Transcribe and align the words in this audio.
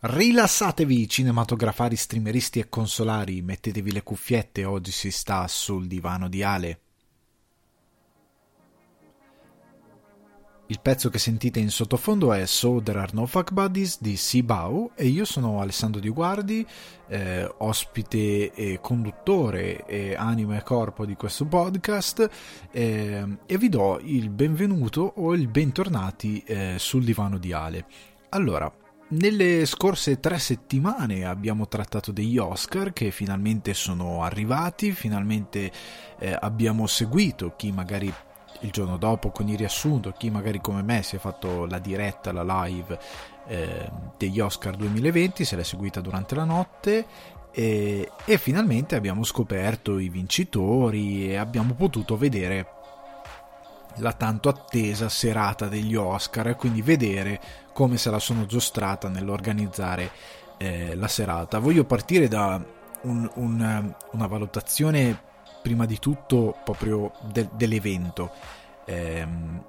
Rilassatevi 0.00 1.08
cinematografari, 1.08 1.96
streameristi 1.96 2.60
e 2.60 2.68
consolari, 2.68 3.42
mettetevi 3.42 3.90
le 3.90 4.04
cuffiette, 4.04 4.64
oggi 4.64 4.92
si 4.92 5.10
sta 5.10 5.48
sul 5.48 5.88
divano 5.88 6.28
di 6.28 6.40
Ale. 6.44 6.80
Il 10.66 10.78
pezzo 10.80 11.10
che 11.10 11.18
sentite 11.18 11.58
in 11.58 11.70
sottofondo 11.70 12.32
è 12.32 12.46
So 12.46 12.80
There 12.80 13.00
Are 13.00 13.10
No 13.12 13.26
Fuck 13.26 13.50
Buddies 13.50 14.00
di 14.00 14.16
Sibau 14.16 14.92
e 14.94 15.06
io 15.06 15.24
sono 15.24 15.60
Alessandro 15.60 16.00
Di 16.00 16.10
Guardi, 16.10 16.64
eh, 17.08 17.52
ospite 17.58 18.52
e 18.52 18.78
conduttore 18.80 19.84
e 19.84 20.14
anima 20.14 20.56
e 20.56 20.62
corpo 20.62 21.06
di 21.06 21.16
questo 21.16 21.44
podcast 21.44 22.30
eh, 22.70 23.38
e 23.44 23.58
vi 23.58 23.68
do 23.68 23.98
il 24.00 24.30
benvenuto 24.30 25.14
o 25.16 25.34
il 25.34 25.48
bentornati 25.48 26.40
eh, 26.46 26.76
sul 26.78 27.02
divano 27.02 27.38
di 27.38 27.52
Ale. 27.52 27.84
Allora, 28.28 28.72
nelle 29.10 29.64
scorse 29.64 30.20
tre 30.20 30.38
settimane 30.38 31.24
abbiamo 31.24 31.66
trattato 31.66 32.12
degli 32.12 32.36
Oscar 32.36 32.92
che 32.92 33.10
finalmente 33.10 33.72
sono 33.72 34.22
arrivati, 34.22 34.92
finalmente 34.92 35.70
eh, 36.18 36.36
abbiamo 36.38 36.86
seguito 36.86 37.54
chi 37.56 37.72
magari 37.72 38.12
il 38.60 38.70
giorno 38.70 38.96
dopo 38.96 39.30
con 39.30 39.48
il 39.48 39.56
riassunto, 39.56 40.12
chi 40.12 40.30
magari 40.30 40.60
come 40.60 40.82
me 40.82 41.02
si 41.02 41.16
è 41.16 41.18
fatto 41.18 41.64
la 41.64 41.78
diretta, 41.78 42.32
la 42.32 42.64
live 42.64 42.98
eh, 43.46 43.90
degli 44.16 44.40
Oscar 44.40 44.76
2020, 44.76 45.44
se 45.44 45.56
l'è 45.56 45.62
seguita 45.62 46.00
durante 46.00 46.34
la 46.34 46.44
notte 46.44 47.06
e, 47.50 48.10
e 48.24 48.38
finalmente 48.38 48.96
abbiamo 48.96 49.24
scoperto 49.24 49.98
i 49.98 50.08
vincitori 50.08 51.30
e 51.30 51.36
abbiamo 51.36 51.74
potuto 51.74 52.16
vedere 52.16 52.72
la 53.96 54.12
tanto 54.12 54.48
attesa 54.48 55.08
serata 55.08 55.66
degli 55.66 55.94
Oscar 55.94 56.48
e 56.48 56.54
quindi 56.54 56.82
vedere 56.82 57.40
come 57.78 57.96
se 57.96 58.10
la 58.10 58.18
sono 58.18 58.44
giostrata 58.44 59.08
nell'organizzare 59.08 60.10
eh, 60.56 60.96
la 60.96 61.06
serata. 61.06 61.60
Voglio 61.60 61.84
partire 61.84 62.26
da 62.26 62.60
un, 63.02 63.30
un, 63.34 63.94
una 64.10 64.26
valutazione 64.26 65.16
prima 65.62 65.86
di 65.86 66.00
tutto 66.00 66.56
proprio 66.64 67.12
de, 67.30 67.48
dell'evento. 67.52 68.32
Eh, 68.84 69.24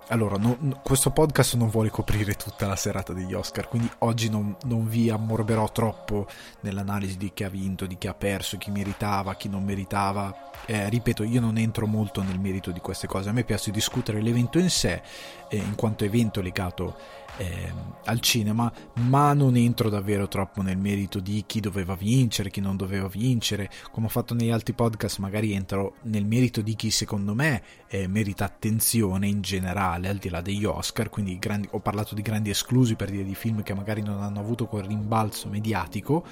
allora, 0.07 0.37
no, 0.37 0.57
questo 0.81 1.11
podcast 1.11 1.53
non 1.53 1.69
vuole 1.69 1.91
coprire 1.91 2.33
tutta 2.33 2.65
la 2.65 2.75
serata 2.75 3.13
degli 3.13 3.33
Oscar, 3.35 3.67
quindi 3.67 3.91
oggi 3.99 4.27
non, 4.27 4.55
non, 4.63 4.87
vi 4.87 5.11
ammorberò 5.11 5.71
troppo 5.71 6.25
nell'analisi 6.61 7.15
di 7.15 7.31
chi 7.31 7.43
ha 7.43 7.49
vinto, 7.49 7.85
di 7.85 7.97
chi 7.99 8.07
ha 8.07 8.15
perso, 8.15 8.57
chi 8.57 8.71
meritava, 8.71 9.35
chi 9.35 9.49
non 9.49 9.63
meritava. 9.63 10.49
Eh, 10.65 10.89
ripeto, 10.89 11.21
io 11.21 11.41
non 11.41 11.59
entro 11.59 11.85
molto 11.85 12.23
nel 12.23 12.39
merito 12.39 12.71
di 12.71 12.79
queste 12.79 13.05
cose, 13.05 13.29
a 13.29 13.33
me 13.33 13.43
piace 13.43 13.69
discutere 13.69 14.19
l'evento 14.19 14.57
in 14.57 14.71
sé, 14.71 15.03
eh, 15.47 15.57
in 15.57 15.75
quanto 15.75 16.05
evento 16.05 16.41
legato 16.41 16.95
eh, 17.39 17.71
al 18.03 18.19
cinema, 18.19 18.71
ma 18.95 19.33
non 19.33 19.55
entro 19.55 19.89
davvero 19.89 20.27
troppo 20.27 20.61
nel 20.61 20.77
merito 20.77 21.19
di 21.19 21.43
chi 21.47 21.61
doveva 21.61 21.95
vincere, 21.95 22.49
chi 22.49 22.59
non 22.59 22.75
doveva 22.75 23.07
vincere. 23.07 23.69
Come 23.91 24.07
ho 24.07 24.09
fatto 24.09 24.33
negli 24.33 24.49
altri 24.49 24.73
podcast, 24.73 25.19
magari 25.19 25.53
entro 25.53 25.95
nel 26.03 26.25
merito 26.25 26.61
di 26.61 26.75
chi 26.75 26.91
secondo 26.91 27.33
me 27.33 27.63
eh, 27.87 28.07
merita 28.07 28.43
attenzione 28.43 29.27
in 29.27 29.41
generale, 29.41 30.09
al 30.09 30.17
di 30.17 30.29
là 30.29 30.41
degli 30.41 30.65
Oscar. 30.65 31.09
Quindi 31.09 31.39
grandi, 31.39 31.69
ho 31.71 31.79
parlato 31.79 32.13
di 32.13 32.21
grandi 32.21 32.49
esclusi 32.49 32.95
per 32.95 33.09
dire 33.09 33.23
di 33.23 33.35
film 33.35 33.63
che 33.63 33.73
magari 33.73 34.01
non 34.01 34.21
hanno 34.21 34.39
avuto 34.39 34.65
quel 34.65 34.83
rimbalzo 34.83 35.47
mediatico. 35.47 36.25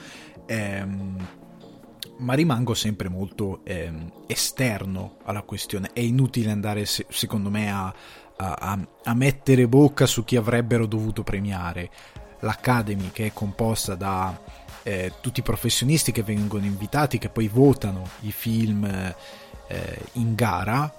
Ehm, 0.46 1.28
ma 2.20 2.34
rimango 2.34 2.74
sempre 2.74 3.10
molto 3.10 3.62
ehm, 3.64 4.12
esterno 4.26 5.18
alla 5.24 5.44
questione. 5.44 5.92
È 5.94 6.00
inutile 6.00 6.52
andare, 6.52 6.86
se, 6.86 7.06
secondo 7.10 7.50
me, 7.50 7.72
a, 7.72 7.94
a, 8.38 8.80
a, 9.04 9.14
mettere 9.14 9.68
bocca 9.68 10.06
su 10.06 10.24
chi 10.24 10.36
avrebbero 10.36 10.86
dovuto 10.86 11.24
premiare. 11.24 11.90
L'Academy, 12.42 13.10
che 13.12 13.26
è 13.28 13.34
composta 13.34 13.96
da 13.96 14.40
eh, 14.84 15.14
tutti 15.22 15.40
i 15.40 15.44
professionisti 15.44 16.12
che 16.12 16.24
vengono 16.24 16.66
invitati, 16.66 17.18
che 17.18 17.30
poi 17.30 17.48
votano 17.48 18.08
i 18.22 18.32
film 18.32 18.86
eh, 18.86 20.00
in 20.14 20.36
gara, 20.36 20.94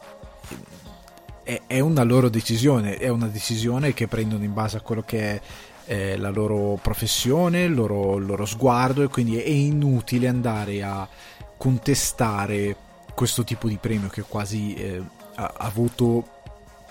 è, 1.43 1.63
è, 1.67 1.81
una 1.81 2.03
loro 2.03 2.29
decisione, 2.29 2.97
è 2.97 3.09
una 3.09 3.29
decisione 3.29 3.95
che 3.95 4.09
prendono 4.09 4.45
in 4.45 4.53
base 4.53 4.77
a 4.77 4.81
quello 4.81 5.03
che 5.03 5.21
è 5.21 5.41
eh, 5.87 6.17
la 6.19 6.31
loro 6.31 6.79
professione, 6.83 7.63
il 7.63 7.75
loro, 7.75 8.17
il 8.17 8.27
loro 8.27 8.45
sguardo 8.45 9.03
e 9.03 9.09
quindi 9.09 9.41
è 9.41 9.49
inutile 9.49 10.29
andare 10.29 10.83
a 10.83 11.09
contestare 11.57 12.77
questo 13.15 13.43
tipo 13.43 13.69
di 13.69 13.79
premio 13.79 14.09
che 14.09 14.23
quasi 14.23 14.75
eh, 14.75 15.03
ha 15.37 15.55
avuto 15.57 16.38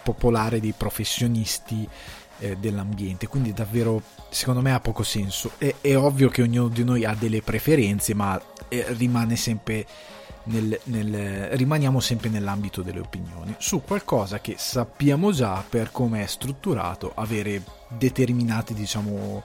popolare 0.08 0.62
dei 0.62 0.74
professionisti 0.78 1.86
eh, 2.40 2.56
dell'ambiente, 2.56 3.28
quindi 3.28 3.52
davvero 3.52 4.02
secondo 4.30 4.62
me 4.62 4.72
ha 4.72 4.80
poco 4.80 5.04
senso. 5.04 5.52
È, 5.58 5.76
è, 5.82 5.98
ovvio 5.98 6.30
che 6.30 6.44
ognuno 6.44 6.70
di 6.70 6.86
noi 6.86 7.04
ha 7.04 7.14
delle 7.14 7.42
preferenze, 7.42 8.14
ma 8.14 8.42
eh, 8.70 8.86
rimane 8.94 9.36
sempre 9.36 9.86
nel, 10.44 10.80
nel, 10.86 11.50
rimaniamo 11.58 12.00
sempre 12.00 12.30
nell'ambito 12.30 12.82
delle 12.82 13.02
opinioni 13.02 13.54
su 13.58 13.82
qualcosa 13.82 14.40
che 14.40 14.56
sappiamo 14.58 15.34
già 15.34 15.62
per 15.68 15.92
come 15.92 16.24
è 16.24 16.26
strutturato, 16.26 17.12
avere 17.14 17.62
determinati, 17.90 18.74
diciamo, 18.74 19.44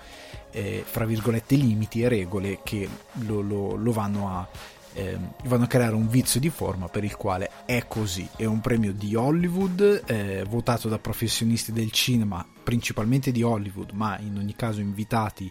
eh, 0.53 0.85
fra 0.87 1.05
virgolette, 1.05 1.57
limiti 1.57 2.03
e 2.03 2.09
regole 2.09 2.61
che 2.63 2.89
lo, 3.27 3.41
lo, 3.41 3.75
lo 3.75 3.91
vanno 3.91 4.29
a 4.29 4.47
eh, 4.95 5.19
vanno 5.45 5.65
a 5.65 5.67
creare 5.67 5.95
un 5.95 6.09
vizio 6.09 6.41
di 6.41 6.51
forma 6.51 6.89
per 6.89 7.05
il 7.05 7.17
quale 7.17 7.51
è 7.65 7.87
così. 7.87 8.29
È 8.37 8.45
un 8.45 8.61
premio 8.61 8.93
di 8.93 9.15
Hollywood, 9.15 10.03
eh, 10.07 10.45
votato 10.49 10.89
da 10.89 10.99
professionisti 10.99 11.73
del 11.73 11.91
cinema, 11.91 12.47
principalmente 12.63 13.33
di 13.33 13.43
Hollywood, 13.43 13.91
ma 13.93 14.19
in 14.19 14.37
ogni 14.37 14.55
caso 14.55 14.81
invitati 14.81 15.51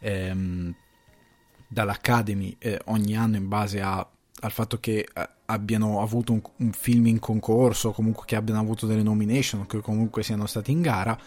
ehm, 0.00 0.74
dall'Academy 1.66 2.56
eh, 2.58 2.80
ogni 2.86 3.16
anno 3.16 3.36
in 3.36 3.48
base 3.48 3.80
a, 3.80 4.06
al 4.40 4.50
fatto 4.50 4.78
che 4.80 5.08
eh, 5.12 5.28
abbiano 5.46 6.00
avuto 6.00 6.32
un, 6.32 6.40
un, 6.56 6.72
film 6.72 7.06
in 7.06 7.18
concorso, 7.18 7.92
comunque 7.92 8.24
che 8.26 8.36
abbiano 8.36 8.60
avuto 8.60 8.86
delle 8.86 9.02
nomination, 9.02 9.66
che 9.66 9.80
comunque 9.80 10.22
siano 10.22 10.46
stati 10.46 10.70
in 10.72 10.80
gara. 10.80 11.18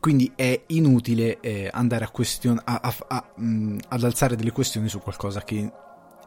Quindi 0.00 0.30
è 0.36 0.62
inutile 0.68 1.40
eh, 1.40 1.68
andare 1.72 2.04
a 2.04 2.10
question- 2.10 2.60
a, 2.64 2.80
a, 3.08 3.32
mm, 3.40 3.78
ad 3.88 4.04
alzare 4.04 4.36
delle 4.36 4.52
questioni 4.52 4.88
su 4.88 5.00
qualcosa 5.00 5.42
che 5.42 5.70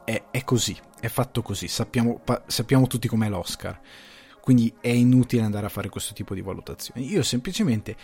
è, 0.04 0.24
è 0.30 0.44
così, 0.44 0.76
è 1.00 1.08
fatto 1.08 1.42
così, 1.42 1.68
sappiamo, 1.68 2.20
pa- 2.22 2.42
sappiamo 2.46 2.86
tutti 2.86 3.08
com'è 3.08 3.28
l'Oscar, 3.28 3.78
quindi 4.40 4.72
è 4.80 4.88
inutile 4.88 5.42
andare 5.42 5.66
a 5.66 5.70
fare 5.70 5.88
questo 5.88 6.14
tipo 6.14 6.34
di 6.34 6.42
valutazioni. 6.42 7.10
Io 7.10 7.22
semplicemente 7.22 7.96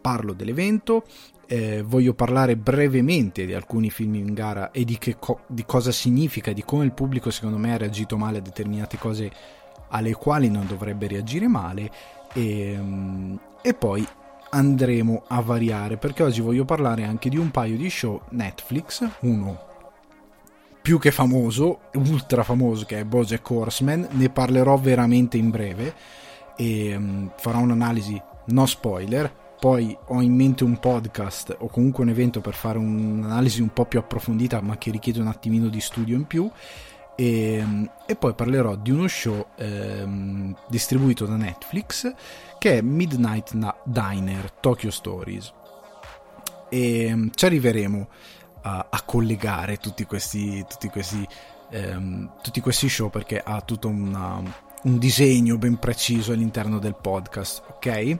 parlo 0.00 0.34
dell'evento, 0.34 1.04
eh, 1.46 1.82
voglio 1.82 2.14
parlare 2.14 2.56
brevemente 2.56 3.44
di 3.44 3.54
alcuni 3.54 3.90
film 3.90 4.14
in 4.14 4.34
gara 4.34 4.70
e 4.70 4.84
di, 4.84 4.98
co- 5.18 5.40
di 5.46 5.64
cosa 5.64 5.90
significa, 5.90 6.52
di 6.52 6.64
come 6.64 6.84
il 6.84 6.92
pubblico 6.92 7.30
secondo 7.30 7.58
me 7.58 7.72
ha 7.72 7.76
reagito 7.76 8.16
male 8.16 8.38
a 8.38 8.42
determinate 8.42 8.98
cose 8.98 9.30
alle 9.88 10.14
quali 10.14 10.48
non 10.48 10.66
dovrebbe 10.66 11.06
reagire 11.08 11.48
male. 11.48 11.90
E, 12.32 12.72
ehm, 12.72 13.40
e 13.62 13.74
poi 13.74 14.06
andremo 14.50 15.24
a 15.26 15.40
variare 15.40 15.96
perché 15.96 16.22
oggi 16.22 16.40
voglio 16.40 16.64
parlare 16.64 17.04
anche 17.04 17.28
di 17.28 17.36
un 17.36 17.50
paio 17.50 17.76
di 17.76 17.90
show 17.90 18.20
Netflix, 18.30 19.08
uno 19.20 19.74
più 20.86 21.00
che 21.00 21.10
famoso, 21.10 21.80
ultra 21.94 22.44
famoso, 22.44 22.84
che 22.84 23.00
è 23.00 23.04
Bojack 23.04 23.50
Horseman. 23.50 24.06
Ne 24.12 24.30
parlerò 24.30 24.76
veramente 24.76 25.36
in 25.36 25.50
breve 25.50 25.92
e 26.56 26.94
um, 26.94 27.32
farò 27.36 27.58
un'analisi 27.58 28.22
no 28.44 28.66
spoiler. 28.66 29.34
Poi 29.58 29.98
ho 30.06 30.22
in 30.22 30.32
mente 30.32 30.62
un 30.62 30.78
podcast 30.78 31.56
o 31.58 31.66
comunque 31.66 32.04
un 32.04 32.10
evento 32.10 32.40
per 32.40 32.54
fare 32.54 32.78
un'analisi 32.78 33.62
un 33.62 33.72
po' 33.72 33.84
più 33.86 33.98
approfondita, 33.98 34.60
ma 34.60 34.78
che 34.78 34.92
richiede 34.92 35.18
un 35.18 35.26
attimino 35.26 35.66
di 35.66 35.80
studio 35.80 36.14
in 36.14 36.24
più. 36.24 36.48
E, 37.16 37.60
um, 37.64 37.90
e 38.06 38.14
poi 38.14 38.34
parlerò 38.34 38.76
di 38.76 38.92
uno 38.92 39.08
show 39.08 39.44
um, 39.58 40.54
distribuito 40.68 41.26
da 41.26 41.34
Netflix 41.34 42.14
che 42.58 42.78
è 42.78 42.80
Midnight 42.80 43.56
Diner 43.82 44.52
Tokyo 44.52 44.92
Stories. 44.92 45.52
E 46.68 47.30
ci 47.34 47.44
arriveremo 47.44 48.08
a, 48.66 48.86
a 48.90 49.02
collegare 49.02 49.76
tutti 49.76 50.04
questi, 50.04 50.64
tutti, 50.68 50.88
questi, 50.88 51.26
ehm, 51.70 52.32
tutti 52.42 52.60
questi 52.60 52.88
show 52.88 53.10
perché 53.10 53.40
ha 53.40 53.60
tutto 53.60 53.86
una, 53.86 54.42
un 54.82 54.98
disegno 54.98 55.56
ben 55.56 55.78
preciso 55.78 56.32
all'interno 56.32 56.78
del 56.78 56.96
podcast, 56.96 57.62
ok? 57.68 58.18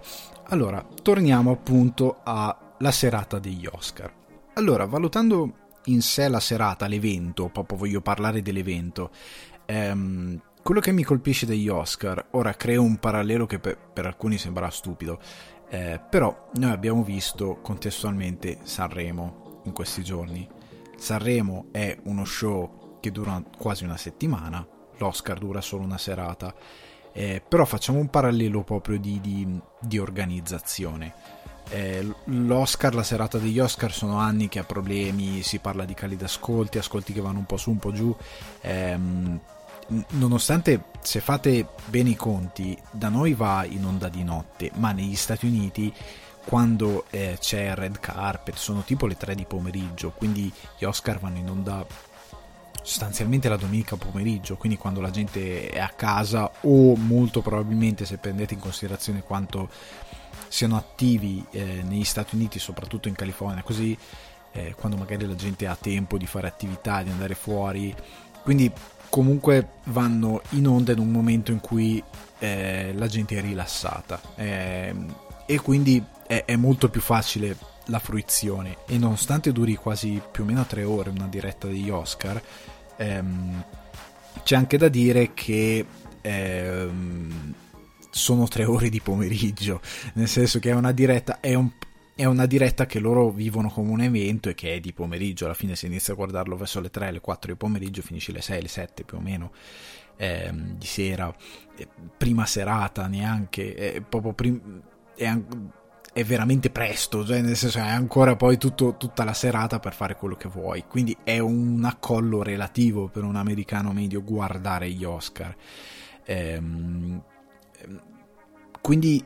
Allora, 0.51 0.87
torniamo 1.03 1.51
appunto 1.51 2.21
alla 2.23 2.93
serata 2.93 3.41
degli 3.41 3.67
Oscar. 3.71 4.13
Allora, 4.55 4.87
valutando 4.87 5.65
in 5.87 6.01
sé 6.01 6.29
la 6.29 6.41
serata, 6.41 6.87
l'evento, 6.87 7.49
proprio 7.49 7.79
voglio 7.79 8.01
parlare 8.01 8.41
dell'evento, 8.41 9.11
ehm, 9.67 10.41
quello 10.63 10.81
che 10.81 10.93
mi 10.93 11.03
colpisce 11.03 11.47
degli 11.47 11.69
Oscar, 11.69 12.29
ora 12.31 12.55
creo 12.55 12.83
un 12.83 12.97
parallelo 12.99 13.47
che 13.47 13.59
per, 13.59 13.77
per 13.77 14.07
alcuni 14.07 14.39
sembrerà 14.39 14.71
stupido, 14.71 15.19
eh, 15.69 16.01
però 16.09 16.51
noi 16.55 16.71
abbiamo 16.71 17.03
visto 17.03 17.59
contestualmente 17.61 18.59
Sanremo, 18.63 19.46
in 19.67 19.73
questi 19.73 20.03
giorni. 20.03 20.49
Sanremo 20.97 21.67
è 21.73 21.97
uno 22.05 22.25
show 22.25 22.99
che 23.01 23.13
dura 23.13 23.43
quasi 23.57 23.85
una 23.85 23.97
settimana, 23.97 24.67
l'Oscar 24.99 25.39
dura 25.39 25.61
solo 25.61 25.85
una 25.85 25.99
serata, 25.99 26.55
eh, 27.13 27.43
però 27.47 27.65
facciamo 27.65 27.99
un 27.99 28.09
parallelo 28.09 28.63
proprio 28.63 28.99
di, 28.99 29.21
di, 29.21 29.61
di 29.81 29.99
organizzazione. 29.99 31.15
eh, 31.69 32.07
L'Oscar, 32.25 32.95
la 32.95 33.03
serata 33.03 33.39
degli 33.39 33.59
Oscar 33.59 33.93
sono 33.93 34.19
anni 34.19 34.49
che 34.49 34.59
ha 34.59 34.65
problemi, 34.65 35.43
si 35.43 35.59
parla 35.59 35.85
di 35.85 35.95
cali 35.95 36.17
d'ascolti, 36.17 36.79
ascolti 36.79 37.13
che 37.13 37.21
vanno 37.21 37.39
un 37.39 37.47
po' 37.47 37.57
su, 37.57 37.71
un 37.71 37.79
po' 37.79 37.93
giù. 37.93 38.15
Ehm, 38.63 39.41
nonostante 40.11 40.87
se 41.01 41.21
fate 41.21 41.69
bene 41.87 42.11
i 42.11 42.17
conti, 42.17 42.77
da 42.91 43.09
noi 43.09 43.35
va 43.35 43.65
in 43.65 43.85
onda 43.85 44.09
di 44.09 44.25
notte, 44.25 44.71
ma 44.75 44.93
negli 44.93 45.15
Stati 45.15 45.47
Uniti 45.47 45.93
quando 46.47 47.07
eh, 47.11 47.37
c'è 47.41 47.75
red 47.75 47.99
carpet 47.99 48.55
sono 48.55 48.83
tipo 48.83 49.07
le 49.07 49.17
3 49.17 49.35
di 49.35 49.45
pomeriggio, 49.45 50.13
quindi 50.13 50.51
gli 50.79 50.85
Oscar 50.85 51.19
vanno 51.19 51.39
in 51.39 51.51
onda 51.51 51.85
sostanzialmente 52.83 53.49
la 53.49 53.57
domenica 53.57 53.97
pomeriggio, 53.97 54.57
quindi 54.57 54.79
quando 54.79 55.01
la 55.01 55.11
gente 55.11 55.69
è 55.69 55.81
a 55.81 55.89
casa 55.89 56.49
o 56.61 56.95
molto 56.95 57.43
probabilmente 57.43 58.05
se 58.05 58.19
prendete 58.19 58.55
in 58.55 58.61
considerazione 58.61 59.25
quanto 59.25 59.69
siano 60.47 60.77
attivi 60.77 61.45
eh, 61.51 61.83
negli 61.83 62.05
Stati 62.05 62.37
Uniti, 62.37 62.61
soprattutto 62.61 63.09
in 63.09 63.17
California, 63.17 63.65
così 63.65 63.99
eh, 64.53 64.73
quando 64.77 64.97
magari 64.97 65.27
la 65.27 65.35
gente 65.35 65.67
ha 65.67 65.75
tempo 65.75 66.17
di 66.17 66.27
fare 66.27 66.47
attività, 66.47 67.03
di 67.03 67.11
andare 67.11 67.35
fuori, 67.35 67.93
quindi 68.45 68.71
comunque 69.09 69.69
vanno 69.87 70.43
in 70.51 70.69
onda 70.69 70.93
in 70.93 71.01
un 71.01 71.11
momento 71.11 71.51
in 71.51 71.59
cui 71.59 72.01
eh, 72.39 72.93
la 72.95 73.09
gente 73.09 73.37
è 73.37 73.41
rilassata 73.41 74.21
ehm, 74.37 75.15
e 75.45 75.61
quindi 75.61 76.15
è, 76.27 76.45
è, 76.45 76.57
molto 76.57 76.89
più 76.89 77.01
facile 77.01 77.57
la 77.87 77.99
fruizione. 77.99 78.79
E 78.87 78.99
nonostante 78.99 79.53
duri 79.53 79.75
quasi 79.75 80.21
più 80.31 80.43
o 80.43 80.47
meno 80.47 80.65
tre 80.67 80.85
ore 80.85 81.11
una 81.11 81.29
diretta 81.29 81.67
degli 81.67 81.91
Oscar 81.91 82.43
ehm, 82.97 83.65
c'è 84.43 84.57
anche 84.57 84.77
da 84.77 84.89
dire 84.89 85.33
che 85.35 85.85
ehm, 86.21 87.55
sono 88.11 88.47
tre 88.49 88.65
ore 88.67 88.89
di 88.89 89.01
pomeriggio, 89.01 89.81
nel 90.15 90.29
senso 90.29 90.59
che 90.59 90.71
è 90.71 90.75
una 90.75 90.93
diretta, 90.93 91.41
è, 91.41 91.55
un, 91.55 91.71
è 92.15 92.25
una 92.25 92.47
diretta 92.47 92.87
che 92.87 92.99
loro 92.99 93.31
vivono 93.31 93.69
come 93.69 93.91
un 93.91 94.01
evento 94.01 94.49
e 94.49 94.55
che 94.55 94.75
è 94.75 94.81
di 94.81 94.93
pomeriggio, 94.93 95.45
alla 95.45 95.55
fine 95.55 95.77
si 95.77 95.87
inizia 95.87 96.13
a 96.13 96.17
guardarlo 96.17 96.57
verso 96.57 96.81
le 96.81 96.91
3, 96.91 97.11
le 97.11 97.21
4 97.21 97.53
di 97.53 97.59
pomeriggio, 97.59 98.03
finisce 98.03 98.33
le 98.33 98.41
6, 98.41 98.63
le 98.63 98.69
7 98.69 99.05
più 99.05 99.19
o 99.19 99.21
meno 99.21 99.53
ehm, 100.17 100.77
di 100.77 100.87
sera, 100.87 101.35
prima 102.17 102.47
serata 102.47 103.07
neanche, 103.07 103.75
è 103.75 104.01
proprio 104.01 104.33
prim- 104.33 104.83
è, 105.15 105.35
è 106.17 106.25
veramente 106.25 106.71
presto, 106.71 107.27
cioè 107.27 107.43
nel 107.43 107.57
senso 107.57 107.77
è 107.77 107.83
ancora 107.83 108.37
poi 108.37 108.57
tutto, 108.57 108.95
tutta 108.97 109.23
la 109.23 109.35
serata 109.35 109.79
per 109.81 109.93
fare 109.93 110.17
quello 110.17 110.35
che 110.35 110.49
vuoi, 110.49 110.85
quindi 110.89 111.15
è 111.23 111.41
un 111.41 111.85
accollo 111.85 112.43
relativo 112.43 113.09
per 113.09 113.23
un 113.23 113.37
americano 113.37 113.93
medio 113.93 114.25
guardare 114.25 114.89
gli 114.89 115.05
Oscar. 115.05 115.55
Ehm, 116.25 117.23
quindi 118.81 119.23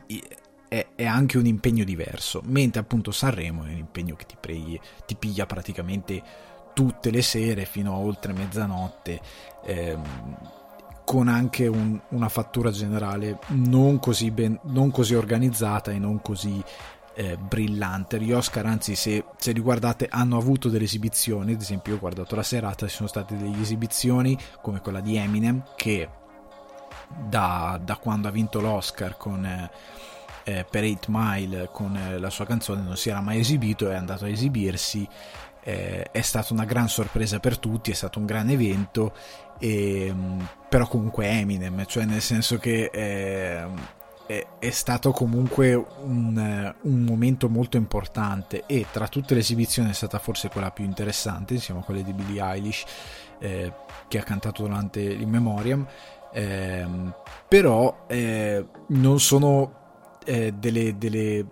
è, 0.67 0.87
è, 0.93 1.05
anche 1.05 1.37
un 1.37 1.45
impegno 1.45 1.85
diverso, 1.85 2.41
mentre 2.47 2.81
appunto 2.81 3.11
Sanremo 3.11 3.63
è 3.63 3.69
un 3.69 3.77
impegno 3.77 4.15
che 4.17 4.25
ti, 4.25 4.35
preghi, 4.37 4.77
ti 5.05 5.15
piglia 5.15 5.45
praticamente 5.45 6.21
tutte 6.73 7.09
le 7.09 7.21
sere 7.21 7.63
fino 7.63 7.93
a 7.93 7.99
oltre 7.99 8.33
mezzanotte. 8.33 9.21
Ehm, 9.63 10.03
con 11.03 11.27
anche 11.27 11.67
un, 11.67 11.99
una 12.09 12.29
fattura 12.29 12.71
generale 12.71 13.39
non 13.49 13.99
così, 13.99 14.31
ben, 14.31 14.59
non 14.63 14.91
così 14.91 15.15
organizzata 15.15 15.91
e 15.91 15.99
non 15.99 16.21
così 16.21 16.63
eh, 17.13 17.37
brillante. 17.37 18.19
Gli 18.19 18.31
Oscar, 18.31 18.65
anzi, 18.65 18.95
se, 18.95 19.25
se 19.37 19.51
li 19.51 19.59
guardate, 19.59 20.07
hanno 20.09 20.37
avuto 20.37 20.69
delle 20.69 20.85
esibizioni. 20.85 21.53
Ad 21.53 21.61
esempio, 21.61 21.91
io 21.91 21.97
ho 21.97 22.01
guardato 22.01 22.35
la 22.35 22.43
serata, 22.43 22.87
ci 22.87 22.95
sono 22.95 23.07
state 23.07 23.35
delle 23.37 23.59
esibizioni 23.59 24.37
come 24.61 24.79
quella 24.81 25.01
di 25.01 25.17
Eminem 25.17 25.63
che 25.75 26.09
da, 27.27 27.79
da 27.83 27.97
quando 27.97 28.27
ha 28.27 28.31
vinto 28.31 28.61
l'Oscar 28.61 29.17
con, 29.17 29.45
eh, 29.45 29.69
eh 30.43 30.65
per 30.69 30.83
8 30.83 31.07
Mile 31.09 31.69
con 31.71 31.95
eh, 31.95 32.17
la 32.17 32.29
sua 32.29 32.45
canzone 32.45 32.81
non 32.81 32.97
si 32.97 33.09
era 33.09 33.21
mai 33.21 33.39
esibito, 33.39 33.89
è 33.89 33.95
andato 33.95 34.25
a 34.25 34.29
esibirsi. 34.29 35.07
Eh, 35.63 36.03
è 36.11 36.21
stata 36.21 36.53
una 36.53 36.65
gran 36.65 36.89
sorpresa 36.89 37.39
per 37.39 37.59
tutti, 37.59 37.91
è 37.91 37.93
stato 37.93 38.17
un 38.17 38.25
gran 38.25 38.49
evento, 38.49 39.13
e, 39.61 40.07
ehm, 40.07 40.47
però 40.67 40.87
comunque 40.87 41.27
Eminem, 41.27 41.85
cioè 41.85 42.05
nel 42.05 42.21
senso 42.21 42.57
che 42.57 42.89
eh, 42.91 43.63
è, 44.25 44.47
è, 44.57 44.69
stato 44.71 45.11
comunque 45.11 45.75
un, 45.75 46.73
un, 46.81 47.01
momento 47.03 47.47
molto 47.47 47.77
importante 47.77 48.63
e 48.65 48.87
tra 48.91 49.07
tutte 49.07 49.35
le 49.35 49.41
esibizioni 49.41 49.91
è 49.91 49.93
stata 49.93 50.17
forse 50.17 50.49
quella 50.49 50.71
più 50.71 50.83
interessante, 50.83 51.53
insieme 51.53 51.81
a 51.81 51.83
quelle 51.83 52.03
di 52.03 52.13
Billie 52.13 52.41
Eilish 52.41 52.85
eh, 53.39 53.71
che 54.07 54.19
ha 54.19 54.23
cantato 54.23 54.63
durante 54.63 54.99
il 55.01 55.27
Memoriam. 55.27 55.85
Eh, 56.33 56.87
però 57.47 58.05
eh, 58.07 58.65
non 58.87 59.19
sono 59.19 59.79
eh, 60.25 60.53
delle, 60.53 60.97
delle 60.97 61.45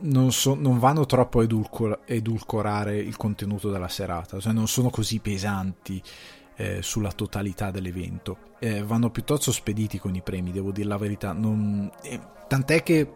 non, 0.00 0.32
so, 0.32 0.54
non, 0.54 0.78
vanno 0.78 1.04
troppo 1.04 1.40
a 1.40 1.42
edulcor- 1.42 2.00
edulcorare 2.06 2.96
il 2.96 3.16
contenuto 3.16 3.70
della 3.70 3.88
serata, 3.88 4.40
cioè 4.40 4.52
non 4.52 4.66
sono 4.66 4.90
così 4.90 5.18
pesanti 5.20 6.02
eh, 6.56 6.82
sulla 6.82 7.12
totalità 7.12 7.70
dell'evento, 7.70 8.36
eh, 8.58 8.82
vanno 8.82 9.10
piuttosto 9.10 9.52
spediti 9.52 9.98
con 9.98 10.14
i 10.14 10.22
premi, 10.22 10.52
devo 10.52 10.72
dire 10.72 10.88
la 10.88 10.98
verità. 10.98 11.32
Non, 11.32 11.90
eh, 12.02 12.20
tant'è 12.48 12.82
che 12.82 13.08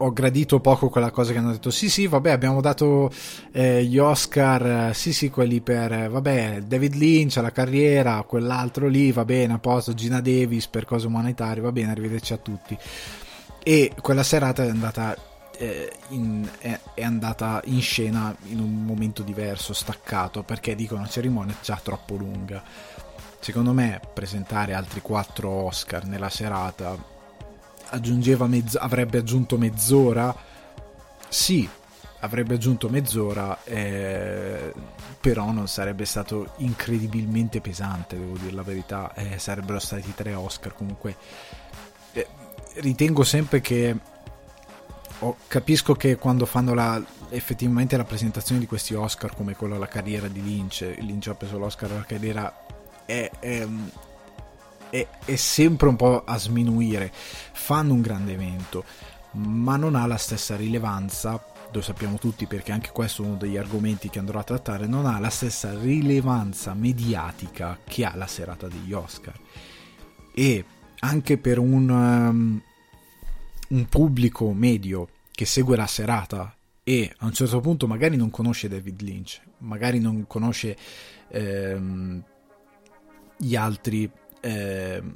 ho 0.00 0.12
gradito 0.12 0.60
poco 0.60 0.88
quella 0.88 1.10
cosa 1.10 1.32
che 1.32 1.38
hanno 1.38 1.50
detto 1.50 1.70
sì 1.70 1.90
sì 1.90 2.06
vabbè 2.06 2.30
abbiamo 2.30 2.60
dato 2.60 3.10
eh, 3.50 3.82
gli 3.84 3.98
Oscar 3.98 4.90
eh, 4.90 4.94
sì 4.94 5.12
sì 5.12 5.28
quelli 5.28 5.60
per 5.60 5.92
eh, 5.92 6.08
vabbè 6.08 6.62
David 6.66 6.94
Lynch 6.94 7.36
la 7.36 7.50
carriera 7.50 8.22
quell'altro 8.22 8.86
lì 8.86 9.10
va 9.10 9.24
bene 9.24 9.54
a 9.54 9.58
posto 9.58 9.94
Gina 9.94 10.20
Davis 10.20 10.68
per 10.68 10.84
cose 10.84 11.08
umanitarie 11.08 11.62
va 11.62 11.72
bene 11.72 11.90
arrivederci 11.90 12.32
a 12.32 12.36
tutti 12.36 12.78
e 13.60 13.92
quella 14.00 14.22
serata 14.22 14.64
è 14.64 14.68
andata 14.68 15.16
eh, 15.58 15.92
in, 16.08 16.48
è, 16.58 16.78
è, 16.94 17.02
andata 17.02 17.60
in 17.64 17.80
scena 17.80 18.34
in 18.44 18.60
un 18.60 18.84
momento 18.84 19.22
diverso 19.22 19.74
staccato 19.74 20.42
perché 20.42 20.74
dico 20.74 20.94
una 20.94 21.08
cerimonia 21.08 21.56
già 21.62 21.78
troppo 21.82 22.14
lunga 22.14 22.62
secondo 23.40 23.72
me 23.72 24.00
presentare 24.12 24.74
altri 24.74 25.00
quattro 25.00 25.48
Oscar 25.50 26.04
nella 26.04 26.28
serata 26.28 27.16
mezz- 28.46 28.76
avrebbe 28.76 29.18
aggiunto 29.18 29.56
mezz'ora. 29.56 30.34
Sì, 31.28 31.68
avrebbe 32.20 32.54
aggiunto 32.54 32.88
mezz'ora, 32.88 33.62
eh, 33.64 34.72
però 35.20 35.50
non 35.52 35.68
sarebbe 35.68 36.04
stato 36.04 36.52
incredibilmente 36.58 37.60
pesante, 37.60 38.18
devo 38.18 38.36
dire 38.36 38.52
la 38.52 38.62
verità. 38.62 39.12
Eh, 39.14 39.38
sarebbero 39.38 39.78
stati 39.78 40.12
tre 40.14 40.34
Oscar 40.34 40.74
comunque. 40.74 41.16
Eh, 42.12 42.26
ritengo 42.74 43.24
sempre 43.24 43.60
che 43.60 43.96
oh, 45.20 45.36
capisco 45.46 45.94
che 45.94 46.16
quando 46.16 46.46
fanno 46.46 46.74
la, 46.74 47.02
effettivamente 47.30 47.96
la 47.96 48.04
presentazione 48.04 48.60
di 48.60 48.66
questi 48.66 48.94
Oscar 48.94 49.34
come 49.34 49.54
quella 49.54 49.76
alla 49.76 49.88
carriera 49.88 50.28
di 50.28 50.42
Lynch, 50.42 50.96
Lynch 50.98 51.28
ha 51.28 51.34
preso 51.34 51.58
l'Oscar 51.58 51.90
alla 51.90 52.04
carriera 52.04 52.66
è, 53.04 53.30
è, 53.38 53.66
è, 54.90 55.06
è 55.24 55.36
sempre 55.36 55.88
un 55.88 55.96
po' 55.96 56.24
a 56.24 56.38
sminuire. 56.38 57.12
Fanno 57.12 57.94
un 57.94 58.00
grande 58.00 58.32
evento, 58.32 58.84
ma 59.32 59.76
non 59.76 59.94
ha 59.94 60.06
la 60.06 60.16
stessa 60.16 60.56
rilevanza 60.56 61.42
lo 61.70 61.82
sappiamo 61.82 62.16
tutti 62.16 62.46
perché 62.46 62.72
anche 62.72 62.90
questo 62.92 63.22
è 63.22 63.26
uno 63.26 63.36
degli 63.36 63.56
argomenti 63.56 64.08
che 64.08 64.18
andrò 64.18 64.38
a 64.38 64.44
trattare, 64.44 64.86
non 64.86 65.06
ha 65.06 65.18
la 65.18 65.28
stessa 65.28 65.78
rilevanza 65.78 66.72
mediatica 66.74 67.78
che 67.84 68.04
ha 68.04 68.16
la 68.16 68.26
serata 68.26 68.68
degli 68.68 68.92
Oscar. 68.92 69.38
E 70.34 70.64
anche 71.00 71.38
per 71.38 71.58
un, 71.58 71.88
um, 71.88 72.62
un 73.68 73.86
pubblico 73.86 74.52
medio 74.52 75.08
che 75.30 75.44
segue 75.44 75.76
la 75.76 75.86
serata 75.86 76.54
e 76.82 77.12
a 77.18 77.26
un 77.26 77.32
certo 77.32 77.60
punto 77.60 77.86
magari 77.86 78.16
non 78.16 78.30
conosce 78.30 78.68
David 78.68 79.02
Lynch, 79.02 79.40
magari 79.58 80.00
non 80.00 80.26
conosce 80.26 80.76
ehm, 81.28 82.24
gli 83.36 83.54
altri 83.54 84.10
Ehm, 84.40 85.14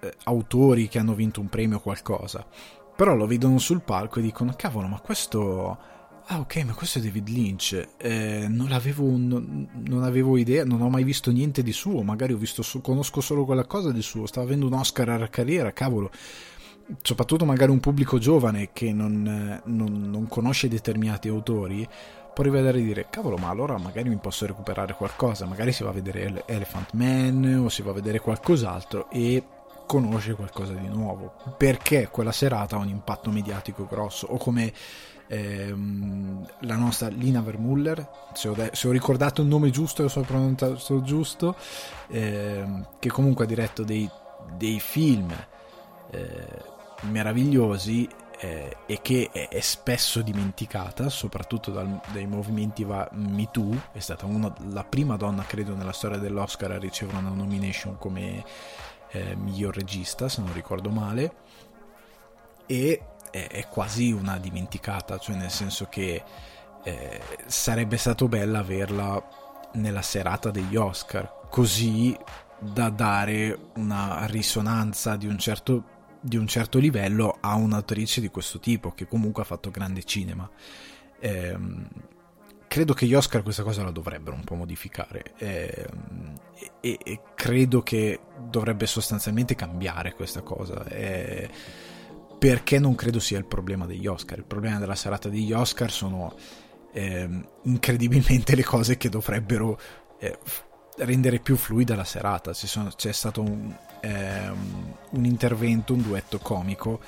eh, 0.00 0.14
autori 0.24 0.88
che 0.88 0.98
hanno 0.98 1.14
vinto 1.14 1.40
un 1.40 1.48
premio 1.48 1.78
o 1.78 1.80
qualcosa, 1.80 2.46
però 2.94 3.14
lo 3.14 3.26
vedono 3.26 3.58
sul 3.58 3.80
palco 3.80 4.18
e 4.18 4.22
dicono 4.22 4.54
cavolo 4.56 4.86
ma 4.86 5.00
questo... 5.00 5.92
Ah 6.26 6.38
ok, 6.38 6.64
ma 6.64 6.72
questo 6.72 6.98
è 6.98 7.02
David 7.02 7.28
Lynch, 7.28 7.88
eh, 7.98 8.46
non, 8.48 8.72
avevo, 8.72 9.04
non, 9.14 9.68
non, 9.86 10.04
avevo 10.04 10.38
idea, 10.38 10.64
non 10.64 10.80
ho 10.80 10.88
mai 10.88 11.04
visto 11.04 11.30
niente 11.30 11.62
di 11.62 11.72
suo, 11.72 12.02
magari 12.02 12.34
visto, 12.34 12.62
conosco 12.80 13.20
solo 13.20 13.44
quella 13.44 13.66
cosa 13.66 13.92
di 13.92 14.00
suo, 14.00 14.24
stava 14.24 14.46
avendo 14.46 14.66
un 14.66 14.72
Oscar 14.72 15.10
a 15.10 15.28
carriera, 15.28 15.74
cavolo, 15.74 16.10
soprattutto 17.02 17.44
magari 17.44 17.70
un 17.70 17.80
pubblico 17.80 18.18
giovane 18.18 18.70
che 18.72 18.92
non, 18.92 19.60
non, 19.64 20.10
non 20.10 20.28
conosce 20.28 20.68
determinati 20.68 21.28
autori, 21.28 21.86
può 22.34 22.44
rivedere 22.44 22.78
e 22.78 22.82
dire 22.82 23.06
cavolo 23.10 23.36
ma 23.36 23.48
allora 23.48 23.78
magari 23.78 24.08
mi 24.08 24.16
posso 24.16 24.44
recuperare 24.44 24.94
qualcosa 24.94 25.46
magari 25.46 25.70
si 25.70 25.84
va 25.84 25.90
a 25.90 25.92
vedere 25.92 26.42
Elephant 26.46 26.92
Man 26.92 27.62
o 27.64 27.68
si 27.68 27.82
va 27.82 27.92
a 27.92 27.94
vedere 27.94 28.18
qualcos'altro 28.18 29.08
e 29.10 29.42
conosce 29.86 30.34
qualcosa 30.34 30.72
di 30.72 30.88
nuovo. 30.88 31.34
Perché 31.56 32.08
quella 32.10 32.32
serata 32.32 32.76
ha 32.76 32.80
un 32.80 32.88
impatto 32.88 33.30
mediatico 33.30 33.86
grosso 33.86 34.26
o 34.26 34.36
come 34.36 34.72
ehm, 35.28 36.46
la 36.60 36.76
nostra 36.76 37.08
Lina 37.08 37.40
Vermuller 37.40 38.08
se 38.34 38.48
ho, 38.48 38.54
de- 38.54 38.70
se 38.72 38.88
ho, 38.88 38.90
ricordato 38.90 39.42
il 39.42 39.48
nome 39.48 39.70
giusto 39.70 40.00
e 40.00 40.04
lo 40.04 40.10
so 40.10 40.20
pronunciato 40.22 41.02
giusto 41.02 41.56
ehm, 42.08 42.88
che 42.98 43.08
comunque 43.08 43.44
ha 43.44 43.48
diretto 43.48 43.84
dei, 43.84 44.08
dei 44.56 44.80
film 44.80 45.32
eh, 46.10 46.72
meravigliosi 47.10 48.08
eh, 48.40 48.76
e 48.86 49.00
che 49.00 49.30
è, 49.32 49.48
è, 49.48 49.60
spesso 49.60 50.20
dimenticata, 50.22 51.08
soprattutto 51.08 51.70
dal, 51.70 52.00
dai 52.12 52.26
movimenti 52.26 52.84
va, 52.84 53.08
Me 53.12 53.48
Too, 53.50 53.88
è 53.92 54.00
stata 54.00 54.26
una, 54.26 54.52
la 54.70 54.84
prima 54.84 55.16
donna, 55.16 55.44
credo, 55.44 55.74
nella 55.74 55.92
storia 55.92 56.18
dell'Oscar 56.18 56.72
a 56.72 56.78
ricevere 56.78 57.18
una 57.18 57.30
nomination 57.30 57.96
come 57.98 58.44
eh, 59.10 59.34
miglior 59.36 59.74
regista, 59.74 60.28
se 60.28 60.42
non 60.42 60.52
ricordo 60.52 60.90
male, 60.90 61.34
e 62.66 63.02
è, 63.30 63.48
è 63.48 63.68
quasi 63.68 64.12
una 64.12 64.38
dimenticata, 64.38 65.18
cioè 65.18 65.36
nel 65.36 65.50
senso 65.50 65.86
che 65.88 66.22
eh, 66.82 67.20
sarebbe 67.46 67.96
stato 67.96 68.28
bella 68.28 68.58
averla 68.58 69.22
nella 69.74 70.02
serata 70.02 70.50
degli 70.50 70.76
Oscar, 70.76 71.46
così 71.48 72.16
da 72.58 72.90
dare 72.90 73.70
una 73.76 74.26
risonanza 74.26 75.16
di 75.16 75.26
un 75.26 75.38
certo 75.38 75.93
di 76.24 76.38
un 76.38 76.46
certo 76.46 76.78
livello 76.78 77.36
a 77.40 77.54
un'attrice 77.54 78.22
di 78.22 78.28
questo 78.28 78.58
tipo 78.58 78.92
che 78.92 79.06
comunque 79.06 79.42
ha 79.42 79.44
fatto 79.44 79.70
grande 79.70 80.04
cinema. 80.04 80.48
Eh, 81.20 81.56
credo 82.66 82.94
che 82.94 83.04
gli 83.06 83.14
Oscar 83.14 83.42
questa 83.42 83.62
cosa 83.62 83.82
la 83.82 83.90
dovrebbero 83.90 84.34
un 84.34 84.42
po' 84.42 84.54
modificare 84.54 85.34
eh, 85.36 85.86
e, 86.80 86.98
e, 87.04 87.20
credo 87.34 87.82
che 87.82 88.20
dovrebbe 88.48 88.86
sostanzialmente 88.86 89.54
cambiare 89.54 90.14
questa 90.14 90.40
cosa. 90.40 90.86
Eh, 90.86 91.50
perché 92.38 92.78
non 92.78 92.94
credo 92.94 93.20
sia 93.20 93.38
il 93.38 93.44
problema 93.44 93.84
degli 93.84 94.06
Oscar. 94.06 94.38
Il 94.38 94.44
problema 94.44 94.78
della 94.78 94.94
serata 94.94 95.28
degli 95.28 95.52
Oscar 95.52 95.90
sono 95.90 96.34
ehm, 96.92 97.48
incredibilmente 97.64 98.54
le 98.56 98.64
cose 98.64 98.96
che 98.96 99.10
dovrebbero 99.10 99.78
eh, 100.18 100.38
rendere 100.98 101.38
più 101.38 101.56
fluida 101.56 101.96
la 101.96 102.04
serata. 102.04 102.52
Sono, 102.52 102.90
c'è 102.94 103.12
stato 103.12 103.40
un, 103.40 103.74
ehm, 104.00 104.94
un, 105.10 105.24
intervento, 105.24 105.94
un 105.94 106.02
duetto 106.02 106.38
comico. 106.38 107.00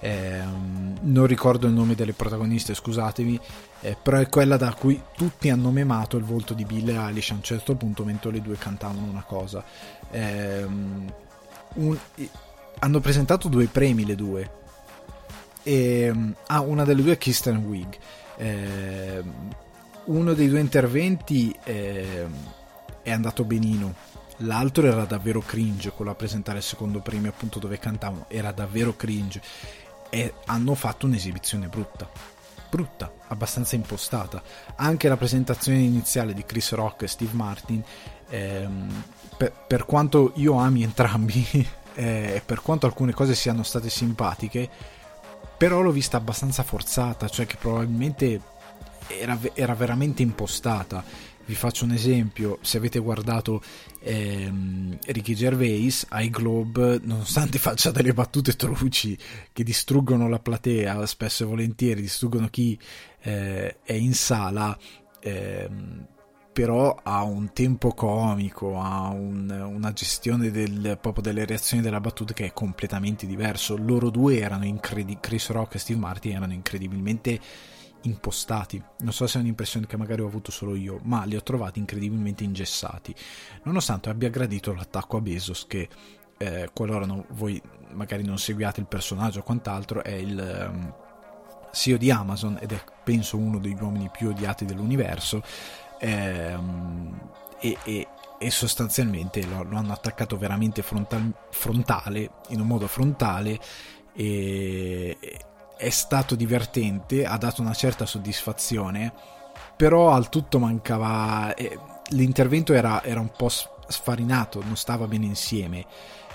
Ehm, 0.00 0.98
non 1.02 1.26
ricordo 1.26 1.66
il 1.66 1.72
nome 1.72 1.94
delle 1.94 2.12
protagoniste, 2.12 2.74
scusatemi, 2.74 3.38
eh, 3.80 3.96
però 4.00 4.18
è 4.18 4.28
quella 4.28 4.56
da 4.56 4.72
cui 4.74 5.00
tutti 5.16 5.50
hanno 5.50 5.70
memato 5.70 6.16
il 6.16 6.24
volto 6.24 6.54
di 6.54 6.64
Bill 6.64 6.88
Eilish 6.88 7.30
a 7.30 7.34
un 7.34 7.42
certo 7.42 7.74
punto 7.74 8.04
mentre 8.04 8.30
le 8.30 8.40
due 8.40 8.56
cantavano 8.56 9.06
una 9.06 9.22
cosa. 9.22 9.64
Ehm, 10.10 11.12
un, 11.74 11.98
hanno 12.80 13.00
presentato 13.00 13.48
due 13.48 13.66
premi 13.66 14.04
le 14.04 14.14
due. 14.14 14.50
E, 15.62 16.00
ehm, 16.02 16.34
ah, 16.46 16.60
una 16.60 16.84
delle 16.84 17.02
due 17.02 17.12
è 17.12 17.18
Kirsten 17.18 17.58
Wig. 17.58 17.96
Eh, 18.36 19.22
uno 20.04 20.32
dei 20.32 20.48
due 20.48 20.60
interventi 20.60 21.54
eh, 21.64 22.26
è 23.08 23.12
andato 23.12 23.44
benino. 23.44 23.94
L'altro 24.42 24.86
era 24.86 25.04
davvero 25.04 25.40
cringe, 25.40 25.90
quello 25.90 26.10
a 26.10 26.14
presentare 26.14 26.58
il 26.58 26.64
secondo 26.64 27.00
premio, 27.00 27.30
appunto 27.30 27.58
dove 27.58 27.78
cantavano, 27.78 28.26
era 28.28 28.52
davvero 28.52 28.94
cringe. 28.94 29.42
E 30.10 30.34
hanno 30.46 30.74
fatto 30.74 31.06
un'esibizione 31.06 31.68
brutta. 31.68 32.08
Brutta, 32.70 33.10
abbastanza 33.28 33.74
impostata. 33.74 34.42
Anche 34.76 35.08
la 35.08 35.16
presentazione 35.16 35.78
iniziale 35.78 36.34
di 36.34 36.44
Chris 36.44 36.72
Rock 36.72 37.02
e 37.02 37.08
Steve 37.08 37.32
Martin, 37.32 37.82
ehm, 38.28 39.02
per, 39.36 39.52
per, 39.66 39.84
quanto 39.86 40.32
io 40.36 40.58
ami 40.58 40.82
entrambi, 40.82 41.46
eh, 41.94 42.42
per 42.44 42.60
quanto 42.60 42.86
alcune 42.86 43.12
cose 43.12 43.34
siano 43.34 43.62
state 43.62 43.90
simpatiche, 43.90 44.68
però 45.56 45.80
l'ho 45.80 45.90
vista 45.90 46.18
abbastanza 46.18 46.62
forzata, 46.62 47.28
cioè 47.28 47.46
che 47.46 47.56
probabilmente 47.56 48.40
era, 49.08 49.36
era 49.54 49.74
veramente 49.74 50.22
impostata 50.22 51.02
vi 51.48 51.54
faccio 51.54 51.86
un 51.86 51.92
esempio, 51.92 52.58
se 52.60 52.76
avete 52.76 52.98
guardato 52.98 53.62
ehm, 54.00 54.98
Ricky 55.06 55.32
Gervais 55.32 56.04
ai 56.10 56.28
Globe, 56.28 57.00
nonostante 57.02 57.56
faccia 57.58 57.90
delle 57.90 58.12
battute 58.12 58.52
truci 58.52 59.16
che 59.50 59.64
distruggono 59.64 60.28
la 60.28 60.38
platea, 60.38 61.06
spesso 61.06 61.44
e 61.44 61.46
volentieri 61.46 62.02
distruggono 62.02 62.48
chi 62.48 62.78
eh, 63.22 63.78
è 63.82 63.94
in 63.94 64.12
sala, 64.12 64.78
ehm, 65.20 66.06
però 66.52 67.00
ha 67.02 67.22
un 67.22 67.50
tempo 67.54 67.94
comico, 67.94 68.78
ha 68.78 69.08
un, 69.08 69.48
una 69.48 69.92
gestione 69.94 70.50
del, 70.50 70.98
proprio 71.00 71.22
delle 71.22 71.46
reazioni 71.46 71.82
della 71.82 72.00
battuta 72.00 72.34
che 72.34 72.44
è 72.44 72.52
completamente 72.52 73.26
diverso. 73.26 73.74
Loro 73.74 74.10
due 74.10 74.38
erano 74.38 74.66
incredibili, 74.66 75.18
Chris 75.18 75.48
Rock 75.48 75.76
e 75.76 75.78
Steve 75.78 76.00
Martin 76.00 76.32
erano 76.32 76.52
incredibilmente 76.52 77.40
impostati. 78.02 78.82
Non 78.98 79.12
so 79.12 79.26
se 79.26 79.38
è 79.38 79.40
un'impressione 79.40 79.86
che 79.86 79.96
magari 79.96 80.22
ho 80.22 80.26
avuto 80.26 80.50
solo 80.50 80.74
io, 80.74 81.00
ma 81.02 81.24
li 81.24 81.36
ho 81.36 81.42
trovati 81.42 81.78
incredibilmente 81.78 82.44
ingessati. 82.44 83.14
Nonostante 83.64 84.08
abbia 84.08 84.30
gradito 84.30 84.72
l'attacco 84.72 85.16
a 85.16 85.20
Bezos, 85.20 85.66
che 85.66 85.88
eh, 86.36 86.70
qualora 86.72 87.06
no, 87.06 87.26
voi 87.30 87.60
magari 87.92 88.22
non 88.22 88.38
seguiate 88.38 88.80
il 88.80 88.86
personaggio 88.86 89.40
o 89.40 89.42
quant'altro, 89.42 90.04
è 90.04 90.12
il 90.12 90.68
um, 90.70 90.94
CEO 91.72 91.96
di 91.96 92.10
Amazon 92.10 92.58
ed 92.60 92.72
è 92.72 92.82
penso 93.02 93.36
uno 93.36 93.58
degli 93.58 93.76
uomini 93.80 94.08
più 94.10 94.28
odiati 94.28 94.64
dell'universo. 94.64 95.42
Ehm, 96.00 97.30
e, 97.60 97.76
e, 97.84 98.06
e, 98.38 98.50
sostanzialmente 98.50 99.44
lo, 99.44 99.64
lo, 99.64 99.76
hanno 99.76 99.92
attaccato 99.92 100.38
veramente 100.38 100.82
frontal, 100.82 101.34
frontale, 101.50 102.30
in 102.48 102.60
un 102.60 102.66
modo 102.66 102.86
frontale. 102.86 103.58
E, 104.14 105.16
è 105.78 105.90
stato 105.90 106.34
divertente, 106.34 107.24
ha 107.24 107.38
dato 107.38 107.62
una 107.62 107.72
certa 107.72 108.04
soddisfazione, 108.04 109.12
però 109.76 110.10
al 110.10 110.28
tutto 110.28 110.58
mancava... 110.58 111.54
Eh, 111.54 111.78
l'intervento 112.10 112.72
era, 112.72 113.02
era, 113.04 113.20
un 113.20 113.30
po' 113.36 113.48
sfarinato, 113.48 114.62
non 114.64 114.76
stava 114.76 115.06
bene 115.06 115.26
insieme. 115.26 115.84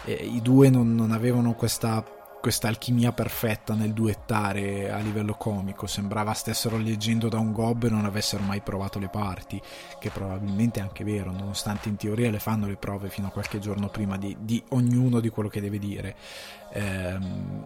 Eh, 0.06 0.14
I 0.14 0.42
due 0.42 0.70
non, 0.70 0.96
non 0.96 1.12
avevano 1.12 1.54
questa, 1.54 2.04
questa, 2.40 2.70
alchimia 2.70 3.12
perfetta 3.12 3.74
nel 3.74 3.92
duettare 3.92 4.92
a 4.92 5.00
livello 5.00 5.34
comico, 5.34 5.88
sembrava 5.88 6.34
stessero 6.34 6.78
leggendo 6.78 7.28
da 7.28 7.40
un 7.40 7.52
gob 7.52 7.84
e 7.84 7.90
non 7.90 8.06
avessero 8.06 8.44
mai 8.44 8.62
provato 8.62 8.98
le 8.98 9.10
parti, 9.10 9.62
che 10.00 10.10
probabilmente 10.10 10.80
è 10.80 10.84
anche 10.84 11.04
vero, 11.04 11.32
nonostante 11.32 11.90
in 11.90 11.98
teoria 11.98 12.32
le 12.32 12.40
fanno 12.40 12.68
le 12.68 12.78
prove 12.78 13.10
fino 13.10 13.28
a 13.28 13.32
qualche 13.32 13.60
giorno 13.60 13.90
prima 13.90 14.18
di, 14.18 14.38
di 14.40 14.64
ognuno 14.70 15.20
di 15.20 15.30
quello 15.30 15.50
che 15.50 15.60
deve 15.60 15.80
dire. 15.80 16.16
Ehm, 16.72 17.66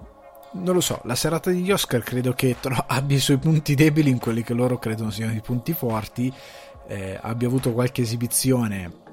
non 0.54 0.74
lo 0.74 0.82
so, 0.82 1.02
la 1.04 1.16
serata 1.16 1.50
degli 1.50 1.72
Oscar 1.72 2.02
credo 2.02 2.34
che 2.34 2.56
abbia 2.88 3.18
i 3.18 3.22
suoi 3.22 3.38
punti 3.38 3.76
deboli 3.76 4.10
in 4.10 4.20
quelli 4.20 4.44
che 4.44 4.54
loro 4.54 4.78
credono 4.78 5.12
siano 5.12 5.34
i 5.34 5.42
punti 5.42 5.74
forti, 5.74 6.32
eh, 6.88 7.20
abbia 7.22 7.48
avuto 7.48 7.74
qualche 7.74 8.02
esibizione 8.02 9.06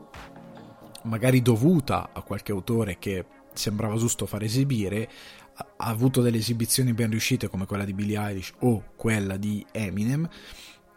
magari 1.04 1.42
dovuta 1.42 2.10
a 2.12 2.22
qualche 2.22 2.52
autore 2.52 2.98
che 2.98 3.24
sembrava 3.52 3.96
giusto 3.96 4.26
far 4.26 4.42
esibire, 4.42 5.08
ha, 5.54 5.66
ha 5.76 5.88
avuto 5.88 6.20
delle 6.20 6.38
esibizioni 6.38 6.92
ben 6.92 7.10
riuscite 7.10 7.48
come 7.48 7.66
quella 7.66 7.84
di 7.84 7.92
Billie 7.92 8.18
Eilish 8.18 8.52
o 8.60 8.82
quella 8.96 9.36
di 9.36 9.64
Eminem. 9.70 10.28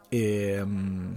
E, 0.09 0.61
um, 0.61 1.15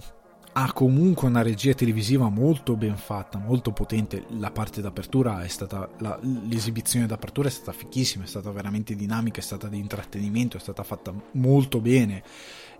ha 0.53 0.73
comunque 0.73 1.27
una 1.27 1.41
regia 1.41 1.73
televisiva 1.73 2.27
molto 2.29 2.75
ben 2.75 2.97
fatta, 2.97 3.37
molto 3.37 3.71
potente. 3.71 4.25
La 4.37 4.51
parte 4.51 4.81
d'apertura 4.81 5.43
è 5.43 5.47
stata, 5.47 5.89
la, 5.99 6.19
l'esibizione 6.21 7.05
d'apertura 7.05 7.47
è 7.47 7.51
stata 7.51 7.71
fichissima, 7.71 8.25
è 8.25 8.27
stata 8.27 8.51
veramente 8.51 8.95
dinamica, 8.95 9.39
è 9.39 9.43
stata 9.43 9.67
di 9.67 9.77
intrattenimento, 9.77 10.57
è 10.57 10.59
stata 10.59 10.83
fatta 10.83 11.13
molto 11.33 11.79
bene. 11.79 12.23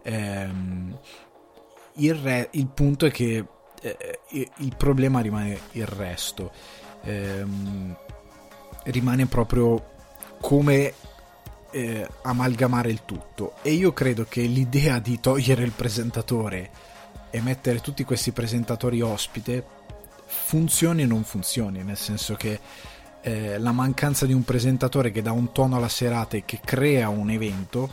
Ehm, 0.04 1.00
il, 1.96 2.16
re, 2.16 2.50
il, 2.52 2.68
punto 2.68 3.06
è 3.06 3.12
che 3.12 3.46
eh, 3.82 4.20
il 4.58 4.76
problema 4.76 5.22
rimane 5.22 5.58
il 5.72 5.86
resto, 5.86 6.52
ehm, 7.04 7.96
rimane 8.84 9.26
proprio 9.28 9.90
come 10.42 10.94
eh, 11.72 12.08
amalgamare 12.24 12.90
il 12.90 13.06
tutto. 13.06 13.54
E 13.62 13.72
io 13.72 13.94
credo 13.94 14.26
che 14.28 14.42
l'idea 14.42 15.00
di 15.00 15.22
togliere 15.22 15.64
il 15.64 15.72
presentatore 15.72 16.90
e 17.32 17.42
mettere 17.42 17.80
tutti 17.80 18.04
questi 18.04 18.32
presentatori 18.32 19.02
ospite 19.02 19.66
funzioni 20.26 21.04
o 21.04 21.08
non 21.08 21.24
funzioni, 21.24 21.84
nel 21.84 21.98
senso 21.98 22.36
che 22.36 22.60
eh, 23.22 23.58
la 23.58 23.72
mancanza 23.72 24.26
di 24.26 24.34
un 24.34 24.44
presentatore 24.44 25.12
che 25.12 25.22
dà 25.22 25.32
un 25.32 25.52
tono 25.52 25.78
alla 25.78 25.90
serata 25.90 26.38
e 26.38 26.46
che 26.46 26.60
crea 26.64 27.10
un 27.10 27.30
evento 27.30 27.90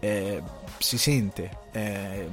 eh, 0.00 0.42
si 0.78 0.98
sente. 0.98 1.50
Eh, 1.70 2.28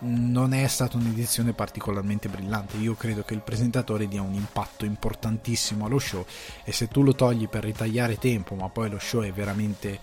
non 0.00 0.52
è 0.52 0.66
stata 0.68 0.96
un'edizione 0.96 1.52
particolarmente 1.52 2.28
brillante. 2.28 2.76
Io 2.76 2.94
credo 2.94 3.22
che 3.22 3.34
il 3.34 3.40
presentatore 3.40 4.06
dia 4.06 4.22
un 4.22 4.34
impatto 4.34 4.84
importantissimo 4.84 5.86
allo 5.86 5.98
show 5.98 6.24
e 6.64 6.72
se 6.72 6.88
tu 6.88 7.02
lo 7.02 7.14
togli 7.14 7.48
per 7.48 7.64
ritagliare 7.64 8.16
tempo, 8.16 8.54
ma 8.54 8.68
poi 8.68 8.90
lo 8.90 8.98
show 8.98 9.22
è 9.22 9.32
veramente 9.32 9.98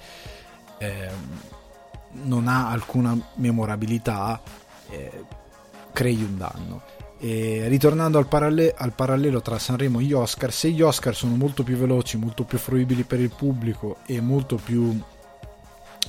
ehm, 0.79 1.39
non 2.23 2.47
ha 2.47 2.69
alcuna 2.69 3.17
memorabilità, 3.35 4.41
eh, 4.89 5.23
crei 5.95 6.21
un 6.21 6.37
danno. 6.37 6.81
E 7.17 7.67
ritornando 7.69 8.17
al, 8.17 8.27
paralle- 8.27 8.73
al, 8.77 8.91
parallelo 8.91 9.41
tra 9.41 9.57
Sanremo 9.57 10.01
e 10.01 10.03
gli 10.03 10.11
Oscar, 10.11 10.51
se 10.51 10.69
gli 10.69 10.81
Oscar 10.81 11.15
sono 11.15 11.35
molto 11.35 11.63
più 11.63 11.77
veloci, 11.77 12.17
molto 12.17 12.43
più 12.43 12.57
fruibili 12.57 13.03
per 13.03 13.21
il 13.21 13.31
pubblico 13.33 13.97
e 14.05 14.19
molto 14.19 14.57
più 14.57 15.01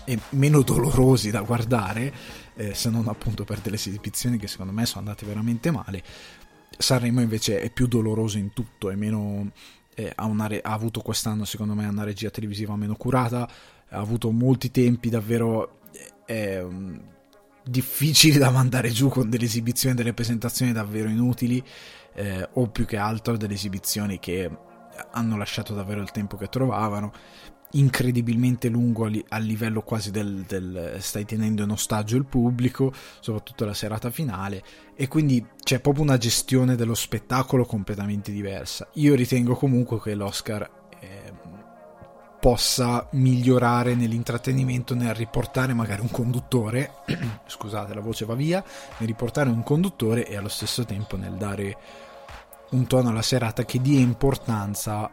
e 0.04 0.18
meno 0.30 0.62
dolorosi 0.62 1.30
da 1.30 1.40
guardare, 1.40 2.12
eh, 2.54 2.74
se 2.74 2.90
non 2.90 3.08
appunto 3.08 3.44
per 3.44 3.60
delle 3.60 3.76
esibizioni 3.76 4.36
che 4.36 4.46
secondo 4.46 4.72
me 4.72 4.84
sono 4.84 5.00
andate 5.00 5.24
veramente 5.24 5.70
male, 5.70 6.02
Sanremo 6.76 7.20
invece 7.20 7.60
è 7.60 7.70
più 7.70 7.86
doloroso 7.86 8.36
in 8.36 8.52
tutto, 8.52 8.92
meno, 8.94 9.50
eh, 9.94 10.12
ha, 10.14 10.46
re- 10.46 10.60
ha, 10.60 10.72
avuto 10.72 11.00
quest'anno 11.00 11.44
secondo 11.44 11.74
me 11.74 11.86
una 11.86 12.04
regia 12.04 12.30
televisiva 12.30 12.76
meno 12.76 12.94
curata, 12.96 13.48
ha 13.88 13.98
avuto 13.98 14.30
molti 14.30 14.70
tempi 14.70 15.08
davvero 15.08 15.78
eh, 16.26 16.66
difficili 17.68 18.38
da 18.38 18.50
mandare 18.50 18.90
giù 18.90 19.08
con 19.08 19.28
delle 19.28 19.44
esibizioni, 19.44 19.94
delle 19.94 20.14
presentazioni 20.14 20.72
davvero 20.72 21.08
inutili 21.08 21.62
eh, 22.14 22.48
o 22.52 22.68
più 22.68 22.84
che 22.86 22.96
altro 22.96 23.36
delle 23.36 23.54
esibizioni 23.54 24.18
che 24.18 24.50
hanno 25.10 25.36
lasciato 25.36 25.74
davvero 25.74 26.00
il 26.00 26.10
tempo 26.10 26.36
che 26.36 26.48
trovavano 26.48 27.12
incredibilmente 27.72 28.68
lungo 28.68 29.04
a, 29.04 29.08
li- 29.08 29.24
a 29.28 29.38
livello 29.38 29.82
quasi 29.82 30.10
del, 30.10 30.44
del, 30.46 30.96
stai 31.00 31.24
tenendo 31.24 31.64
in 31.64 31.70
ostaggio 31.70 32.16
il 32.16 32.24
pubblico, 32.24 32.92
soprattutto 33.20 33.64
la 33.64 33.74
serata 33.74 34.10
finale, 34.10 34.62
e 34.94 35.08
quindi 35.08 35.44
c'è 35.62 35.80
proprio 35.80 36.04
una 36.04 36.16
gestione 36.16 36.76
dello 36.76 36.94
spettacolo 36.94 37.64
completamente 37.64 38.32
diversa. 38.32 38.88
Io 38.94 39.14
ritengo 39.14 39.54
comunque 39.56 40.00
che 40.00 40.14
l'Oscar 40.14 40.85
possa 42.46 43.04
migliorare 43.10 43.96
nell'intrattenimento, 43.96 44.94
nel 44.94 45.12
riportare 45.16 45.74
magari 45.74 46.02
un 46.02 46.12
conduttore, 46.12 46.92
scusate 47.44 47.92
la 47.92 48.00
voce 48.00 48.24
va 48.24 48.36
via, 48.36 48.62
nel 48.98 49.08
riportare 49.08 49.50
un 49.50 49.64
conduttore 49.64 50.24
e 50.28 50.36
allo 50.36 50.46
stesso 50.46 50.84
tempo 50.84 51.16
nel 51.16 51.32
dare 51.32 51.76
un 52.70 52.86
tono 52.86 53.08
alla 53.08 53.22
serata 53.22 53.64
che 53.64 53.80
dia 53.80 53.98
importanza 53.98 55.10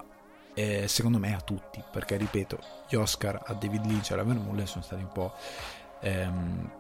eh, 0.54 0.88
secondo 0.88 1.18
me 1.18 1.34
a 1.34 1.42
tutti, 1.42 1.84
perché 1.92 2.18
ripeto, 2.18 2.60
gli 2.88 2.96
Oscar 2.98 3.42
a 3.44 3.54
David 3.56 3.84
Lynch 3.88 4.12
e 4.12 4.14
alla 4.14 4.24
Vermulle 4.24 4.68
sono 4.68 4.84
stati 4.84 5.02
un 5.02 5.12
po'... 5.12 5.34
Ehm, 6.02 6.72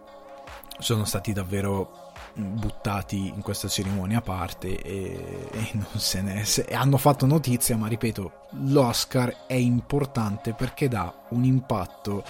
sono 0.80 1.06
stati 1.06 1.34
davvero 1.34 2.02
buttati 2.36 3.28
in 3.28 3.42
questa 3.42 3.68
cerimonia 3.68 4.18
a 4.18 4.22
parte 4.22 4.82
e, 4.82 5.48
e 5.52 5.70
non 5.78 5.88
se 5.98 6.22
ne 6.22 6.46
se, 6.46 6.66
hanno 6.66 6.98
fatto 6.98 7.26
notizia 7.26 7.78
ma 7.78 7.88
ripeto 7.88 8.48
l'Oscar 8.66 9.46
è 9.46 9.54
importante 9.54 10.54
perché 10.54 10.88
dà 10.88 11.14
un 11.30 11.44
impatto 11.44 12.24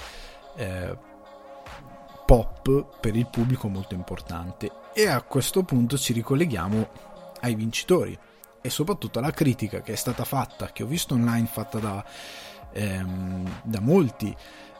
eh, 0.55 0.97
pop 2.25 3.00
per 3.00 3.15
il 3.15 3.27
pubblico 3.27 3.69
molto 3.69 3.93
importante 3.93 4.71
e 4.93 5.07
a 5.07 5.21
questo 5.21 5.63
punto 5.63 5.97
ci 5.97 6.13
ricolleghiamo 6.13 6.88
ai 7.41 7.55
vincitori 7.55 8.17
e 8.62 8.69
soprattutto 8.69 9.19
la 9.19 9.31
critica 9.31 9.81
che 9.81 9.91
è 9.91 9.95
stata 9.97 10.23
fatta, 10.23 10.71
che 10.71 10.83
ho 10.83 10.85
visto 10.85 11.15
online 11.15 11.47
fatta 11.47 11.79
da, 11.79 12.05
ehm, 12.71 13.59
da 13.63 13.81
molti, 13.81 14.33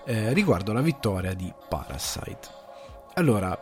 eh, 0.06 0.32
riguardo 0.32 0.72
la 0.72 0.80
vittoria 0.80 1.34
di 1.34 1.54
Parasite. 1.68 2.63
Allora, 3.16 3.58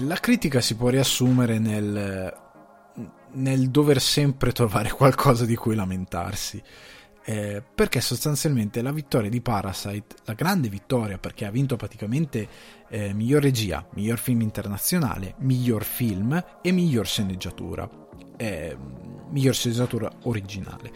la 0.00 0.16
critica 0.16 0.60
si 0.60 0.74
può 0.74 0.88
riassumere 0.88 1.60
nel, 1.60 2.36
nel 3.32 3.70
dover 3.70 4.00
sempre 4.00 4.50
trovare 4.50 4.90
qualcosa 4.90 5.44
di 5.44 5.54
cui 5.54 5.76
lamentarsi. 5.76 6.60
Eh, 7.24 7.62
perché 7.74 8.00
sostanzialmente 8.00 8.80
la 8.80 8.90
vittoria 8.90 9.28
di 9.28 9.42
Parasite, 9.42 10.16
la 10.24 10.32
grande 10.32 10.68
vittoria 10.68 11.18
perché 11.18 11.44
ha 11.44 11.50
vinto 11.50 11.76
praticamente 11.76 12.48
eh, 12.88 13.12
miglior 13.12 13.42
regia, 13.42 13.86
miglior 13.92 14.18
film 14.18 14.40
internazionale, 14.40 15.34
miglior 15.40 15.84
film 15.84 16.42
e 16.62 16.72
miglior 16.72 17.06
sceneggiatura. 17.06 17.88
Eh, 18.36 18.76
miglior 19.30 19.54
sceneggiatura 19.54 20.10
originale. 20.22 20.90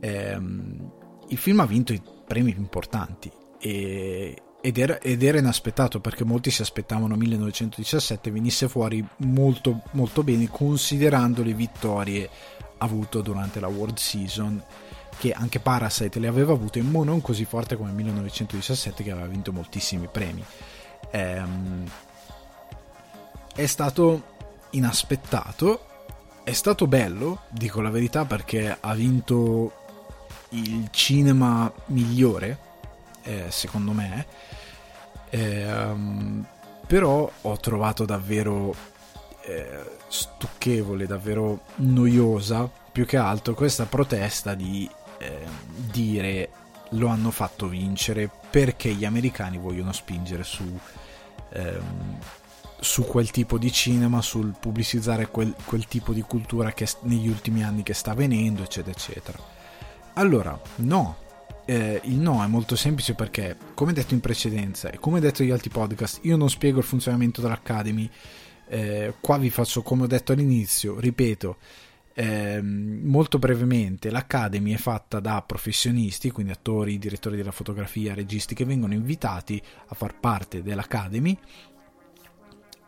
Ehm, 0.00 0.92
il 1.28 1.38
film 1.38 1.60
ha 1.60 1.66
vinto 1.66 1.92
i 1.92 2.00
premi 2.24 2.52
più 2.52 2.60
importanti 2.60 3.30
e, 3.58 4.36
ed, 4.66 4.78
era, 4.78 4.98
ed, 4.98 5.22
era, 5.22 5.38
inaspettato 5.38 6.00
perché 6.00 6.24
molti 6.24 6.50
si 6.50 6.62
aspettavano 6.62 7.16
1917 7.16 8.30
venisse 8.30 8.66
fuori 8.66 9.06
molto, 9.18 9.82
molto 9.90 10.22
bene 10.22 10.48
considerando 10.48 11.42
le 11.42 11.52
vittorie 11.52 12.30
avute 12.78 13.20
durante 13.20 13.60
la 13.60 13.68
World 13.68 13.98
Season 13.98 14.62
che 15.18 15.32
anche 15.32 15.60
Parasite 15.60 16.18
le 16.18 16.28
aveva 16.28 16.54
avute 16.54 16.80
ma 16.80 17.04
non 17.04 17.20
così 17.20 17.44
forte 17.44 17.76
come 17.76 17.92
1917 17.92 19.02
che 19.02 19.10
aveva 19.10 19.26
vinto 19.26 19.52
moltissimi 19.52 20.08
premi 20.10 20.42
ehm, 21.10 21.84
è 23.54 23.66
stato 23.66 24.22
inaspettato 24.70 25.88
è 26.44 26.52
stato 26.52 26.86
bello, 26.86 27.44
dico 27.48 27.80
la 27.80 27.88
verità, 27.88 28.26
perché 28.26 28.76
ha 28.78 28.94
vinto 28.94 29.72
il 30.50 30.88
cinema 30.90 31.72
migliore, 31.86 32.58
eh, 33.22 33.46
secondo 33.48 33.92
me. 33.92 34.26
Eh, 35.34 35.72
um, 35.72 36.46
però 36.86 37.28
ho 37.40 37.56
trovato 37.58 38.04
davvero 38.04 38.72
eh, 39.42 39.96
stucchevole, 40.06 41.06
davvero 41.06 41.62
noiosa, 41.76 42.70
più 42.92 43.04
che 43.04 43.16
altro 43.16 43.54
questa 43.54 43.86
protesta 43.86 44.54
di 44.54 44.88
ehm, 45.18 45.50
dire 45.90 46.50
lo 46.90 47.08
hanno 47.08 47.32
fatto 47.32 47.66
vincere 47.66 48.30
perché 48.48 48.92
gli 48.92 49.04
americani 49.04 49.58
vogliono 49.58 49.90
spingere 49.90 50.44
su 50.44 50.78
ehm, 51.52 52.18
su 52.78 53.04
quel 53.04 53.30
tipo 53.30 53.58
di 53.58 53.72
cinema, 53.72 54.20
sul 54.20 54.54
pubblicizzare 54.60 55.28
quel, 55.28 55.52
quel 55.64 55.88
tipo 55.88 56.12
di 56.12 56.20
cultura 56.20 56.72
che 56.72 56.86
negli 57.00 57.28
ultimi 57.28 57.64
anni 57.64 57.82
che 57.82 57.94
sta 57.94 58.12
avvenendo, 58.12 58.62
eccetera, 58.62 58.96
eccetera. 58.96 59.38
Allora, 60.14 60.56
no, 60.76 61.16
eh, 61.66 62.00
il 62.04 62.18
no 62.18 62.42
è 62.42 62.46
molto 62.46 62.76
semplice 62.76 63.14
perché, 63.14 63.56
come 63.74 63.92
detto 63.92 64.14
in 64.14 64.20
precedenza 64.20 64.90
e 64.90 64.98
come 64.98 65.20
detto 65.20 65.42
negli 65.42 65.52
altri 65.52 65.70
podcast, 65.70 66.20
io 66.22 66.36
non 66.36 66.50
spiego 66.50 66.78
il 66.78 66.84
funzionamento 66.84 67.40
dell'Academy. 67.40 68.08
Eh, 68.66 69.14
qua 69.20 69.38
vi 69.38 69.50
faccio 69.50 69.82
come 69.82 70.04
ho 70.04 70.06
detto 70.06 70.32
all'inizio, 70.32 70.98
ripeto, 70.98 71.56
eh, 72.14 72.60
molto 72.62 73.38
brevemente, 73.38 74.10
l'Academy 74.10 74.72
è 74.72 74.76
fatta 74.76 75.20
da 75.20 75.42
professionisti, 75.42 76.30
quindi 76.30 76.52
attori, 76.52 76.98
direttori 76.98 77.36
della 77.36 77.50
fotografia, 77.50 78.14
registi 78.14 78.54
che 78.54 78.64
vengono 78.64 78.94
invitati 78.94 79.60
a 79.88 79.94
far 79.94 80.18
parte 80.18 80.62
dell'Academy 80.62 81.36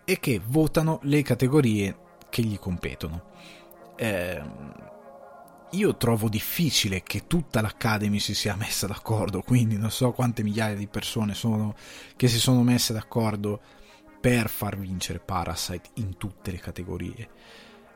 e 0.04 0.20
che 0.20 0.40
votano 0.46 1.00
le 1.02 1.22
categorie 1.22 1.96
che 2.30 2.42
gli 2.42 2.58
competono. 2.58 3.24
Eh, 3.96 4.40
io 5.70 5.96
trovo 5.96 6.28
difficile 6.28 7.02
che 7.02 7.26
tutta 7.26 7.60
l'Academy 7.60 8.18
si 8.18 8.34
sia 8.34 8.54
messa 8.56 8.86
d'accordo, 8.86 9.42
quindi 9.42 9.76
non 9.76 9.90
so 9.90 10.12
quante 10.12 10.42
migliaia 10.42 10.76
di 10.76 10.86
persone 10.86 11.34
sono 11.34 11.74
che 12.16 12.28
si 12.28 12.38
sono 12.38 12.62
messe 12.62 12.92
d'accordo 12.92 13.60
per 14.20 14.48
far 14.48 14.76
vincere 14.76 15.18
Parasite 15.18 15.90
in 15.94 16.16
tutte 16.16 16.50
le 16.50 16.58
categorie. 16.58 17.28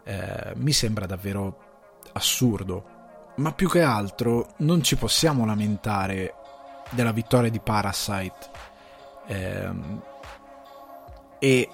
Eh, 0.04 0.52
mi 0.56 0.72
sembra 0.72 1.06
davvero 1.06 1.98
assurdo, 2.12 3.32
ma 3.36 3.52
più 3.52 3.68
che 3.68 3.82
altro 3.82 4.54
non 4.58 4.82
ci 4.82 4.96
possiamo 4.96 5.44
lamentare 5.44 6.34
della 6.90 7.12
vittoria 7.12 7.50
di 7.50 7.60
Parasite. 7.60 8.50
Eh, 9.26 10.08
e 11.38 11.70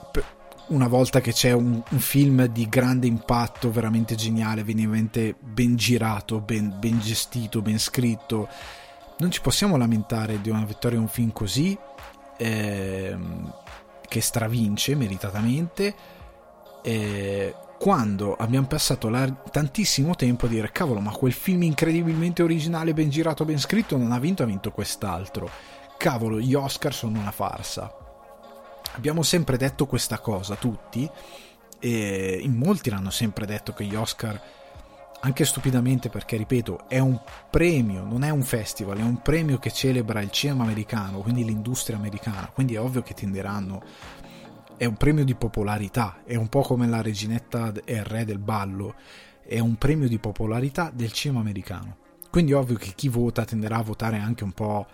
una 0.68 0.88
volta 0.88 1.20
che 1.20 1.32
c'è 1.32 1.52
un, 1.52 1.82
un, 1.88 1.98
film 1.98 2.46
di 2.46 2.68
grande 2.68 3.06
impatto, 3.06 3.70
veramente 3.70 4.14
geniale, 4.14 4.64
veramente 4.64 5.34
ben 5.38 5.76
girato, 5.76 6.40
ben, 6.40 6.74
ben, 6.78 6.98
gestito, 6.98 7.62
ben 7.62 7.78
scritto, 7.78 8.48
non 9.18 9.30
ci 9.30 9.40
possiamo 9.40 9.76
lamentare 9.76 10.40
di 10.40 10.50
una 10.50 10.64
vittoria 10.64 10.98
di 10.98 11.04
un 11.04 11.10
film 11.10 11.32
così 11.32 11.76
ehm, 12.36 13.52
che 14.08 14.20
stravince 14.20 14.94
meritatamente 14.94 15.94
eh, 16.82 17.54
quando 17.78 18.34
abbiamo 18.36 18.66
passato 18.66 19.08
la, 19.08 19.30
tantissimo 19.30 20.14
tempo 20.14 20.46
a 20.46 20.48
dire 20.48 20.72
cavolo 20.72 21.00
ma 21.00 21.12
quel 21.12 21.32
film 21.32 21.62
incredibilmente 21.62 22.42
originale, 22.42 22.92
ben 22.92 23.10
girato, 23.10 23.44
ben 23.44 23.58
scritto 23.58 23.96
non 23.96 24.12
ha 24.12 24.18
vinto, 24.18 24.42
ha 24.42 24.46
vinto 24.46 24.72
quest'altro. 24.72 25.48
Cavolo 25.96 26.40
gli 26.40 26.54
Oscar 26.54 26.92
sono 26.92 27.18
una 27.18 27.30
farsa 27.30 28.04
Abbiamo 28.96 29.22
sempre 29.22 29.56
detto 29.56 29.86
questa 29.86 30.18
cosa, 30.18 30.56
tutti, 30.56 31.08
e 31.78 32.38
in 32.42 32.54
molti 32.54 32.90
l'hanno 32.90 33.10
sempre 33.10 33.46
detto 33.46 33.72
che 33.72 33.84
gli 33.84 33.94
Oscar, 33.94 34.40
anche 35.20 35.44
stupidamente 35.44 36.08
perché, 36.08 36.36
ripeto, 36.36 36.88
è 36.88 36.98
un 36.98 37.20
premio, 37.50 38.04
non 38.04 38.22
è 38.22 38.30
un 38.30 38.42
festival, 38.42 38.98
è 38.98 39.02
un 39.02 39.20
premio 39.20 39.58
che 39.58 39.70
celebra 39.70 40.20
il 40.20 40.30
cinema 40.30 40.64
americano, 40.64 41.20
quindi 41.20 41.44
l'industria 41.44 41.96
americana, 41.96 42.50
quindi 42.52 42.74
è 42.74 42.80
ovvio 42.80 43.02
che 43.02 43.14
tenderanno 43.14 43.82
è 44.76 44.84
un 44.84 44.96
premio 44.96 45.24
di 45.24 45.34
popolarità, 45.34 46.22
è 46.24 46.34
un 46.34 46.48
po' 46.48 46.60
come 46.60 46.86
la 46.86 47.00
reginetta 47.00 47.72
e 47.84 47.94
il 47.94 48.04
re 48.04 48.24
del 48.24 48.38
ballo, 48.38 48.94
è 49.42 49.58
un 49.58 49.76
premio 49.76 50.06
di 50.06 50.18
popolarità 50.18 50.90
del 50.92 51.12
cinema 51.12 51.40
americano. 51.40 51.96
Quindi 52.30 52.52
è 52.52 52.56
ovvio 52.56 52.76
che 52.76 52.92
chi 52.94 53.08
vota 53.08 53.44
tenderà 53.44 53.76
a 53.76 53.82
votare 53.82 54.18
anche 54.18 54.44
un 54.44 54.52
po' 54.52 54.86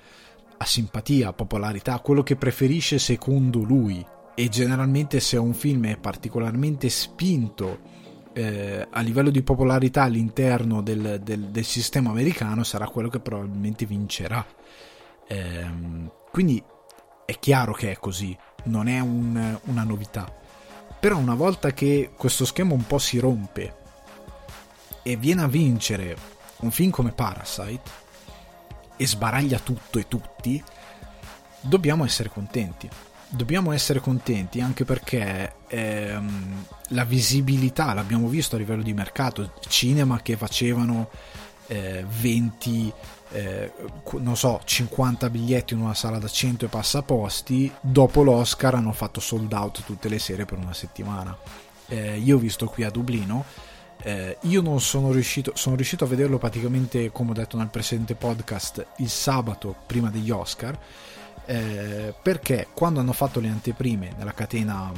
a 0.62 0.66
simpatia, 0.66 1.28
a 1.28 1.32
popolarità, 1.32 1.98
quello 2.00 2.22
che 2.22 2.36
preferisce 2.36 2.98
secondo 2.98 3.62
lui. 3.62 4.04
E 4.34 4.48
generalmente 4.48 5.20
se 5.20 5.36
un 5.36 5.52
film 5.52 5.86
è 5.86 5.98
particolarmente 5.98 6.88
spinto 6.88 7.90
eh, 8.32 8.86
a 8.90 9.00
livello 9.00 9.30
di 9.30 9.42
popolarità 9.42 10.04
all'interno 10.04 10.80
del, 10.80 11.20
del, 11.22 11.48
del, 11.48 11.64
sistema 11.64 12.10
americano, 12.10 12.64
sarà 12.64 12.88
quello 12.88 13.08
che 13.08 13.20
probabilmente 13.20 13.84
vincerà. 13.84 14.44
Eh, 15.26 15.70
quindi 16.30 16.62
è 17.26 17.38
chiaro 17.38 17.72
che 17.72 17.90
è 17.90 17.98
così, 17.98 18.36
non 18.64 18.88
è 18.88 19.00
un, 19.00 19.58
una 19.64 19.82
novità. 19.84 20.40
Però 20.98 21.18
una 21.18 21.34
volta 21.34 21.72
che 21.72 22.12
questo 22.16 22.44
schema 22.44 22.72
un 22.72 22.86
po' 22.86 22.98
si 22.98 23.18
rompe 23.18 23.80
e 25.02 25.16
viene 25.16 25.42
a 25.42 25.48
vincere 25.48 26.16
un 26.60 26.70
film 26.70 26.90
come 26.90 27.10
Parasite, 27.10 28.01
e 28.96 29.06
sbaraglia 29.06 29.58
tutto 29.58 29.98
e 29.98 30.08
tutti, 30.08 30.62
dobbiamo 31.60 32.04
essere 32.04 32.28
contenti. 32.28 32.88
Dobbiamo 33.28 33.72
essere 33.72 34.00
contenti 34.00 34.60
anche 34.60 34.84
perché 34.84 35.54
ehm, 35.68 36.64
la 36.88 37.04
visibilità 37.04 37.94
l'abbiamo 37.94 38.28
visto 38.28 38.56
a 38.56 38.58
livello 38.58 38.82
di 38.82 38.92
mercato, 38.92 39.54
cinema 39.68 40.20
che 40.20 40.36
facevano 40.36 41.08
eh, 41.68 42.04
20 42.06 42.92
eh, 43.32 43.72
non 44.18 44.36
so 44.36 44.60
50 44.62 45.30
biglietti 45.30 45.72
in 45.72 45.80
una 45.80 45.94
sala 45.94 46.18
da 46.18 46.28
100 46.28 46.66
e 46.66 46.68
passaposti 46.68 47.72
dopo 47.80 48.22
l'Oscar 48.22 48.74
hanno 48.74 48.92
fatto 48.92 49.20
sold 49.20 49.52
out 49.52 49.84
tutte 49.84 50.10
le 50.10 50.18
sere 50.18 50.44
per 50.44 50.58
una 50.58 50.74
settimana 50.74 51.34
eh, 51.88 52.18
io 52.18 52.36
ho 52.36 52.38
visto 52.38 52.66
qui 52.66 52.84
a 52.84 52.90
Dublino 52.90 53.44
eh, 54.02 54.38
io 54.42 54.60
non 54.60 54.80
sono 54.80 55.12
riuscito 55.12 55.52
sono 55.54 55.76
riuscito 55.76 56.04
a 56.04 56.08
vederlo 56.08 56.38
praticamente 56.38 57.10
come 57.12 57.30
ho 57.30 57.34
detto 57.34 57.56
nel 57.56 57.68
precedente 57.68 58.14
podcast 58.14 58.86
il 58.96 59.08
sabato 59.08 59.74
prima 59.86 60.10
degli 60.10 60.30
Oscar 60.30 60.78
eh, 61.44 62.14
perché 62.20 62.68
quando 62.74 63.00
hanno 63.00 63.12
fatto 63.12 63.40
le 63.40 63.48
anteprime 63.48 64.14
nella 64.16 64.32
catena 64.32 64.92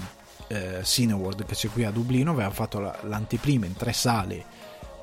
eh, 0.46 0.80
Cineworld 0.82 1.44
che 1.44 1.54
c'è 1.54 1.68
qui 1.68 1.84
a 1.84 1.90
Dublino 1.90 2.30
avevano 2.30 2.54
fatto 2.54 2.80
la, 2.80 2.96
l'anteprima 3.02 3.66
in 3.66 3.74
tre 3.74 3.92
sale 3.92 4.44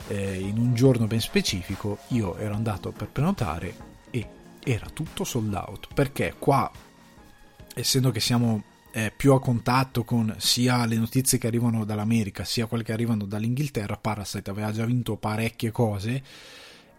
eh, 0.07 0.39
in 0.39 0.57
un 0.57 0.73
giorno 0.73 1.05
ben 1.05 1.21
specifico 1.21 1.99
io 2.07 2.37
ero 2.37 2.55
andato 2.55 2.91
per 2.91 3.07
prenotare 3.07 3.75
e 4.09 4.27
era 4.63 4.87
tutto 4.91 5.23
sold 5.23 5.53
out 5.53 5.87
perché 5.93 6.35
qua 6.39 6.69
essendo 7.75 8.11
che 8.11 8.19
siamo 8.19 8.63
eh, 8.93 9.11
più 9.15 9.33
a 9.33 9.39
contatto 9.39 10.03
con 10.03 10.33
sia 10.37 10.85
le 10.85 10.95
notizie 10.95 11.37
che 11.37 11.47
arrivano 11.47 11.85
dall'America 11.85 12.43
sia 12.43 12.65
quelle 12.65 12.83
che 12.83 12.93
arrivano 12.93 13.25
dall'Inghilterra 13.25 13.97
Parasite 13.97 14.49
aveva 14.49 14.71
già 14.71 14.85
vinto 14.85 15.15
parecchie 15.17 15.71
cose 15.71 16.23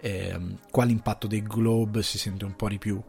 eh, 0.04 0.36
qua 0.70 0.84
l'impatto 0.84 1.28
dei 1.28 1.42
Globe 1.42 2.02
si 2.02 2.18
sente 2.18 2.44
un 2.44 2.56
po' 2.56 2.68
di 2.68 2.78
più. 2.78 3.00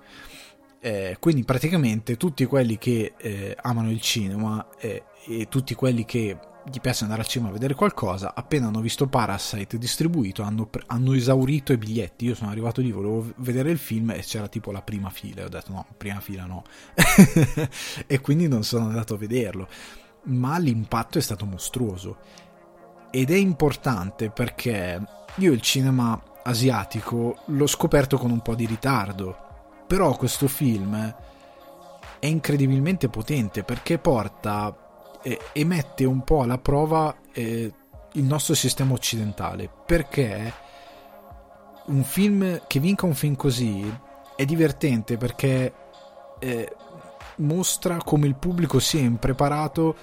Eh, 0.80 1.18
quindi 1.20 1.44
praticamente 1.44 2.18
tutti 2.18 2.46
quelli 2.46 2.78
che 2.78 3.14
eh, 3.18 3.58
amano 3.62 3.90
il 3.90 4.02
cinema 4.02 4.68
eh, 4.78 5.04
e 5.26 5.48
tutti 5.48 5.74
quelli 5.74 6.06
che 6.06 6.38
gli 6.66 6.80
piace 6.80 7.04
andare 7.04 7.22
al 7.22 7.28
cinema 7.28 7.50
a 7.50 7.54
vedere 7.54 7.74
qualcosa, 7.74 8.34
appena 8.36 8.68
hanno 8.68 8.80
visto 8.80 9.08
Parasite 9.08 9.78
distribuito 9.78 10.44
hanno, 10.44 10.70
hanno, 10.88 11.14
esaurito 11.14 11.74
i 11.74 11.78
biglietti. 11.78 12.26
Io 12.26 12.36
sono 12.36 12.50
arrivato 12.50 12.82
lì, 12.82 12.92
volevo 12.92 13.34
vedere 13.38 13.72
il 13.72 13.78
film 13.78 14.12
e 14.12 14.20
c'era 14.22 14.48
tipo 14.48 14.72
la 14.72 14.82
prima 14.82 15.10
fila. 15.10 15.42
E 15.42 15.46
ho 15.46 15.50
detto 15.50 15.72
no, 15.72 15.86
prima 15.98 16.20
fila 16.20 16.46
no. 16.46 16.64
e 18.08 18.22
quindi 18.22 18.48
non 18.48 18.64
sono 18.64 18.86
andato 18.86 19.16
a 19.16 19.18
vederlo. 19.18 19.68
Ma 20.26 20.58
l'impatto 20.58 21.18
è 21.18 21.22
stato 21.22 21.46
mostruoso. 21.46 22.18
Ed 23.12 23.30
è 23.30 23.36
importante 23.36 24.30
perché 24.30 25.02
io 25.36 25.52
il 25.52 25.62
cinema 25.62 26.22
asiatico 26.44 27.44
l'ho 27.48 27.68
scoperto 27.68 28.18
con 28.18 28.32
un 28.32 28.42
po' 28.42 28.56
di 28.56 28.66
ritardo. 28.66 29.38
Però 29.86 30.16
questo 30.16 30.48
film 30.48 31.16
è 32.20 32.26
incredibilmente 32.26 33.10
potente 33.10 33.64
perché 33.64 33.98
porta 33.98 34.83
eh, 35.24 35.40
e 35.54 36.06
un 36.06 36.24
po' 36.24 36.42
alla 36.42 36.58
prova 36.60 37.16
eh, 37.32 37.74
il 38.14 38.24
nostro 38.24 38.54
sistema 38.54 38.94
occidentale. 38.94 39.70
Perché 39.86 40.54
un 41.86 42.04
film 42.04 42.62
che 42.68 42.80
vinca 42.80 43.06
un 43.06 43.16
film 43.16 43.36
così 43.36 44.00
è 44.36 44.46
divertente 44.46 45.18
perché 45.18 45.74
eh, 46.40 46.76
mostra 47.38 47.98
come 47.98 48.28
il 48.28 48.36
pubblico 48.36 48.80
sia 48.80 49.02
impreparato 49.02 49.96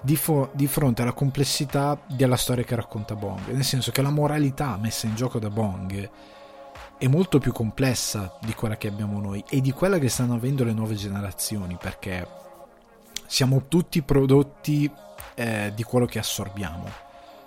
di, 0.00 0.16
fo- 0.16 0.50
di, 0.52 0.66
fronte 0.66 1.02
alla 1.02 1.12
complessità 1.12 1.98
della 2.06 2.36
storia 2.36 2.64
che 2.64 2.74
racconta 2.74 3.14
Bong. 3.14 3.48
Nel 3.48 3.64
senso 3.64 3.90
che 3.90 4.02
la 4.02 4.10
moralità 4.10 4.76
messa 4.76 5.06
in 5.06 5.14
gioco 5.14 5.38
da 5.38 5.50
Bong 5.50 6.10
è 6.98 7.06
molto 7.08 7.38
più 7.38 7.52
complessa 7.52 8.38
di 8.40 8.54
quella 8.54 8.76
che 8.76 8.88
abbiamo 8.88 9.20
noi 9.20 9.44
e 9.48 9.60
di 9.60 9.72
quella 9.72 9.98
che 9.98 10.08
stanno 10.08 10.34
avendo 10.34 10.64
le 10.64 10.72
nuove 10.72 10.94
generazioni 10.94 11.76
perché 11.80 12.26
siamo 13.26 13.66
tutti 13.68 14.02
prodotti 14.02 14.90
eh, 15.34 15.72
di 15.74 15.82
quello 15.82 16.06
che 16.06 16.18
assorbiamo, 16.18 16.88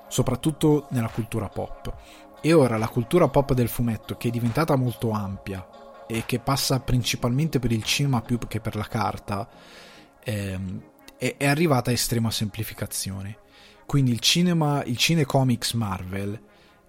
soprattutto 0.08 0.88
nella 0.92 1.10
cultura 1.10 1.50
pop. 1.50 1.94
E 2.42 2.54
ora 2.54 2.78
la 2.78 2.88
cultura 2.88 3.28
pop 3.28 3.54
del 3.54 3.68
fumetto, 3.68 4.16
che 4.16 4.30
è 4.30 4.32
diventata 4.32 4.76
molto 4.76 5.12
ampia 5.12 5.68
e 6.08 6.24
che 6.26 6.40
passa 6.40 6.80
principalmente 6.80 7.60
per 7.60 7.72
il 7.72 7.84
cinema 7.84 8.22
più 8.22 8.38
che 8.40 8.60
per 8.60 8.76
la 8.76 8.88
carta, 8.88 9.48
ehm, 10.24 10.82
è, 11.18 11.36
è, 11.38 11.46
arrivata 11.46 11.90
a 11.90 11.94
estrema 11.94 12.32
semplificazione. 12.32 13.38
Quindi 13.86 14.12
il 14.12 14.20
cinema, 14.20 14.84
il 14.84 14.98
cinecomics 14.98 15.74
Marvel 15.74 16.40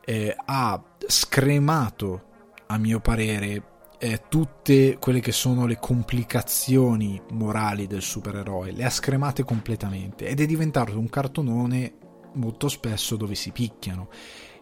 eh, 0.05 0.37
ha 0.45 0.83
scremato, 1.07 2.25
a 2.67 2.79
mio 2.79 3.01
parere, 3.01 3.63
eh, 4.03 4.23
tutte 4.29 4.97
quelle 4.97 5.21
che 5.21 5.31
sono 5.31 5.67
le 5.67 5.79
complicazioni 5.79 7.21
morali 7.33 7.87
del 7.87 8.01
supereroe, 8.01 8.73
le 8.73 8.85
ha 8.85 8.91
scremate 8.91 9.45
completamente 9.45 10.27
ed 10.27 10.41
è 10.41 10.47
diventato 10.47 10.99
un 10.99 11.11
cartonone 11.11 11.93
molto 12.33 12.69
spesso 12.69 13.17
dove 13.17 13.35
si 13.35 13.51
picchiano 13.51 14.09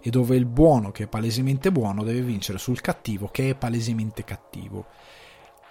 e 0.01 0.11
dove 0.11 0.35
il 0.35 0.45
buono 0.45 0.91
che 0.91 1.05
è 1.05 1.07
palesemente 1.07 1.71
buono 1.71 2.03
deve 2.03 2.23
vincere 2.23 2.59
sul 2.59 2.81
cattivo 2.81 3.29
che 3.29 3.51
è 3.51 3.55
palesemente 3.55 4.25
cattivo. 4.25 4.87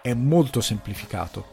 È 0.02 0.14
molto 0.14 0.62
semplificato, 0.62 1.46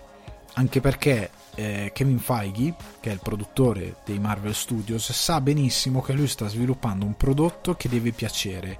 anche 0.54 0.80
perché 0.80 1.30
eh, 1.56 1.90
Kevin 1.92 2.20
Feige, 2.20 2.76
che 3.00 3.10
è 3.10 3.12
il 3.12 3.20
produttore 3.20 3.96
dei 4.04 4.20
Marvel 4.20 4.54
Studios, 4.54 5.10
sa 5.10 5.40
benissimo 5.40 6.00
che 6.00 6.12
lui 6.12 6.28
sta 6.28 6.46
sviluppando 6.46 7.04
un 7.04 7.16
prodotto 7.16 7.74
che 7.74 7.88
deve 7.88 8.12
piacere 8.12 8.78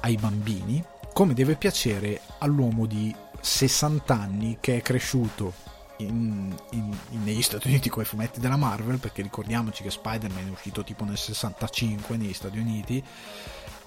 ai 0.00 0.16
bambini, 0.16 0.80
come 1.18 1.34
deve 1.34 1.56
piacere 1.56 2.20
all'uomo 2.38 2.86
di 2.86 3.12
60 3.40 4.14
anni 4.14 4.58
che 4.60 4.76
è 4.76 4.82
cresciuto 4.82 5.52
in, 5.96 6.54
in, 6.70 6.96
in, 7.10 7.24
negli 7.24 7.42
Stati 7.42 7.66
Uniti 7.66 7.88
con 7.88 8.04
i 8.04 8.06
fumetti 8.06 8.38
della 8.38 8.54
Marvel, 8.54 9.00
perché 9.00 9.22
ricordiamoci 9.22 9.82
che 9.82 9.90
Spider-Man 9.90 10.46
è 10.46 10.50
uscito 10.52 10.84
tipo 10.84 11.02
nel 11.02 11.16
65 11.16 12.16
negli 12.16 12.32
Stati 12.32 12.60
Uniti, 12.60 13.02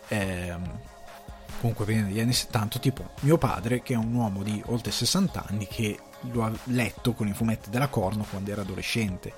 ehm, 0.09 0.79
comunque 1.61 1.85
prima 1.85 2.01
degli 2.01 2.19
anni 2.19 2.33
70, 2.33 2.79
tipo 2.79 3.11
mio 3.21 3.37
padre 3.37 3.81
che 3.81 3.93
è 3.93 3.97
un 3.97 4.13
uomo 4.13 4.43
di 4.43 4.61
oltre 4.65 4.91
60 4.91 5.45
anni 5.47 5.67
che 5.67 5.97
lo 6.31 6.43
ha 6.43 6.51
letto 6.65 7.13
con 7.13 7.29
i 7.29 7.33
fumetti 7.33 7.69
della 7.69 7.87
Corno 7.87 8.25
quando 8.29 8.51
era 8.51 8.63
adolescente. 8.63 9.33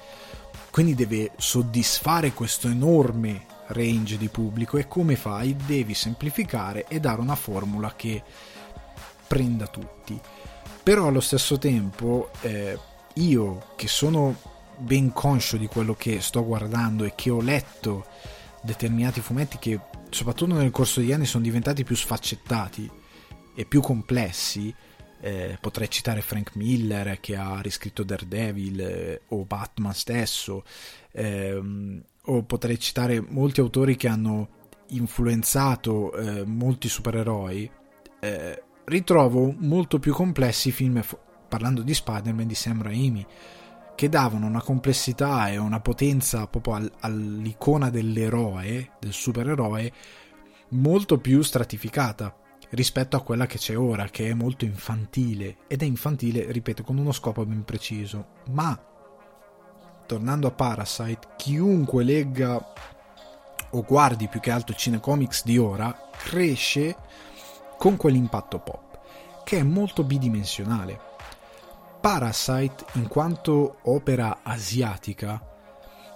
Quindi 0.71 0.95
deve 0.95 1.29
soddisfare 1.37 2.33
questo 2.33 2.67
enorme 2.67 3.52
range 3.67 4.17
di 4.17 4.29
pubblico 4.29 4.77
e 4.77 4.87
come 4.87 5.15
fai? 5.15 5.55
Devi 5.55 5.93
semplificare 5.93 6.85
e 6.87 6.99
dare 6.99 7.21
una 7.21 7.35
formula 7.35 7.93
che 7.95 8.21
prenda 9.27 9.67
tutti. 9.67 10.19
Però 10.83 11.07
allo 11.07 11.21
stesso 11.21 11.57
tempo 11.57 12.29
eh, 12.41 12.77
io 13.15 13.67
che 13.75 13.87
sono 13.87 14.35
ben 14.77 15.11
conscio 15.11 15.57
di 15.57 15.67
quello 15.67 15.93
che 15.93 16.19
sto 16.19 16.43
guardando 16.43 17.03
e 17.03 17.13
che 17.15 17.29
ho 17.29 17.41
letto 17.41 18.05
determinati 18.61 19.21
fumetti 19.21 19.57
che 19.59 19.79
soprattutto 20.09 20.55
nel 20.55 20.71
corso 20.71 20.99
degli 20.99 21.11
anni 21.11 21.25
sono 21.25 21.43
diventati 21.43 21.83
più 21.83 21.95
sfaccettati 21.95 22.89
e 23.55 23.65
più 23.65 23.81
complessi, 23.81 24.73
eh, 25.21 25.57
potrei 25.59 25.89
citare 25.89 26.21
Frank 26.21 26.55
Miller 26.55 27.19
che 27.19 27.35
ha 27.35 27.61
riscritto 27.61 28.03
Daredevil 28.03 28.81
eh, 28.81 29.21
o 29.29 29.45
Batman 29.45 29.93
stesso, 29.93 30.63
ehm, 31.11 32.03
o 32.25 32.43
potrei 32.43 32.79
citare 32.79 33.21
molti 33.21 33.59
autori 33.59 33.95
che 33.95 34.07
hanno 34.07 34.61
influenzato 34.89 36.13
eh, 36.13 36.45
molti 36.45 36.87
supereroi, 36.87 37.69
eh, 38.19 38.63
ritrovo 38.85 39.53
molto 39.57 39.99
più 39.99 40.13
complessi 40.13 40.69
i 40.69 40.71
film, 40.71 41.03
parlando 41.47 41.81
di 41.81 41.93
Spider-Man 41.93 42.47
di 42.47 42.55
Sam 42.55 42.81
Raimi, 42.81 43.25
che 43.95 44.09
davano 44.09 44.45
una 44.47 44.61
complessità 44.61 45.49
e 45.49 45.57
una 45.57 45.79
potenza 45.79 46.47
proprio 46.47 46.75
al, 46.75 46.91
all'icona 47.01 47.89
dell'eroe, 47.89 48.91
del 48.99 49.13
supereroe, 49.13 49.91
molto 50.69 51.19
più 51.19 51.41
stratificata 51.41 52.35
rispetto 52.71 53.15
a 53.15 53.21
quella 53.21 53.45
che 53.45 53.57
c'è 53.57 53.77
ora, 53.77 54.05
che 54.05 54.29
è 54.29 54.33
molto 54.33 54.65
infantile, 54.65 55.57
ed 55.67 55.83
è 55.83 55.85
infantile, 55.85 56.51
ripeto, 56.51 56.83
con 56.83 56.97
uno 56.97 57.11
scopo 57.11 57.45
ben 57.45 57.63
preciso, 57.63 58.27
ma 58.51 58.79
tornando 60.05 60.47
a 60.47 60.51
Parasite, 60.51 61.27
chiunque 61.37 62.03
legga 62.03 62.73
o 63.71 63.81
guardi 63.81 64.27
più 64.27 64.39
che 64.39 64.51
altro 64.51 64.75
cinecomics 64.75 65.43
di 65.43 65.57
ora, 65.57 66.09
cresce 66.11 66.95
con 67.77 67.97
quell'impatto 67.97 68.59
pop, 68.59 68.99
che 69.43 69.57
è 69.57 69.63
molto 69.63 70.03
bidimensionale. 70.03 70.99
Parasite, 71.99 72.85
in 72.93 73.07
quanto 73.07 73.77
opera 73.83 74.39
asiatica, 74.43 75.41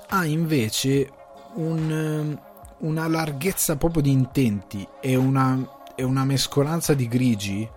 ha 0.09 0.25
invece 0.25 1.11
un, 1.55 2.37
una 2.79 3.07
larghezza 3.07 3.75
proprio 3.75 4.01
di 4.01 4.11
intenti 4.11 4.87
e 4.99 5.15
una, 5.15 5.57
e 5.95 6.03
una 6.03 6.25
mescolanza 6.25 6.93
di 6.93 7.07
grigi 7.07 7.67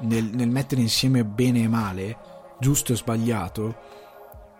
nel, 0.00 0.24
nel 0.24 0.48
mettere 0.48 0.80
insieme 0.80 1.24
bene 1.24 1.62
e 1.62 1.68
male, 1.68 2.18
giusto 2.58 2.92
e 2.92 2.96
sbagliato, 2.96 3.74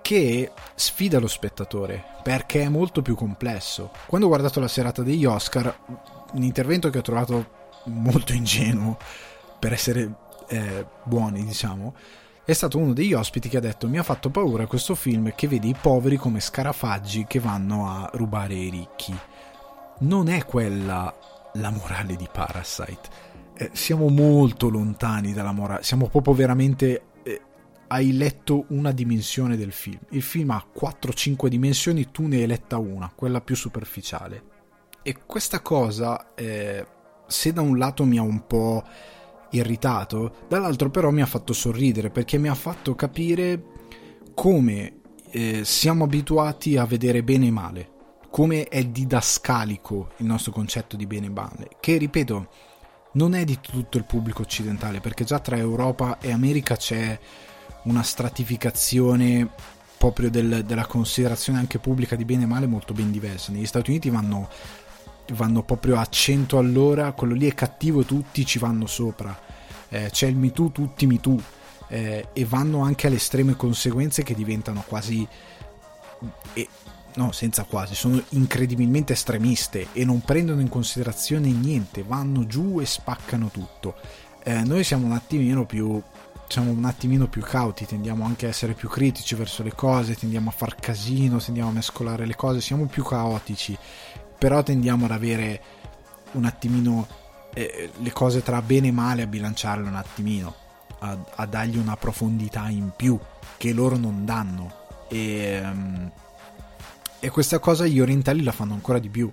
che 0.06 0.52
sfida 0.76 1.18
lo 1.18 1.26
spettatore 1.26 2.00
perché 2.22 2.62
è 2.62 2.68
molto 2.68 3.02
più 3.02 3.16
complesso. 3.16 3.90
Quando 4.06 4.28
ho 4.28 4.30
guardato 4.30 4.60
la 4.60 4.68
serata 4.68 5.02
degli 5.02 5.24
Oscar, 5.24 5.76
un 6.32 6.44
intervento 6.44 6.90
che 6.90 6.98
ho 6.98 7.02
trovato 7.02 7.50
molto 7.86 8.32
ingenuo 8.32 8.98
per 9.58 9.72
essere 9.72 10.14
eh, 10.46 10.86
buoni, 11.02 11.44
diciamo, 11.44 11.92
è 12.44 12.52
stato 12.52 12.78
uno 12.78 12.92
degli 12.92 13.14
ospiti 13.14 13.48
che 13.48 13.56
ha 13.56 13.60
detto 13.60 13.88
mi 13.88 13.98
ha 13.98 14.04
fatto 14.04 14.30
paura 14.30 14.68
questo 14.68 14.94
film 14.94 15.34
che 15.34 15.48
vede 15.48 15.66
i 15.66 15.74
poveri 15.74 16.16
come 16.18 16.38
scarafaggi 16.38 17.24
che 17.26 17.40
vanno 17.40 17.90
a 17.90 18.08
rubare 18.12 18.54
i 18.54 18.70
ricchi. 18.70 19.12
Non 20.02 20.28
è 20.28 20.44
quella 20.44 21.12
la 21.54 21.70
morale 21.70 22.14
di 22.14 22.28
Parasite. 22.30 23.08
Eh, 23.56 23.70
siamo 23.72 24.08
molto 24.08 24.68
lontani 24.68 25.32
dalla 25.32 25.50
morale, 25.50 25.82
siamo 25.82 26.06
proprio 26.06 26.32
veramente... 26.32 27.02
Hai 27.88 28.16
letto 28.16 28.64
una 28.68 28.90
dimensione 28.92 29.56
del 29.56 29.72
film. 29.72 30.00
Il 30.10 30.22
film 30.22 30.50
ha 30.50 30.64
4-5 30.74 31.46
dimensioni, 31.46 32.10
tu 32.10 32.26
ne 32.26 32.36
hai 32.36 32.46
letta 32.46 32.78
una, 32.78 33.12
quella 33.14 33.40
più 33.40 33.54
superficiale. 33.54 34.42
E 35.02 35.18
questa 35.24 35.60
cosa, 35.60 36.34
eh, 36.34 36.84
se 37.26 37.52
da 37.52 37.60
un 37.60 37.78
lato 37.78 38.04
mi 38.04 38.18
ha 38.18 38.22
un 38.22 38.46
po' 38.46 38.82
irritato, 39.50 40.46
dall'altro 40.48 40.90
però 40.90 41.10
mi 41.10 41.22
ha 41.22 41.26
fatto 41.26 41.52
sorridere 41.52 42.10
perché 42.10 42.38
mi 42.38 42.48
ha 42.48 42.54
fatto 42.54 42.94
capire 42.94 43.62
come 44.34 45.00
eh, 45.30 45.64
siamo 45.64 46.04
abituati 46.04 46.76
a 46.76 46.84
vedere 46.84 47.22
bene 47.22 47.46
e 47.46 47.50
male, 47.50 47.90
come 48.30 48.64
è 48.64 48.84
didascalico 48.84 50.10
il 50.18 50.26
nostro 50.26 50.52
concetto 50.52 50.96
di 50.96 51.06
bene 51.06 51.26
e 51.26 51.30
male, 51.30 51.68
che 51.80 51.96
ripeto 51.96 52.48
non 53.12 53.34
è 53.34 53.44
di 53.44 53.58
tutto 53.60 53.96
il 53.96 54.04
pubblico 54.04 54.42
occidentale 54.42 55.00
perché 55.00 55.24
già 55.24 55.38
tra 55.38 55.56
Europa 55.56 56.18
e 56.20 56.32
America 56.32 56.76
c'è 56.76 57.18
una 57.86 58.02
stratificazione 58.02 59.48
proprio 59.98 60.30
del, 60.30 60.64
della 60.64 60.86
considerazione 60.86 61.58
anche 61.58 61.78
pubblica 61.78 62.14
di 62.16 62.24
bene 62.24 62.44
e 62.44 62.46
male 62.46 62.66
molto 62.66 62.92
ben 62.92 63.10
diversa. 63.10 63.50
Negli 63.50 63.66
Stati 63.66 63.90
Uniti 63.90 64.10
vanno 64.10 64.48
vanno 65.34 65.62
proprio 65.62 65.98
a 65.98 66.06
100 66.06 66.58
all'ora, 66.58 67.12
quello 67.12 67.34
lì 67.34 67.48
è 67.48 67.54
cattivo, 67.54 68.04
tutti 68.04 68.44
ci 68.46 68.58
vanno 68.58 68.86
sopra. 68.86 69.36
Eh, 69.88 70.08
c'è 70.10 70.26
il 70.26 70.36
MeToo, 70.36 70.70
tutti 70.70 71.06
MeToo. 71.06 71.40
Eh, 71.88 72.28
e 72.32 72.44
vanno 72.44 72.82
anche 72.82 73.06
alle 73.06 73.16
estreme 73.16 73.56
conseguenze 73.56 74.22
che 74.22 74.34
diventano 74.34 74.84
quasi... 74.86 75.26
E, 76.52 76.68
no, 77.14 77.32
senza 77.32 77.64
quasi, 77.64 77.94
sono 77.94 78.22
incredibilmente 78.30 79.14
estremiste 79.14 79.88
e 79.92 80.04
non 80.04 80.20
prendono 80.20 80.60
in 80.60 80.68
considerazione 80.68 81.48
niente, 81.48 82.04
vanno 82.06 82.46
giù 82.46 82.80
e 82.80 82.86
spaccano 82.86 83.48
tutto. 83.50 83.96
Eh, 84.42 84.62
noi 84.62 84.84
siamo 84.84 85.06
un 85.06 85.12
attimino 85.12 85.64
più 85.64 86.00
siamo 86.48 86.70
un 86.70 86.84
attimino 86.84 87.26
più 87.26 87.42
cauti, 87.42 87.86
tendiamo 87.86 88.24
anche 88.24 88.46
a 88.46 88.48
essere 88.48 88.74
più 88.74 88.88
critici 88.88 89.34
verso 89.34 89.62
le 89.62 89.74
cose, 89.74 90.14
tendiamo 90.14 90.50
a 90.50 90.52
far 90.52 90.74
casino, 90.76 91.38
tendiamo 91.38 91.70
a 91.70 91.72
mescolare 91.72 92.26
le 92.26 92.36
cose, 92.36 92.60
siamo 92.60 92.86
più 92.86 93.02
caotici 93.02 93.76
però 94.38 94.62
tendiamo 94.62 95.06
ad 95.06 95.10
avere 95.10 95.62
un 96.32 96.44
attimino 96.44 97.06
eh, 97.54 97.90
le 97.96 98.12
cose 98.12 98.42
tra 98.42 98.60
bene 98.60 98.88
e 98.88 98.92
male 98.92 99.22
a 99.22 99.26
bilanciarle 99.26 99.88
un 99.88 99.94
attimino, 99.94 100.54
a, 100.98 101.18
a, 101.36 101.46
dargli 101.46 101.78
una 101.78 101.96
profondità 101.96 102.68
in 102.68 102.92
più 102.94 103.18
che 103.56 103.72
loro 103.72 103.96
non 103.96 104.24
danno. 104.24 104.84
E, 105.08 105.60
um, 105.62 106.10
e 107.18 107.30
questa 107.30 107.58
cosa 107.58 107.86
gli 107.86 108.00
orientali 108.00 108.42
la 108.42 108.52
fanno 108.52 108.74
ancora 108.74 108.98
di 108.98 109.08
più 109.08 109.30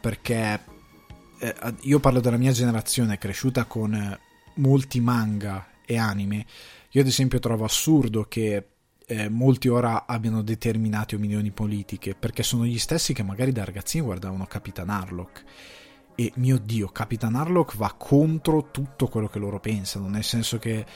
perché 0.00 0.60
eh, 1.38 1.54
io 1.80 1.98
parlo 2.00 2.20
della 2.20 2.36
mia 2.36 2.52
generazione 2.52 3.16
cresciuta 3.16 3.64
con 3.64 4.18
molti 4.56 5.00
manga 5.00 5.66
e 5.84 5.96
anime. 5.98 6.46
Io 6.90 7.00
ad 7.00 7.06
esempio 7.06 7.38
trovo 7.38 7.64
assurdo 7.64 8.24
che 8.24 8.68
eh, 9.06 9.28
molti 9.28 9.68
ora 9.68 10.06
abbiano 10.06 10.42
determinate 10.42 11.16
opinioni 11.16 11.50
politiche, 11.50 12.14
perché 12.14 12.42
sono 12.42 12.64
gli 12.64 12.78
stessi 12.78 13.12
che 13.12 13.22
magari 13.22 13.52
da 13.52 13.64
ragazzini 13.64 14.04
guardavano 14.04 14.46
Capitan 14.46 14.90
Harlock. 14.90 15.44
E 16.16 16.32
mio 16.36 16.58
Dio, 16.58 16.88
Capitan 16.88 17.34
Harlock 17.34 17.76
va 17.76 17.92
contro 17.98 18.70
tutto 18.70 19.08
quello 19.08 19.26
che 19.26 19.40
loro 19.40 19.58
pensano, 19.58 20.08
nel 20.08 20.22
senso 20.22 20.58
che 20.58 20.86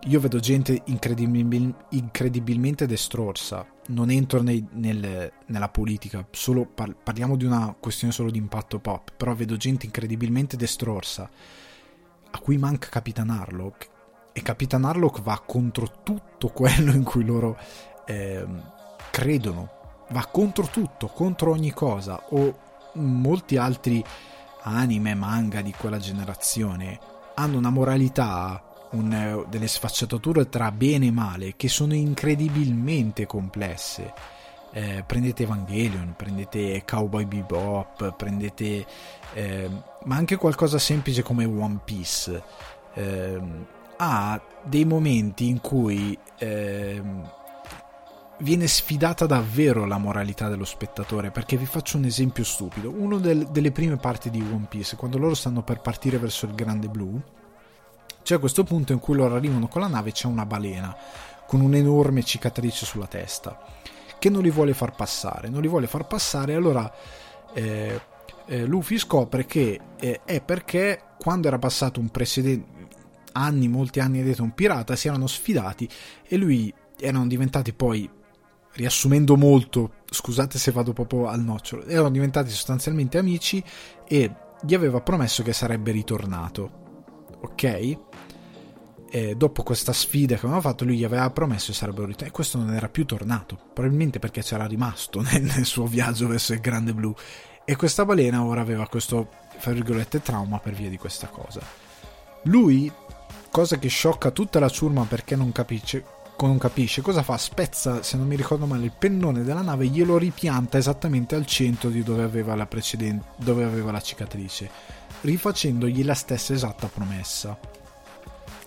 io 0.00 0.20
vedo 0.20 0.38
gente 0.40 0.82
incredibil- 0.86 1.74
incredibilmente 1.90 2.86
destrorsa. 2.86 3.66
Non 3.88 4.10
entro 4.10 4.42
nei, 4.42 4.66
nel, 4.72 5.32
nella 5.46 5.68
politica, 5.68 6.26
par- 6.74 6.96
parliamo 7.02 7.36
di 7.36 7.44
una 7.44 7.74
questione 7.78 8.12
solo 8.12 8.30
di 8.30 8.38
impatto 8.38 8.78
pop. 8.80 9.12
Però 9.16 9.34
vedo 9.34 9.56
gente 9.56 9.86
incredibilmente 9.86 10.56
destrorsa 10.56 11.30
a 12.30 12.38
cui 12.40 12.58
manca 12.58 12.88
Capitan 12.88 13.30
Harlock 13.30 13.96
e 14.38 14.42
Capitan 14.42 14.84
Harlock 14.84 15.20
va 15.20 15.42
contro 15.44 15.90
tutto 16.04 16.48
quello 16.48 16.92
in 16.92 17.02
cui 17.02 17.24
loro 17.24 17.58
eh, 18.06 18.46
credono, 19.10 19.70
va 20.10 20.26
contro 20.26 20.68
tutto, 20.70 21.08
contro 21.08 21.50
ogni 21.50 21.72
cosa, 21.72 22.22
o 22.30 22.56
molti 22.94 23.56
altri 23.56 24.02
anime, 24.62 25.14
manga 25.14 25.60
di 25.60 25.72
quella 25.76 25.98
generazione 25.98 26.98
hanno 27.34 27.58
una 27.58 27.70
moralità, 27.70 28.62
un, 28.90 29.44
delle 29.48 29.68
sfaccettature 29.68 30.48
tra 30.48 30.70
bene 30.70 31.06
e 31.06 31.12
male 31.12 31.54
che 31.56 31.68
sono 31.68 31.94
incredibilmente 31.94 33.26
complesse. 33.26 34.12
Eh, 34.70 35.02
prendete 35.06 35.44
Evangelion, 35.44 36.14
prendete 36.16 36.84
Cowboy 36.84 37.24
Bebop, 37.24 38.14
prendete 38.16 38.86
eh, 39.34 39.70
ma 40.04 40.16
anche 40.16 40.36
qualcosa 40.36 40.78
semplice 40.78 41.22
come 41.22 41.44
One 41.44 41.80
Piece. 41.84 42.42
Eh, 42.94 43.76
ha 43.98 44.40
dei 44.64 44.84
momenti 44.84 45.48
in 45.48 45.60
cui 45.60 46.16
eh, 46.38 47.02
viene 48.38 48.66
sfidata 48.66 49.26
davvero 49.26 49.84
la 49.86 49.98
moralità 49.98 50.48
dello 50.48 50.64
spettatore. 50.64 51.30
Perché 51.30 51.56
vi 51.56 51.66
faccio 51.66 51.96
un 51.96 52.04
esempio 52.04 52.44
stupido: 52.44 52.90
una 52.90 53.18
del, 53.18 53.46
delle 53.48 53.72
prime 53.72 53.96
parti 53.96 54.30
di 54.30 54.40
One 54.40 54.66
Piece, 54.68 54.96
quando 54.96 55.18
loro 55.18 55.34
stanno 55.34 55.62
per 55.62 55.80
partire 55.80 56.18
verso 56.18 56.46
il 56.46 56.54
Grande 56.54 56.88
Blu, 56.88 57.20
c'è 58.22 58.38
questo 58.38 58.64
punto 58.64 58.92
in 58.92 58.98
cui 58.98 59.16
loro 59.16 59.34
arrivano 59.34 59.68
con 59.68 59.80
la 59.80 59.88
nave 59.88 60.10
e 60.10 60.12
c'è 60.12 60.26
una 60.26 60.46
balena 60.46 60.96
con 61.46 61.60
un'enorme 61.60 62.22
cicatrice 62.22 62.84
sulla 62.84 63.06
testa 63.06 63.58
che 64.18 64.28
non 64.28 64.42
li 64.42 64.50
vuole 64.50 64.74
far 64.74 64.94
passare. 64.94 65.48
Non 65.48 65.62
li 65.62 65.68
vuole 65.68 65.86
far 65.86 66.06
passare, 66.06 66.54
allora. 66.54 66.90
Eh, 67.54 68.00
eh, 68.50 68.64
Luffy 68.64 68.96
scopre 68.96 69.44
che 69.44 69.78
eh, 69.98 70.20
è 70.24 70.40
perché 70.40 71.02
quando 71.18 71.48
era 71.48 71.58
passato 71.58 72.00
un 72.00 72.08
precedente 72.08 72.77
anni, 73.38 73.68
molti 73.68 74.00
anni 74.00 74.22
dietro 74.22 74.44
un 74.44 74.54
pirata, 74.54 74.96
si 74.96 75.08
erano 75.08 75.26
sfidati 75.26 75.88
e 76.26 76.36
lui 76.36 76.72
erano 76.98 77.26
diventati 77.26 77.72
poi, 77.72 78.08
riassumendo 78.72 79.36
molto, 79.36 79.92
scusate 80.10 80.58
se 80.58 80.70
vado 80.72 80.92
proprio 80.92 81.28
al 81.28 81.40
nocciolo, 81.40 81.86
erano 81.86 82.10
diventati 82.10 82.50
sostanzialmente 82.50 83.18
amici 83.18 83.62
e 84.06 84.34
gli 84.62 84.74
aveva 84.74 85.00
promesso 85.00 85.42
che 85.42 85.52
sarebbe 85.52 85.92
ritornato. 85.92 86.86
Ok? 87.40 87.98
E 89.10 89.34
dopo 89.36 89.62
questa 89.62 89.92
sfida 89.92 90.34
che 90.34 90.40
avevano 90.40 90.60
fatto, 90.60 90.84
lui 90.84 90.98
gli 90.98 91.04
aveva 91.04 91.30
promesso 91.30 91.72
che 91.72 91.78
sarebbero 91.78 92.06
ritornati. 92.06 92.30
E 92.30 92.34
questo 92.34 92.58
non 92.58 92.74
era 92.74 92.88
più 92.88 93.06
tornato, 93.06 93.58
probabilmente 93.72 94.18
perché 94.18 94.42
c'era 94.42 94.66
rimasto 94.66 95.20
nel, 95.30 95.42
nel 95.42 95.64
suo 95.64 95.86
viaggio 95.86 96.26
verso 96.26 96.52
il 96.52 96.60
Grande 96.60 96.92
Blu. 96.92 97.14
E 97.64 97.76
questa 97.76 98.04
balena 98.04 98.42
ora 98.42 98.60
aveva 98.60 98.88
questo, 98.88 99.28
fra 99.58 99.72
virgolette, 99.72 100.22
trauma 100.22 100.58
per 100.58 100.74
via 100.74 100.88
di 100.88 100.96
questa 100.96 101.28
cosa. 101.28 101.60
Lui 102.44 102.90
cosa 103.50 103.78
che 103.78 103.88
sciocca 103.88 104.30
tutta 104.30 104.58
la 104.58 104.68
ciurma 104.68 105.04
perché 105.04 105.36
non 105.36 105.52
capisce, 105.52 106.04
non 106.40 106.58
capisce 106.58 107.02
cosa 107.02 107.22
fa, 107.22 107.36
spezza, 107.36 108.02
se 108.02 108.16
non 108.16 108.26
mi 108.26 108.36
ricordo 108.36 108.66
male, 108.66 108.84
il 108.84 108.92
pennone 108.96 109.42
della 109.42 109.62
nave 109.62 109.86
e 109.86 109.88
glielo 109.88 110.18
ripianta 110.18 110.78
esattamente 110.78 111.34
al 111.34 111.46
centro 111.46 111.88
di 111.90 112.02
dove 112.02 112.22
aveva 112.22 112.54
la 112.54 112.66
precedente, 112.66 113.26
dove 113.36 113.64
aveva 113.64 113.90
la 113.90 114.00
cicatrice, 114.00 114.70
rifacendogli 115.22 116.04
la 116.04 116.14
stessa 116.14 116.52
esatta 116.52 116.86
promessa. 116.86 117.58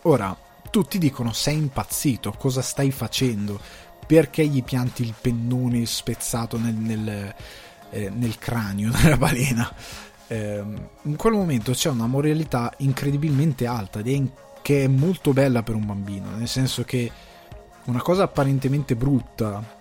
Ora, 0.04 0.36
tutti 0.70 0.98
dicono 0.98 1.32
sei 1.32 1.58
impazzito, 1.58 2.34
cosa 2.38 2.62
stai 2.62 2.92
facendo? 2.92 3.60
Perché 4.06 4.46
gli 4.46 4.64
pianti 4.64 5.04
il 5.04 5.14
pennone 5.20 5.86
spezzato 5.86 6.58
nel, 6.58 6.74
nel, 6.74 7.36
eh, 7.92 8.10
nel 8.10 8.38
cranio 8.38 8.92
della 9.02 9.18
balena? 9.18 9.74
Eh, 10.28 10.64
in 11.02 11.16
quel 11.18 11.34
momento 11.34 11.74
c'è 11.74 11.90
una 11.90 12.08
moralità 12.08 12.74
incredibilmente 12.78 13.68
alta 13.68 14.00
ed 14.00 14.08
è 14.08 14.12
che 14.62 14.84
è 14.84 14.88
molto 14.88 15.34
bella 15.34 15.64
per 15.64 15.76
un 15.76 15.86
bambino, 15.86 16.30
nel 16.36 16.48
senso 16.48 16.84
che 16.84 17.12
una 17.86 18.02
cosa 18.02 18.24
apparentemente 18.24 18.96
brutta 18.96 19.80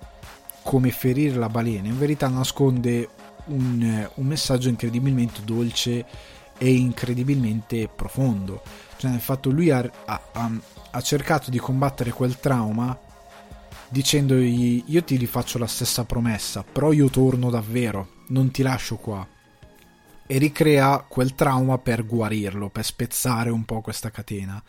come 0.63 0.91
ferire 0.91 1.37
la 1.37 1.49
balena 1.49 1.89
in 1.89 1.99
verità 1.99 2.29
nasconde 2.29 3.09
un, 3.47 4.09
un 4.15 4.27
messaggio 4.27 4.69
incredibilmente 4.69 5.41
dolce 5.45 6.05
e 6.57 6.73
incredibilmente 6.73 7.89
profondo. 7.89 8.63
Cioè 8.97 9.11
nel 9.11 9.21
fatto 9.21 9.51
lui 9.51 9.71
ha, 9.71 9.91
ha, 10.05 10.21
ha 10.91 11.01
cercato 11.01 11.51
di 11.51 11.59
combattere 11.59 12.13
quel 12.13 12.39
trauma 12.39 12.99
dicendogli 13.89 14.85
io 14.87 15.03
ti 15.03 15.17
rifaccio 15.17 15.59
la 15.59 15.67
stessa 15.67 16.05
promessa, 16.05 16.63
però 16.63 16.93
io 16.93 17.09
torno 17.09 17.51
davvero, 17.51 18.09
non 18.29 18.51
ti 18.51 18.63
lascio 18.63 18.97
qua 18.97 19.27
e 20.31 20.39
ricrea 20.39 21.05
quel 21.09 21.35
trauma 21.35 21.79
per 21.79 22.07
guarirlo, 22.07 22.71
per 22.71 22.85
spezzare 22.85 23.51
un 23.51 23.65
po' 23.65 23.81
questa 23.81 24.13
catena. 24.13 24.63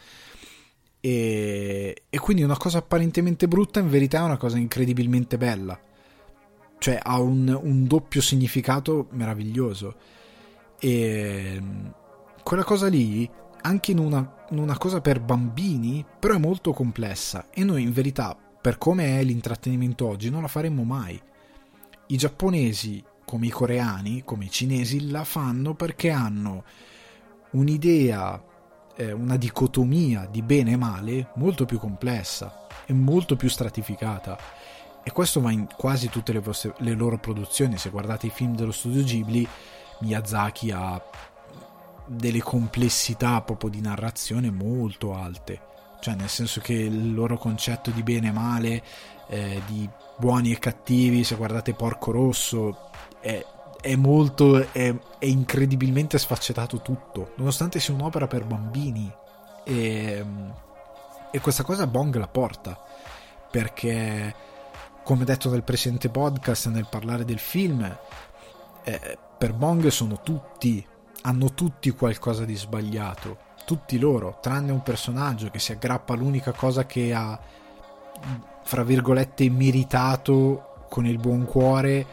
E, 0.99 2.03
e 2.09 2.17
quindi 2.17 2.41
una 2.41 2.57
cosa 2.57 2.79
apparentemente 2.79 3.47
brutta 3.47 3.79
in 3.79 3.87
verità 3.87 4.21
è 4.21 4.23
una 4.23 4.37
cosa 4.37 4.57
incredibilmente 4.57 5.37
bella. 5.37 5.79
Cioè 6.79 6.97
ha 6.99 7.19
un, 7.19 7.59
un 7.61 7.85
doppio 7.85 8.21
significato 8.21 9.05
meraviglioso. 9.11 9.95
E 10.79 11.61
quella 12.41 12.63
cosa 12.63 12.87
lì 12.87 13.29
anche 13.61 13.91
in 13.91 13.99
una, 13.99 14.45
in 14.49 14.57
una 14.57 14.79
cosa 14.79 14.99
per 14.99 15.19
bambini, 15.19 16.03
però 16.19 16.33
è 16.33 16.39
molto 16.39 16.73
complessa 16.73 17.49
e 17.51 17.63
noi 17.63 17.83
in 17.83 17.91
verità, 17.91 18.35
per 18.35 18.79
come 18.79 19.19
è 19.19 19.23
l'intrattenimento 19.23 20.07
oggi, 20.07 20.31
non 20.31 20.41
la 20.41 20.47
faremmo 20.47 20.81
mai. 20.81 21.21
I 22.07 22.17
giapponesi, 22.17 23.03
come 23.31 23.45
i 23.45 23.49
coreani, 23.49 24.23
come 24.25 24.43
i 24.43 24.51
cinesi, 24.51 25.09
la 25.09 25.23
fanno 25.23 25.73
perché 25.73 26.09
hanno 26.09 26.65
un'idea, 27.51 28.43
eh, 28.97 29.13
una 29.13 29.37
dicotomia 29.37 30.27
di 30.29 30.41
bene 30.41 30.73
e 30.73 30.75
male 30.75 31.29
molto 31.35 31.63
più 31.63 31.79
complessa 31.79 32.67
e 32.85 32.91
molto 32.91 33.37
più 33.37 33.47
stratificata. 33.47 34.37
E 35.01 35.13
questo 35.13 35.39
va 35.39 35.49
in 35.49 35.65
quasi 35.77 36.09
tutte 36.09 36.33
le, 36.33 36.41
vostre, 36.41 36.73
le 36.79 36.93
loro 36.93 37.19
produzioni. 37.19 37.77
Se 37.77 37.89
guardate 37.89 38.27
i 38.27 38.31
film 38.31 38.53
dello 38.53 38.73
studio 38.73 39.01
Ghibli, 39.01 39.47
Miyazaki 40.01 40.71
ha 40.71 41.01
delle 42.05 42.41
complessità 42.41 43.41
proprio 43.43 43.69
di 43.69 43.79
narrazione 43.79 44.51
molto 44.51 45.15
alte. 45.15 45.69
Cioè, 46.01 46.15
nel 46.15 46.27
senso 46.27 46.59
che 46.59 46.73
il 46.73 47.13
loro 47.13 47.37
concetto 47.37 47.91
di 47.91 48.03
bene 48.03 48.27
e 48.27 48.31
male, 48.33 48.83
eh, 49.31 49.61
di 49.65 49.89
buoni 50.17 50.51
e 50.51 50.59
cattivi, 50.59 51.23
se 51.23 51.35
guardate 51.35 51.73
Porco 51.73 52.11
Rosso, 52.11 52.89
è, 53.19 53.43
è 53.81 53.95
molto. 53.95 54.59
È, 54.71 54.93
è, 55.17 55.25
incredibilmente 55.25 56.19
sfaccettato 56.19 56.81
tutto, 56.81 57.31
nonostante 57.37 57.79
sia 57.79 57.93
un'opera 57.93 58.27
per 58.27 58.45
bambini. 58.45 59.11
E, 59.63 60.25
e 61.31 61.39
questa 61.39 61.63
cosa 61.63 61.87
Bong 61.87 62.15
la 62.17 62.27
porta 62.27 62.77
perché, 63.49 64.35
come 65.03 65.23
detto 65.23 65.49
nel 65.49 65.63
precedente 65.63 66.09
podcast, 66.09 66.67
nel 66.67 66.87
parlare 66.89 67.23
del 67.23 67.39
film, 67.39 67.97
eh, 68.83 69.17
per 69.37 69.53
Bong 69.53 69.87
sono 69.87 70.21
tutti 70.21 70.85
hanno 71.21 71.53
tutti 71.53 71.91
qualcosa 71.91 72.45
di 72.45 72.55
sbagliato, 72.55 73.37
tutti 73.65 73.99
loro, 73.99 74.39
tranne 74.41 74.71
un 74.71 74.81
personaggio 74.81 75.49
che 75.49 75.59
si 75.59 75.71
aggrappa 75.71 76.13
all'unica 76.13 76.51
cosa 76.51 76.85
che 76.85 77.13
ha, 77.13 77.39
fra 78.63 78.83
virgolette, 78.83 79.49
meritato 79.49 80.85
con 80.89 81.05
il 81.05 81.17
buon 81.17 81.45
cuore 81.45 82.05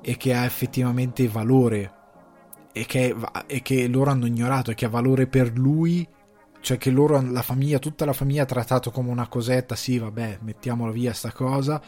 e 0.00 0.16
che 0.16 0.34
ha 0.34 0.44
effettivamente 0.44 1.26
valore 1.28 1.92
e 2.72 2.84
che, 2.86 3.14
e 3.46 3.62
che 3.62 3.88
loro 3.88 4.10
hanno 4.10 4.26
ignorato 4.26 4.70
e 4.70 4.74
che 4.74 4.84
ha 4.84 4.90
valore 4.90 5.26
per 5.26 5.52
lui 5.56 6.06
cioè 6.66 6.78
che 6.78 6.90
loro, 6.90 7.20
la 7.20 7.42
famiglia, 7.42 7.78
tutta 7.78 8.04
la 8.04 8.12
famiglia 8.12 8.42
ha 8.42 8.46
trattato 8.46 8.90
come 8.90 9.10
una 9.10 9.28
cosetta, 9.28 9.76
sì 9.76 9.98
vabbè, 9.98 10.38
mettiamola 10.42 10.90
via 10.90 11.12
sta 11.12 11.30
cosa 11.30 11.80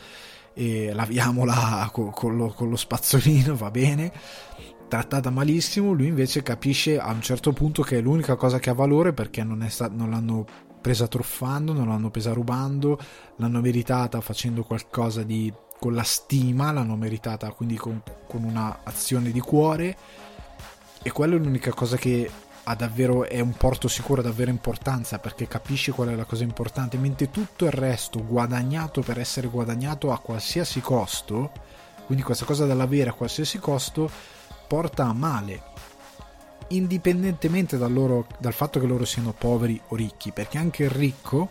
e 0.55 0.93
laviamola 0.93 1.89
con, 1.93 2.13
con, 2.13 2.37
lo, 2.37 2.53
con 2.53 2.69
lo 2.69 2.77
spazzolino, 2.77 3.57
va 3.57 3.73
bene, 3.73 4.13
trattata 4.87 5.31
malissimo, 5.31 5.91
lui 5.91 6.07
invece 6.07 6.45
capisce 6.45 6.97
a 6.97 7.11
un 7.11 7.23
certo 7.23 7.53
punto 7.53 7.83
che 7.83 7.99
è 7.99 8.01
l'unica 8.01 8.37
cosa 8.37 8.61
che 8.61 8.71
ha 8.71 8.75
valore 8.75 9.13
perché 9.13 9.43
non, 9.43 9.67
sta- 9.69 9.91
non 9.93 10.11
l'hanno 10.11 10.47
presa 10.89 11.07
truffando, 11.07 11.75
non 11.75 11.89
l'hanno 11.89 12.09
presa 12.09 12.33
rubando, 12.33 12.99
l'hanno 13.37 13.61
meritata 13.61 14.23
facendo 14.23 14.63
qualcosa 14.63 15.23
di 15.23 15.53
con 15.79 15.93
la 15.95 16.03
stima, 16.03 16.73
l'hanno 16.73 16.97
meritata 16.97 17.53
quindi 17.53 17.77
con, 17.77 18.03
con 18.27 18.43
un'azione 18.43 19.31
di 19.31 19.39
cuore. 19.39 19.97
E 21.03 21.13
quella 21.13 21.35
è 21.35 21.39
l'unica 21.39 21.75
cosa 21.75 21.99
che 21.99 22.31
ha 22.65 22.75
davvero 22.75 23.25
è 23.25 23.39
un 23.41 23.53
porto 23.53 23.87
sicuro 23.87 24.23
davvero 24.23 24.51
importanza 24.51 25.19
perché 25.19 25.47
capisce 25.47 25.93
qual 25.93 26.09
è 26.09 26.15
la 26.15 26.25
cosa 26.25 26.45
importante. 26.45 26.97
Mentre 26.97 27.31
tutto 27.31 27.67
il 27.67 27.73
resto 27.73 28.25
guadagnato 28.25 29.03
per 29.03 29.19
essere 29.19 29.49
guadagnato 29.49 30.11
a 30.11 30.19
qualsiasi 30.19 30.81
costo 30.81 31.51
quindi 32.07 32.25
questa 32.25 32.47
cosa 32.47 32.65
dell'avere 32.65 33.11
a 33.11 33.13
qualsiasi 33.13 33.59
costo 33.59 34.11
porta 34.67 35.05
a 35.05 35.13
male, 35.13 35.63
indipendentemente 36.69 37.79
dal, 37.79 37.93
loro, 37.93 38.27
dal 38.39 38.53
fatto 38.53 38.81
che 38.81 38.87
loro 38.87 39.05
siano 39.05 39.33
poveri 39.33 39.81
o 39.89 39.97
ricchi, 39.97 40.33
perché 40.33 40.59
anche 40.59 40.85
il 40.85 40.91
ricco 40.91 41.51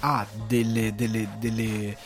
ha 0.00 0.26
delle, 0.46 0.94
delle, 0.94 1.28
delle... 1.38 1.96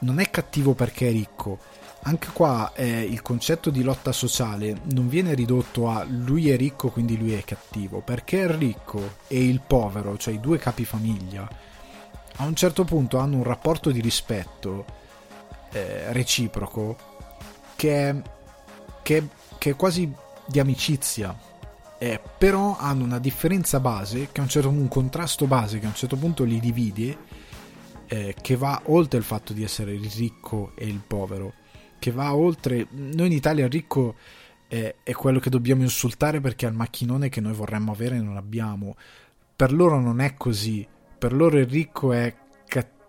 non 0.00 0.20
è 0.20 0.30
cattivo 0.30 0.74
perché 0.74 1.08
è 1.08 1.12
ricco, 1.12 1.58
anche 2.02 2.28
qua 2.32 2.72
eh, 2.74 3.02
il 3.02 3.22
concetto 3.22 3.70
di 3.70 3.82
lotta 3.82 4.12
sociale 4.12 4.78
non 4.92 5.08
viene 5.08 5.34
ridotto 5.34 5.88
a 5.88 6.04
lui 6.04 6.50
è 6.50 6.56
ricco 6.56 6.90
quindi 6.90 7.16
lui 7.16 7.32
è 7.34 7.42
cattivo, 7.42 8.00
perché 8.00 8.36
il 8.38 8.50
ricco 8.50 9.16
e 9.26 9.42
il 9.42 9.60
povero, 9.60 10.16
cioè 10.16 10.34
i 10.34 10.40
due 10.40 10.58
capifamiglia, 10.58 11.48
a 12.36 12.44
un 12.44 12.54
certo 12.54 12.84
punto 12.84 13.18
hanno 13.18 13.36
un 13.36 13.44
rapporto 13.44 13.90
di 13.90 14.00
rispetto 14.00 14.84
eh, 15.72 16.12
reciproco 16.12 16.96
che 17.74 18.08
è 18.08 18.22
che, 19.04 19.28
che 19.58 19.70
è 19.70 19.76
quasi 19.76 20.10
di 20.46 20.60
amicizia. 20.60 21.36
Eh, 21.98 22.20
però 22.38 22.76
hanno 22.76 23.04
una 23.04 23.18
differenza 23.18 23.80
base, 23.80 24.28
che 24.30 24.40
a 24.40 24.42
un 24.42 24.48
certo 24.48 24.68
un 24.68 24.88
contrasto 24.88 25.46
base 25.46 25.78
che 25.78 25.86
a 25.86 25.88
un 25.88 25.94
certo 25.94 26.16
punto 26.16 26.44
li 26.44 26.60
divide, 26.60 27.16
eh, 28.06 28.34
che 28.40 28.56
va 28.56 28.80
oltre 28.86 29.18
il 29.18 29.24
fatto 29.24 29.52
di 29.52 29.62
essere 29.62 29.94
il 29.94 30.10
ricco 30.10 30.72
e 30.74 30.86
il 30.86 31.00
povero, 31.06 31.54
che 31.98 32.10
va 32.10 32.34
oltre. 32.34 32.86
Noi 32.90 33.26
in 33.26 33.32
Italia 33.32 33.64
il 33.64 33.70
ricco 33.70 34.16
è, 34.68 34.94
è 35.02 35.12
quello 35.12 35.38
che 35.38 35.50
dobbiamo 35.50 35.82
insultare 35.82 36.40
perché 36.40 36.66
ha 36.66 36.68
il 36.68 36.74
macchinone 36.74 37.28
che 37.28 37.40
noi 37.40 37.52
vorremmo 37.52 37.92
avere 37.92 38.16
e 38.16 38.20
non 38.20 38.36
abbiamo. 38.36 38.96
Per 39.56 39.72
loro 39.72 40.00
non 40.00 40.20
è 40.20 40.34
così. 40.34 40.86
Per 41.16 41.32
loro 41.32 41.58
il 41.58 41.66
ricco 41.66 42.12
è 42.12 42.34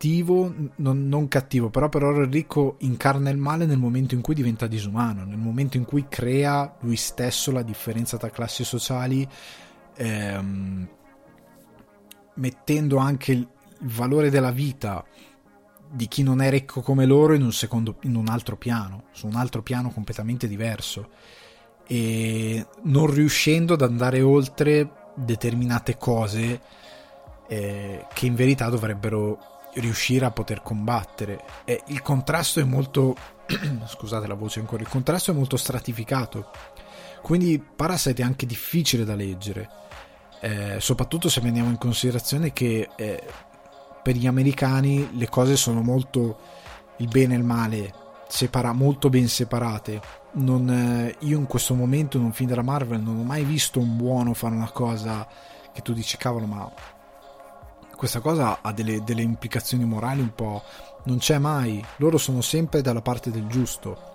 cattivo, 0.06 0.54
non, 0.76 1.08
non, 1.08 1.28
cattivo, 1.28 1.72
però 1.72 1.90
per 1.90 2.04
il 2.04 2.28
ricco 2.28 2.76
incarna 2.80 3.32
il 3.32 3.38
male 3.38 3.66
nel 3.66 3.80
momento 3.80 4.14
in 4.14 4.22
cui 4.22 4.36
diventa 4.36 4.68
disumano, 4.68 5.26
nel 5.26 5.38
momento 5.38 5.78
in 5.78 5.86
cui 5.86 6.06
crea 6.08 6.76
lui 6.82 6.96
stesso 6.96 7.52
la 7.52 7.64
differenza 7.64 8.18
tra 8.18 8.30
classi 8.30 8.64
sociali, 8.64 9.28
ehm, 9.96 10.88
mettendo 12.36 12.98
anche 12.98 13.32
il, 13.32 13.40
il 13.40 13.90
valore 13.90 14.30
della 14.30 14.52
vita 14.52 15.04
di 15.90 16.08
chi 16.08 16.22
non 16.22 16.40
è 16.42 16.52
ricco 16.52 16.82
come 16.82 17.06
loro 17.06 17.34
in 17.34 17.42
un, 17.42 17.52
secondo, 17.52 17.98
in 18.02 18.16
un 18.16 18.28
altro 18.28 18.58
piano, 18.58 19.06
su 19.12 19.26
un 19.26 19.36
altro 19.36 19.64
piano 19.64 19.90
completamente 19.90 20.48
diverso. 20.48 21.10
E 21.88 22.66
non 22.84 23.08
riuscendo 23.08 23.74
ad 23.74 23.82
andare 23.82 24.22
oltre 24.22 25.12
determinate 25.16 25.98
cose 25.98 26.62
eh, 27.48 28.06
che 28.14 28.26
in 28.26 28.36
verità 28.36 28.70
dovrebbero 28.70 29.54
riuscire 29.76 30.26
a 30.26 30.32
poter 30.32 30.62
combattere. 30.62 31.44
E 31.66 31.84
il 31.88 32.02
contrasto 32.02 32.60
è 32.60 32.64
molto. 32.64 33.16
scusate 33.86 34.28
la 34.28 34.34
voce 34.34 34.60
ancora. 34.60 34.82
Il 34.82 34.90
contrasto 34.90 35.32
è 35.32 35.34
molto 35.34 35.58
stratificato. 35.58 36.50
Quindi 37.22 37.60
Parasite 37.60 38.22
è 38.22 38.26
anche 38.26 38.46
difficile 38.46 39.04
da 39.04 39.16
leggere. 39.16 39.70
Eh, 40.42 40.78
soprattutto 40.80 41.30
se 41.30 41.42
prendiamo 41.42 41.70
in 41.70 41.78
considerazione 41.78 42.54
che 42.54 42.90
eh, 42.96 43.24
per 44.04 44.16
gli 44.16 44.28
americani 44.28 45.18
le 45.18 45.28
cose 45.30 45.56
sono 45.56 45.82
molto 45.82 46.40
il 46.98 47.08
bene 47.08 47.34
e 47.34 47.38
il 47.38 47.44
male 47.44 47.94
separa, 48.28 48.74
molto 48.74 49.10
ben 49.10 49.28
separate 49.28 50.02
non, 50.34 50.70
eh, 50.70 51.16
io 51.20 51.38
in 51.38 51.48
questo 51.48 51.74
momento 51.74 52.18
in 52.18 52.24
un 52.24 52.34
film 52.34 52.50
della 52.50 52.62
Marvel 52.62 53.02
non 53.02 53.18
ho 53.18 53.24
mai 53.24 53.44
visto 53.44 53.80
un 53.80 53.96
buono 53.96 54.34
fare 54.34 54.56
una 54.56 54.70
cosa 54.70 55.28
che 55.72 55.82
tu 55.82 55.94
dici 55.94 56.18
cavolo 56.18 56.46
ma 56.46 56.72
questa 57.96 58.20
cosa 58.20 58.60
ha 58.62 58.72
delle, 58.72 59.04
delle 59.04 59.22
implicazioni 59.22 59.86
morali 59.86 60.22
un 60.22 60.34
po'... 60.34 60.64
non 61.06 61.18
c'è 61.18 61.38
mai, 61.38 61.84
loro 61.98 62.18
sono 62.18 62.42
sempre 62.42 62.82
dalla 62.82 63.02
parte 63.02 63.32
del 63.32 63.48
giusto 63.48 64.14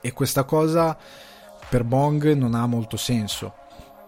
e 0.00 0.12
questa 0.12 0.44
cosa 0.44 0.96
per 1.68 1.84
Bong 1.84 2.32
non 2.32 2.54
ha 2.54 2.66
molto 2.66 2.96
senso. 2.96 3.54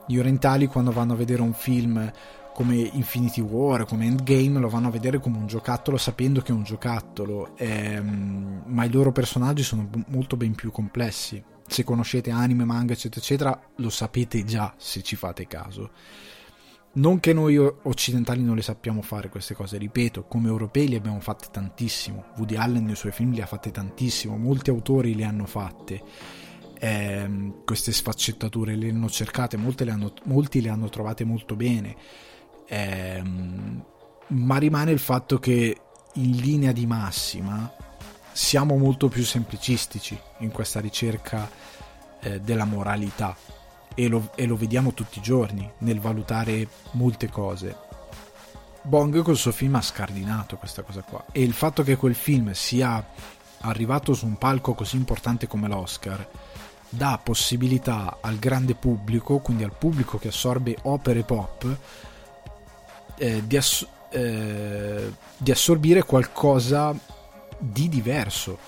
Gli 0.06 0.18
orientali 0.18 0.66
quando 0.66 0.92
vanno 0.92 1.12
a 1.12 1.16
vedere 1.16 1.42
un 1.42 1.52
film 1.52 2.10
come 2.54 2.76
Infinity 2.76 3.40
War, 3.40 3.84
come 3.86 4.06
Endgame, 4.06 4.58
lo 4.58 4.68
vanno 4.68 4.88
a 4.88 4.90
vedere 4.90 5.18
come 5.18 5.38
un 5.38 5.46
giocattolo 5.46 5.96
sapendo 5.96 6.40
che 6.42 6.52
è 6.52 6.54
un 6.54 6.62
giocattolo, 6.62 7.56
ehm, 7.56 8.62
ma 8.66 8.84
i 8.84 8.90
loro 8.90 9.12
personaggi 9.12 9.62
sono 9.62 9.88
molto 10.08 10.36
ben 10.36 10.54
più 10.54 10.70
complessi. 10.70 11.42
Se 11.66 11.84
conoscete 11.84 12.30
anime, 12.30 12.64
manga, 12.64 12.92
eccetera, 12.92 13.20
eccetera, 13.20 13.60
lo 13.76 13.90
sapete 13.90 14.44
già 14.44 14.74
se 14.76 15.02
ci 15.02 15.16
fate 15.16 15.46
caso. 15.46 15.90
Non 16.92 17.20
che 17.20 17.32
noi 17.32 17.56
occidentali 17.56 18.42
non 18.42 18.56
le 18.56 18.62
sappiamo 18.62 19.00
fare 19.00 19.28
queste 19.28 19.54
cose, 19.54 19.78
ripeto, 19.78 20.24
come 20.24 20.48
europei 20.48 20.88
le 20.88 20.96
abbiamo 20.96 21.20
fatte 21.20 21.46
tantissimo. 21.48 22.24
Woody 22.36 22.56
Allen 22.56 22.84
nei 22.84 22.96
suoi 22.96 23.12
film 23.12 23.32
le 23.32 23.42
ha 23.42 23.46
fatte 23.46 23.70
tantissimo, 23.70 24.36
molti 24.36 24.70
autori 24.70 25.14
le 25.14 25.22
hanno 25.22 25.46
fatte. 25.46 26.02
Eh, 26.80 27.52
queste 27.64 27.92
sfaccettature 27.92 28.74
le 28.74 28.90
hanno 28.90 29.08
cercate, 29.08 29.56
le 29.56 29.90
hanno, 29.90 30.12
molti 30.24 30.60
le 30.60 30.68
hanno 30.68 30.88
trovate 30.88 31.22
molto 31.22 31.54
bene. 31.54 31.94
Eh, 32.66 33.22
ma 34.26 34.56
rimane 34.56 34.90
il 34.90 34.98
fatto 34.98 35.38
che 35.38 35.76
in 36.14 36.36
linea 36.38 36.72
di 36.72 36.86
massima 36.86 37.72
siamo 38.32 38.76
molto 38.76 39.08
più 39.08 39.22
semplicistici 39.22 40.18
in 40.38 40.50
questa 40.50 40.80
ricerca 40.80 41.48
eh, 42.20 42.40
della 42.40 42.64
moralità 42.64 43.36
e 43.94 44.08
lo, 44.08 44.30
e 44.34 44.46
lo 44.46 44.56
vediamo 44.56 44.92
tutti 44.92 45.18
i 45.18 45.22
giorni 45.22 45.70
nel 45.78 46.00
valutare 46.00 46.66
molte 46.92 47.28
cose. 47.28 47.76
Bong 48.82 49.22
col 49.22 49.36
suo 49.36 49.52
film 49.52 49.74
ha 49.74 49.82
scardinato 49.82 50.56
questa 50.56 50.82
cosa 50.82 51.02
qua 51.02 51.24
e 51.32 51.42
il 51.42 51.52
fatto 51.52 51.82
che 51.82 51.96
quel 51.96 52.14
film 52.14 52.52
sia 52.52 53.04
arrivato 53.62 54.14
su 54.14 54.26
un 54.26 54.38
palco 54.38 54.72
così 54.72 54.96
importante 54.96 55.46
come 55.46 55.68
l'Oscar 55.68 56.26
dà 56.90 57.20
possibilità 57.22 58.18
al 58.20 58.36
grande 58.36 58.74
pubblico, 58.74 59.38
quindi 59.38 59.62
al 59.62 59.74
pubblico 59.76 60.18
che 60.18 60.28
assorbe 60.28 60.76
opere 60.82 61.22
pop, 61.22 61.76
eh, 63.16 63.46
di, 63.46 63.56
ass- 63.56 63.86
eh, 64.10 65.12
di, 65.36 65.50
assorbire 65.50 66.02
qualcosa 66.02 66.94
di 67.58 67.88
diverso. 67.88 68.58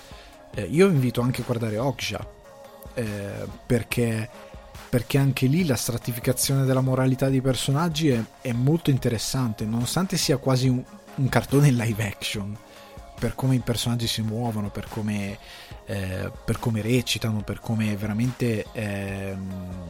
Eh, 0.55 0.61
io 0.63 0.87
invito 0.87 1.19
anche 1.19 1.41
a 1.41 1.45
guardare 1.45 1.77
Okja, 1.77 2.25
eh, 2.93 3.45
perché, 3.65 4.29
perché, 4.93 5.17
anche 5.17 5.47
lì 5.47 5.65
la 5.65 5.75
stratificazione 5.75 6.65
della 6.65 6.81
moralità 6.81 7.27
dei 7.27 7.41
personaggi 7.41 8.09
è, 8.09 8.23
è 8.41 8.51
molto 8.51 8.91
interessante, 8.91 9.65
nonostante 9.65 10.17
sia 10.17 10.37
quasi 10.37 10.67
un, 10.67 10.83
un 11.15 11.29
cartone 11.29 11.71
live 11.71 12.05
action 12.05 12.55
per 13.19 13.33
come 13.33 13.55
i 13.55 13.59
personaggi 13.59 14.05
si 14.05 14.21
muovono, 14.21 14.69
per 14.69 14.85
come, 14.87 15.39
eh, 15.87 16.31
per 16.45 16.59
come 16.59 16.83
recitano, 16.83 17.41
per 17.41 17.59
come 17.59 17.95
veramente... 17.95 18.67
Ehm, 18.73 19.89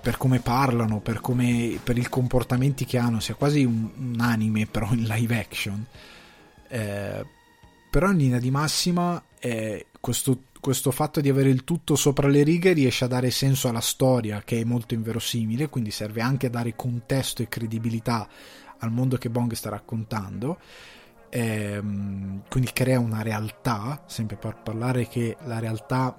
per 0.00 0.16
come 0.16 0.38
parlano, 0.38 1.00
per, 1.00 1.20
come, 1.20 1.78
per 1.82 1.98
i 1.98 2.08
comportamenti 2.08 2.86
che 2.86 2.96
hanno, 2.96 3.20
sia 3.20 3.34
quasi 3.34 3.64
un, 3.64 3.90
un 3.96 4.20
anime 4.20 4.64
però 4.64 4.92
in 4.92 5.02
live 5.02 5.38
action. 5.38 5.84
Eh, 6.68 7.26
però 7.90 8.10
in 8.12 8.16
linea 8.16 8.38
di 8.38 8.50
massima 8.50 9.22
eh, 9.40 9.86
questo, 10.00 10.38
questo, 10.66 10.90
fatto 10.90 11.20
di 11.20 11.28
avere 11.28 11.48
il 11.48 11.62
tutto 11.62 11.94
sopra 11.94 12.26
le 12.26 12.42
righe 12.42 12.72
riesce 12.72 13.04
a 13.04 13.06
dare 13.06 13.30
senso 13.30 13.68
alla 13.68 13.80
storia 13.80 14.42
che 14.44 14.60
è 14.60 14.64
molto 14.64 14.94
inverosimile, 14.94 15.68
quindi 15.68 15.92
serve 15.92 16.22
anche 16.22 16.46
a 16.46 16.50
dare 16.50 16.74
contesto 16.74 17.40
e 17.40 17.46
credibilità 17.46 18.28
al 18.78 18.90
mondo 18.90 19.16
che 19.16 19.30
Bong 19.30 19.52
sta 19.52 19.70
raccontando 19.70 20.58
ehm, 21.30 22.42
quindi 22.50 22.72
crea 22.72 22.98
una 22.98 23.22
realtà, 23.22 24.02
sempre 24.06 24.34
per 24.34 24.56
parlare 24.56 25.06
che 25.06 25.36
la 25.44 25.60
realtà 25.60 26.16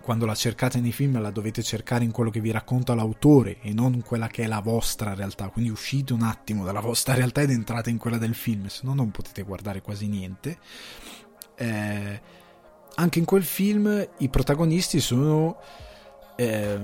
quando 0.00 0.24
la 0.24 0.36
cercate 0.36 0.78
nei 0.78 0.92
film 0.92 1.20
la 1.20 1.32
dovete 1.32 1.60
cercare 1.60 2.04
in 2.04 2.12
quello 2.12 2.30
che 2.30 2.40
vi 2.40 2.52
racconta 2.52 2.94
l'autore 2.94 3.58
e 3.60 3.72
non 3.72 4.02
quella 4.02 4.28
che 4.28 4.44
è 4.44 4.46
la 4.46 4.60
vostra 4.60 5.14
realtà, 5.14 5.48
quindi 5.48 5.68
uscite 5.68 6.12
un 6.12 6.22
attimo 6.22 6.64
dalla 6.64 6.78
vostra 6.78 7.14
realtà 7.14 7.40
ed 7.40 7.50
entrate 7.50 7.90
in 7.90 7.98
quella 7.98 8.18
del 8.18 8.36
film, 8.36 8.68
se 8.68 8.82
no 8.84 8.94
non 8.94 9.10
potete 9.10 9.42
guardare 9.42 9.82
quasi 9.82 10.06
niente. 10.06 10.58
Eh, 11.56 12.46
anche 12.98 13.18
in 13.18 13.24
quel 13.24 13.44
film 13.44 14.08
i 14.18 14.28
protagonisti 14.28 15.00
sono 15.00 15.56
eh, 16.36 16.80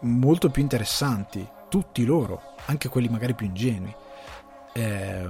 molto 0.00 0.50
più 0.50 0.62
interessanti, 0.62 1.46
tutti 1.68 2.04
loro, 2.04 2.54
anche 2.66 2.88
quelli 2.88 3.08
magari 3.08 3.34
più 3.34 3.46
ingenui. 3.46 3.94
Eh, 4.72 5.28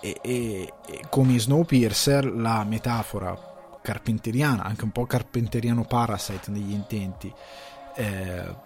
e, 0.00 0.18
e, 0.20 0.72
e 0.86 1.00
come 1.08 1.38
Snowpiercer 1.38 2.30
la 2.30 2.62
metafora 2.64 3.54
carpenteriana, 3.80 4.64
anche 4.64 4.84
un 4.84 4.90
po' 4.90 5.06
carpenteriano 5.06 5.84
Parasite 5.84 6.50
negli 6.50 6.72
intenti, 6.72 7.32
eh, 7.94 8.64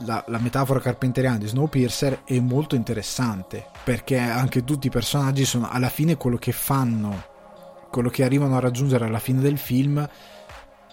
la, 0.00 0.24
la, 0.26 0.38
metafora 0.38 0.80
carpenteriana 0.80 1.38
di 1.38 1.46
Snowpiercer 1.46 2.24
è 2.24 2.38
molto 2.40 2.74
interessante 2.74 3.66
perché 3.84 4.18
anche 4.18 4.64
tutti 4.64 4.88
i 4.88 4.90
personaggi 4.90 5.44
sono 5.44 5.70
alla 5.70 5.88
fine 5.88 6.16
quello 6.16 6.36
che 6.36 6.52
fanno, 6.52 7.34
quello 7.90 8.08
che 8.08 8.24
arrivano 8.24 8.56
a 8.56 8.60
raggiungere 8.60 9.04
alla 9.04 9.18
fine 9.18 9.40
del 9.40 9.58
film. 9.58 10.08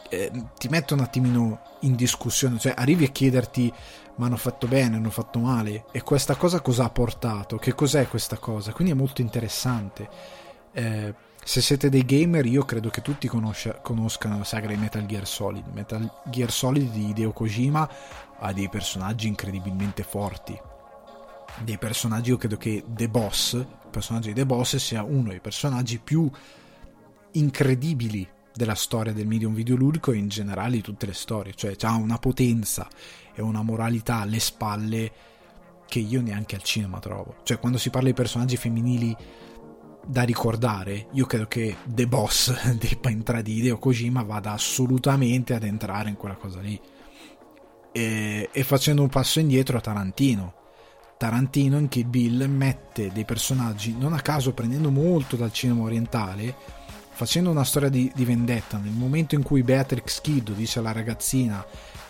Eh, 0.10 0.32
ti 0.58 0.68
mette 0.68 0.94
un 0.94 1.00
attimino 1.00 1.62
in 1.82 1.96
discussione, 1.96 2.60
cioè 2.60 2.74
arrivi 2.76 3.06
a 3.06 3.10
chiederti 3.10 3.74
ma 4.16 4.28
hanno 4.28 4.38
fatto 4.38 4.68
bene, 4.68 4.98
hanno 4.98 5.10
fatto 5.10 5.40
male 5.40 5.86
e 5.92 6.04
questa 6.04 6.36
cosa 6.36 6.62
cosa 6.62 6.86
ha 6.86 6.90
portato, 6.90 7.58
che 7.58 7.74
cos'è 7.74 8.08
questa 8.08 8.38
cosa, 8.38 8.72
quindi 8.72 8.94
è 8.94 8.96
molto 8.96 9.22
interessante. 9.22 10.08
Eh, 10.72 11.14
se 11.44 11.62
siete 11.62 11.90
dei 11.90 12.06
gamer 12.06 12.46
io 12.46 12.64
credo 12.64 12.90
che 12.90 13.02
tutti 13.02 13.28
conosca, 13.28 13.74
conoscano 13.82 14.38
la 14.38 14.44
saga 14.44 14.68
di 14.68 14.78
Metal 14.78 15.06
Gear 15.06 15.28
Solid. 15.28 15.66
Metal 15.74 16.10
Gear 16.26 16.52
Solid 16.52 16.90
di 16.92 17.10
Hideo 17.10 17.34
Kojima 17.34 17.90
ha 18.40 18.54
dei 18.54 18.70
personaggi 18.70 19.28
incredibilmente 19.28 20.04
forti. 20.04 20.58
Dei 21.60 21.78
personaggi, 21.78 22.30
io 22.30 22.38
credo 22.38 22.58
che 22.58 22.84
The 22.88 23.10
Boss, 23.10 23.54
il 23.54 23.68
personaggio 23.92 24.30
di 24.30 24.34
The 24.34 24.46
Boss 24.46 24.78
sia 24.78 25.04
uno 25.04 25.30
dei 25.30 25.42
personaggi 25.42 26.00
più 26.00 26.30
incredibili 27.34 28.28
della 28.54 28.76
storia 28.76 29.14
del 29.14 29.28
medium 29.28 29.54
videoludico 29.54 30.12
e 30.12 30.18
in 30.18 30.28
generale 30.28 30.76
di 30.76 30.82
tutte 30.82 31.06
le 31.06 31.14
storie, 31.14 31.54
cioè 31.56 31.76
ha 31.82 31.96
una 31.96 32.18
potenza 32.18 32.88
e 33.34 33.42
una 33.42 33.64
moralità 33.64 34.18
alle 34.18 34.40
spalle 34.40 35.12
che 35.88 36.00
io 36.00 36.22
neanche 36.22 36.56
al 36.56 36.64
cinema 36.64 37.00
trovo. 37.00 37.38
Cioè 37.44 37.60
quando 37.60 37.78
si 37.78 37.90
parla 37.90 38.10
di 38.10 38.14
personaggi 38.14 38.58
femminili 38.58 39.16
da 40.06 40.24
ricordare, 40.24 41.08
io 41.12 41.26
credo 41.26 41.48
che 41.48 41.78
The 41.86 42.08
Boss 42.08 42.52
debba 42.78 43.10
entrare 43.10 43.44
di 43.44 43.58
Hideo 43.58 43.78
Kojima 43.78 44.24
vada 44.24 44.52
assolutamente 44.52 45.54
ad 45.54 45.64
entrare 45.64 46.10
in 46.10 46.16
quella 46.16 46.36
cosa 46.36 46.60
lì. 46.60 46.80
E, 47.92 48.50
e 48.52 48.64
facendo 48.64 49.02
un 49.02 49.10
passo 49.10 49.40
indietro 49.40 49.78
a 49.78 49.82
Tarantino. 49.82 50.62
Tarantino 51.18 51.78
in 51.78 51.88
Kill 51.88 52.10
Bill 52.10 52.46
mette 52.50 53.12
dei 53.12 53.24
personaggi, 53.24 53.96
non 53.98 54.14
a 54.14 54.20
caso 54.20 54.52
prendendo 54.52 54.92
molto 54.92 55.36
dal 55.36 55.54
cinema 55.54 55.84
orientale, 55.84 56.56
facendo 57.14 57.52
una 57.52 57.64
storia 57.64 57.90
di, 57.90 58.12
di, 58.14 58.26
vendetta, 58.26 58.78
nel 58.78 58.92
momento 58.92 59.36
in 59.36 59.44
cui 59.44 59.62
Beatrix 59.62 60.20
Kiddo 60.20 60.54
dice 60.54 60.80
alla 60.80 60.92
ragazzina 60.92 61.64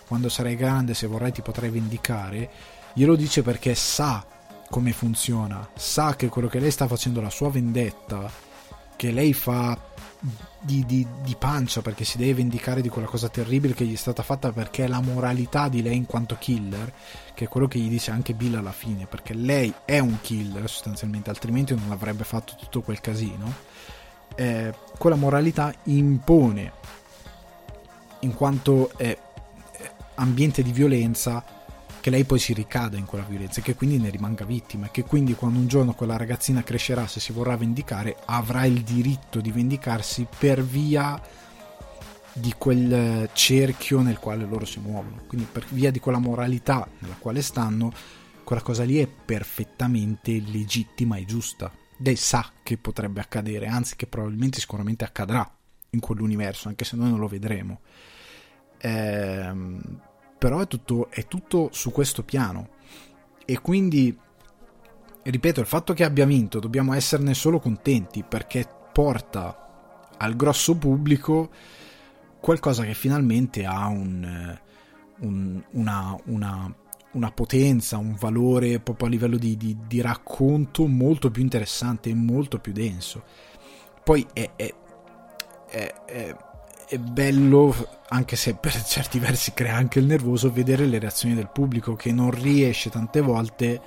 quando 0.06 0.28
sarai 0.28 0.56
grande 0.56 0.94
se 0.94 1.06
vorrai 1.06 1.32
ti 1.32 1.42
potrai 1.42 1.68
vendicare, 1.70 2.50
glielo 2.94 3.14
dice 3.14 3.42
perché 3.42 3.74
sa 3.74 4.24
come 4.70 4.92
funziona, 4.92 5.68
sa 5.74 6.16
che 6.16 6.28
quello 6.28 6.48
che 6.48 6.58
lei 6.58 6.70
sta 6.70 6.88
facendo, 6.88 7.20
la 7.20 7.30
sua 7.30 7.50
vendetta, 7.50 8.30
che 8.96 9.10
lei 9.10 9.32
fa 9.32 9.78
di, 10.58 10.84
di, 10.86 11.06
di, 11.22 11.36
pancia 11.38 11.82
perché 11.82 12.04
si 12.04 12.16
deve 12.16 12.34
vendicare 12.34 12.80
di 12.80 12.88
quella 12.88 13.06
cosa 13.06 13.28
terribile 13.28 13.74
che 13.74 13.84
gli 13.84 13.92
è 13.92 13.96
stata 13.96 14.22
fatta 14.22 14.52
perché 14.52 14.84
è 14.84 14.88
la 14.88 15.02
moralità 15.02 15.68
di 15.68 15.82
lei 15.82 15.96
in 15.96 16.06
quanto 16.06 16.36
killer, 16.38 16.92
che 17.34 17.44
è 17.44 17.48
quello 17.48 17.68
che 17.68 17.78
gli 17.78 17.90
dice 17.90 18.10
anche 18.10 18.32
Bill 18.32 18.54
alla 18.54 18.72
fine, 18.72 19.06
perché 19.06 19.34
lei 19.34 19.72
è 19.84 19.98
un 19.98 20.18
killer 20.22 20.68
sostanzialmente, 20.68 21.28
altrimenti 21.28 21.74
non 21.74 21.92
avrebbe 21.92 22.24
fatto 22.24 22.54
tutto 22.58 22.80
quel 22.80 23.00
casino 23.00 23.52
eh, 24.34 24.72
quella 24.98 25.16
moralità 25.16 25.72
impone, 25.84 26.72
in 28.20 28.34
quanto 28.34 28.90
è 28.96 29.16
ambiente 30.16 30.62
di 30.62 30.72
violenza, 30.72 31.44
che 32.00 32.10
lei 32.10 32.24
poi 32.24 32.38
si 32.38 32.52
ricada 32.52 32.98
in 32.98 33.06
quella 33.06 33.24
violenza 33.24 33.60
e 33.60 33.62
che 33.62 33.74
quindi 33.74 33.98
ne 33.98 34.10
rimanga 34.10 34.44
vittima 34.44 34.86
e 34.86 34.90
che 34.90 35.04
quindi 35.04 35.34
quando 35.34 35.58
un 35.58 35.66
giorno 35.66 35.94
quella 35.94 36.16
ragazzina 36.16 36.62
crescerà, 36.62 37.06
se 37.06 37.18
si 37.18 37.32
vorrà 37.32 37.56
vendicare, 37.56 38.16
avrà 38.26 38.66
il 38.66 38.82
diritto 38.82 39.40
di 39.40 39.50
vendicarsi 39.50 40.26
per 40.38 40.62
via 40.62 41.20
di 42.32 42.52
quel 42.58 43.30
cerchio 43.32 44.00
nel 44.02 44.18
quale 44.18 44.44
loro 44.44 44.64
si 44.64 44.80
muovono, 44.80 45.22
quindi 45.26 45.46
per 45.50 45.64
via 45.70 45.90
di 45.90 46.00
quella 46.00 46.18
moralità 46.18 46.86
nella 46.98 47.16
quale 47.18 47.40
stanno, 47.40 47.92
quella 48.42 48.60
cosa 48.60 48.84
lì 48.84 48.98
è 48.98 49.06
perfettamente 49.06 50.42
legittima 50.44 51.16
e 51.16 51.24
giusta 51.24 51.72
lei 52.04 52.16
sa 52.16 52.52
che 52.62 52.76
potrebbe 52.76 53.20
accadere, 53.20 53.66
anzi 53.66 53.96
che 53.96 54.06
probabilmente 54.06 54.60
sicuramente 54.60 55.04
accadrà 55.04 55.50
in 55.90 56.00
quell'universo, 56.00 56.68
anche 56.68 56.84
se 56.84 56.96
noi 56.96 57.08
non 57.08 57.18
lo 57.18 57.28
vedremo. 57.28 57.80
Ehm, 58.78 60.00
però 60.38 60.60
è 60.60 60.66
tutto, 60.66 61.08
è 61.10 61.26
tutto 61.26 61.70
su 61.72 61.90
questo 61.90 62.22
piano. 62.22 62.68
E 63.46 63.58
quindi, 63.60 64.16
ripeto, 65.22 65.60
il 65.60 65.66
fatto 65.66 65.94
che 65.94 66.04
abbia 66.04 66.26
vinto 66.26 66.60
dobbiamo 66.60 66.92
esserne 66.92 67.32
solo 67.32 67.58
contenti 67.58 68.22
perché 68.22 68.68
porta 68.92 70.10
al 70.18 70.36
grosso 70.36 70.76
pubblico 70.76 71.50
qualcosa 72.38 72.84
che 72.84 72.94
finalmente 72.94 73.64
ha 73.64 73.86
un, 73.86 74.58
un, 75.20 75.64
una, 75.70 76.16
una 76.26 76.74
una 77.14 77.30
potenza, 77.30 77.96
un 77.96 78.14
valore 78.14 78.80
proprio 78.80 79.08
a 79.08 79.10
livello 79.10 79.36
di, 79.36 79.56
di, 79.56 79.76
di 79.86 80.00
racconto 80.00 80.86
molto 80.86 81.30
più 81.30 81.42
interessante 81.42 82.10
e 82.10 82.14
molto 82.14 82.58
più 82.58 82.72
denso. 82.72 83.22
Poi 84.02 84.26
è, 84.32 84.50
è, 84.56 84.74
è, 85.68 86.36
è, 86.88 86.98
bello, 86.98 87.74
anche 88.08 88.36
se 88.36 88.54
per 88.54 88.74
certi 88.84 89.18
versi 89.18 89.52
crea 89.52 89.76
anche 89.76 89.98
il 89.98 90.06
nervoso, 90.06 90.52
vedere 90.52 90.86
le 90.86 90.98
reazioni 90.98 91.34
del 91.34 91.50
pubblico 91.50 91.94
che 91.94 92.12
non 92.12 92.30
riesce 92.30 92.90
tante 92.90 93.20
volte 93.20 93.80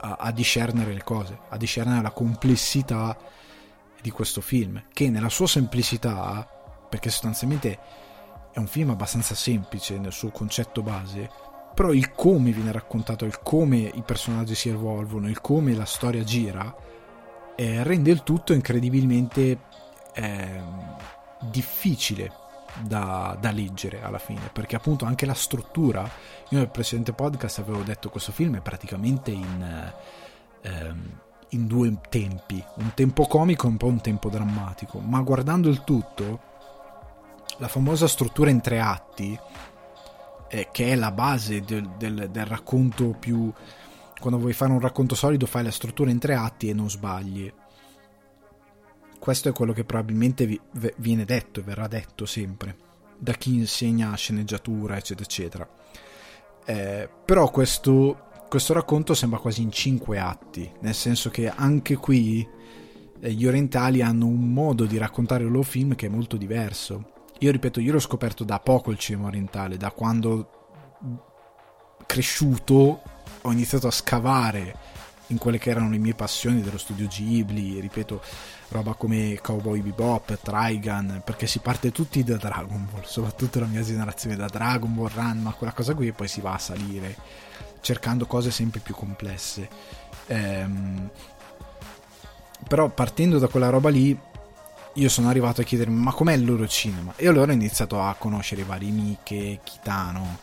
a, 0.00 0.16
a 0.18 0.32
discernere 0.32 0.92
le 0.92 1.02
cose, 1.02 1.38
a 1.48 1.56
discernere 1.56 2.02
la 2.02 2.10
complessità 2.10 3.16
di 4.00 4.10
questo 4.10 4.40
film, 4.40 4.82
che 4.92 5.10
nella 5.10 5.28
sua 5.28 5.46
semplicità, 5.46 6.48
perché 6.88 7.10
sostanzialmente 7.10 7.78
è 8.52 8.58
un 8.58 8.66
film 8.66 8.90
abbastanza 8.90 9.34
semplice 9.34 9.98
nel 9.98 10.12
suo 10.12 10.30
concetto 10.30 10.82
base, 10.82 11.30
però 11.74 11.92
il 11.92 12.12
come 12.12 12.50
viene 12.50 12.72
raccontato, 12.72 13.24
il 13.24 13.40
come 13.42 13.78
i 13.78 14.02
personaggi 14.04 14.54
si 14.54 14.68
evolvono, 14.68 15.28
il 15.28 15.40
come 15.40 15.74
la 15.74 15.84
storia 15.84 16.22
gira, 16.24 16.74
eh, 17.56 17.82
rende 17.82 18.10
il 18.10 18.22
tutto 18.22 18.52
incredibilmente 18.52 19.58
eh, 20.14 20.62
difficile 21.40 22.32
da, 22.82 23.36
da, 23.40 23.50
leggere 23.50 24.02
alla 24.02 24.18
fine, 24.18 24.50
perché 24.52 24.76
appunto 24.76 25.04
anche 25.04 25.26
la 25.26 25.34
struttura, 25.34 26.08
io 26.48 26.58
nel 26.58 26.70
precedente 26.70 27.12
podcast 27.12 27.58
avevo 27.58 27.82
detto 27.82 28.06
che 28.06 28.12
questo 28.12 28.32
film 28.32 28.56
è 28.56 28.60
praticamente 28.60 29.30
in, 29.30 29.92
eh, 30.62 30.94
in 31.50 31.66
due 31.66 31.98
tempi, 32.08 32.62
un 32.76 32.92
tempo 32.94 33.26
comico 33.26 33.66
e 33.66 33.70
un 33.70 33.76
po' 33.76 33.86
un 33.86 34.00
tempo 34.00 34.28
drammatico, 34.28 34.98
ma 34.98 35.20
guardando 35.20 35.68
il 35.68 35.82
tutto 35.84 36.48
la 37.58 37.68
famosa 37.68 38.08
struttura 38.08 38.50
in 38.50 38.60
tre 38.60 38.80
atti, 38.80 39.38
eh, 40.50 40.68
che 40.72 40.90
è 40.90 40.96
la 40.96 41.12
base 41.12 41.60
del, 41.60 41.88
del, 41.96 42.28
del, 42.30 42.46
racconto 42.46 43.16
più... 43.18 43.50
Quando 44.18 44.38
vuoi 44.38 44.52
fare 44.52 44.72
un 44.72 44.80
racconto 44.80 45.14
solido 45.14 45.46
fai 45.46 45.62
la 45.62 45.70
struttura 45.70 46.10
in 46.10 46.18
tre 46.18 46.34
atti 46.34 46.68
e 46.68 46.74
non 46.74 46.90
sbagli. 46.90 47.50
Questo 49.18 49.48
è 49.48 49.52
quello 49.52 49.72
che 49.72 49.84
probabilmente 49.84 50.44
vi, 50.44 50.60
viene 50.96 51.24
detto 51.24 51.60
e 51.60 51.62
verrà 51.62 51.86
detto 51.86 52.26
sempre 52.26 52.88
da 53.16 53.32
chi 53.32 53.54
insegna 53.54 54.14
sceneggiatura, 54.14 54.96
eccetera, 54.96 55.24
eccetera. 55.24 55.68
Eh, 56.66 57.08
però 57.24 57.50
questo, 57.50 58.28
questo 58.48 58.72
racconto 58.72 59.14
sembra 59.14 59.38
quasi 59.38 59.62
in 59.62 59.70
cinque 59.70 60.18
atti, 60.18 60.70
nel 60.80 60.94
senso 60.94 61.30
che 61.30 61.48
anche 61.48 61.96
qui 61.96 62.46
eh, 63.20 63.32
gli 63.32 63.46
orientali 63.46 64.02
hanno 64.02 64.26
un 64.26 64.52
modo 64.52 64.84
di 64.84 64.98
raccontare 64.98 65.44
il 65.44 65.50
loro 65.50 65.62
film 65.62 65.94
che 65.94 66.06
è 66.06 66.10
molto 66.10 66.36
diverso. 66.36 67.12
Io 67.42 67.50
ripeto, 67.50 67.80
io 67.80 67.92
l'ho 67.92 68.00
scoperto 68.00 68.44
da 68.44 68.58
poco 68.58 68.90
il 68.90 68.98
cinema 68.98 69.28
orientale, 69.28 69.78
da 69.78 69.90
quando 69.92 70.50
cresciuto 72.04 73.02
ho 73.40 73.52
iniziato 73.52 73.86
a 73.86 73.90
scavare 73.90 74.76
in 75.28 75.38
quelle 75.38 75.56
che 75.56 75.70
erano 75.70 75.88
le 75.88 75.96
mie 75.96 76.14
passioni 76.14 76.60
dello 76.60 76.76
studio 76.76 77.06
Ghibli, 77.06 77.80
ripeto, 77.80 78.20
roba 78.68 78.92
come 78.92 79.38
Cowboy 79.40 79.80
Bebop, 79.80 80.38
Trigun, 80.42 81.22
perché 81.24 81.46
si 81.46 81.60
parte 81.60 81.92
tutti 81.92 82.22
da 82.22 82.36
Dragon 82.36 82.86
Ball, 82.92 83.04
soprattutto 83.04 83.58
la 83.58 83.66
mia 83.66 83.82
generazione 83.82 84.36
da 84.36 84.46
Dragon 84.46 84.94
Ball, 84.94 85.08
Ranma, 85.08 85.52
quella 85.52 85.72
cosa 85.72 85.94
qui, 85.94 86.08
e 86.08 86.12
poi 86.12 86.28
si 86.28 86.42
va 86.42 86.54
a 86.54 86.58
salire, 86.58 87.16
cercando 87.80 88.26
cose 88.26 88.50
sempre 88.50 88.80
più 88.80 88.94
complesse. 88.94 89.68
Ehm, 90.26 91.08
però 92.68 92.90
partendo 92.90 93.38
da 93.38 93.48
quella 93.48 93.70
roba 93.70 93.88
lì 93.88 94.18
io 94.94 95.08
sono 95.08 95.28
arrivato 95.28 95.60
a 95.60 95.64
chiedermi 95.64 95.94
ma 95.94 96.12
com'è 96.12 96.32
il 96.32 96.44
loro 96.44 96.66
cinema? 96.66 97.12
E 97.16 97.28
allora 97.28 97.52
ho 97.52 97.54
iniziato 97.54 98.00
a 98.00 98.14
conoscere 98.14 98.62
i 98.62 98.64
vari 98.64 98.90
Miche, 98.90 99.60
Kitano 99.62 100.38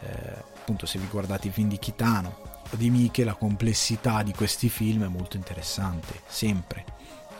eh, 0.00 0.52
appunto 0.64 0.86
se 0.86 0.98
vi 0.98 1.06
guardate 1.10 1.48
i 1.48 1.50
film 1.50 1.68
di 1.68 1.78
Kitano 1.78 2.62
o 2.70 2.76
di 2.76 2.90
Miche 2.90 3.24
la 3.24 3.34
complessità 3.34 4.22
di 4.22 4.32
questi 4.32 4.68
film 4.68 5.04
è 5.04 5.08
molto 5.08 5.36
interessante 5.36 6.20
sempre. 6.26 6.84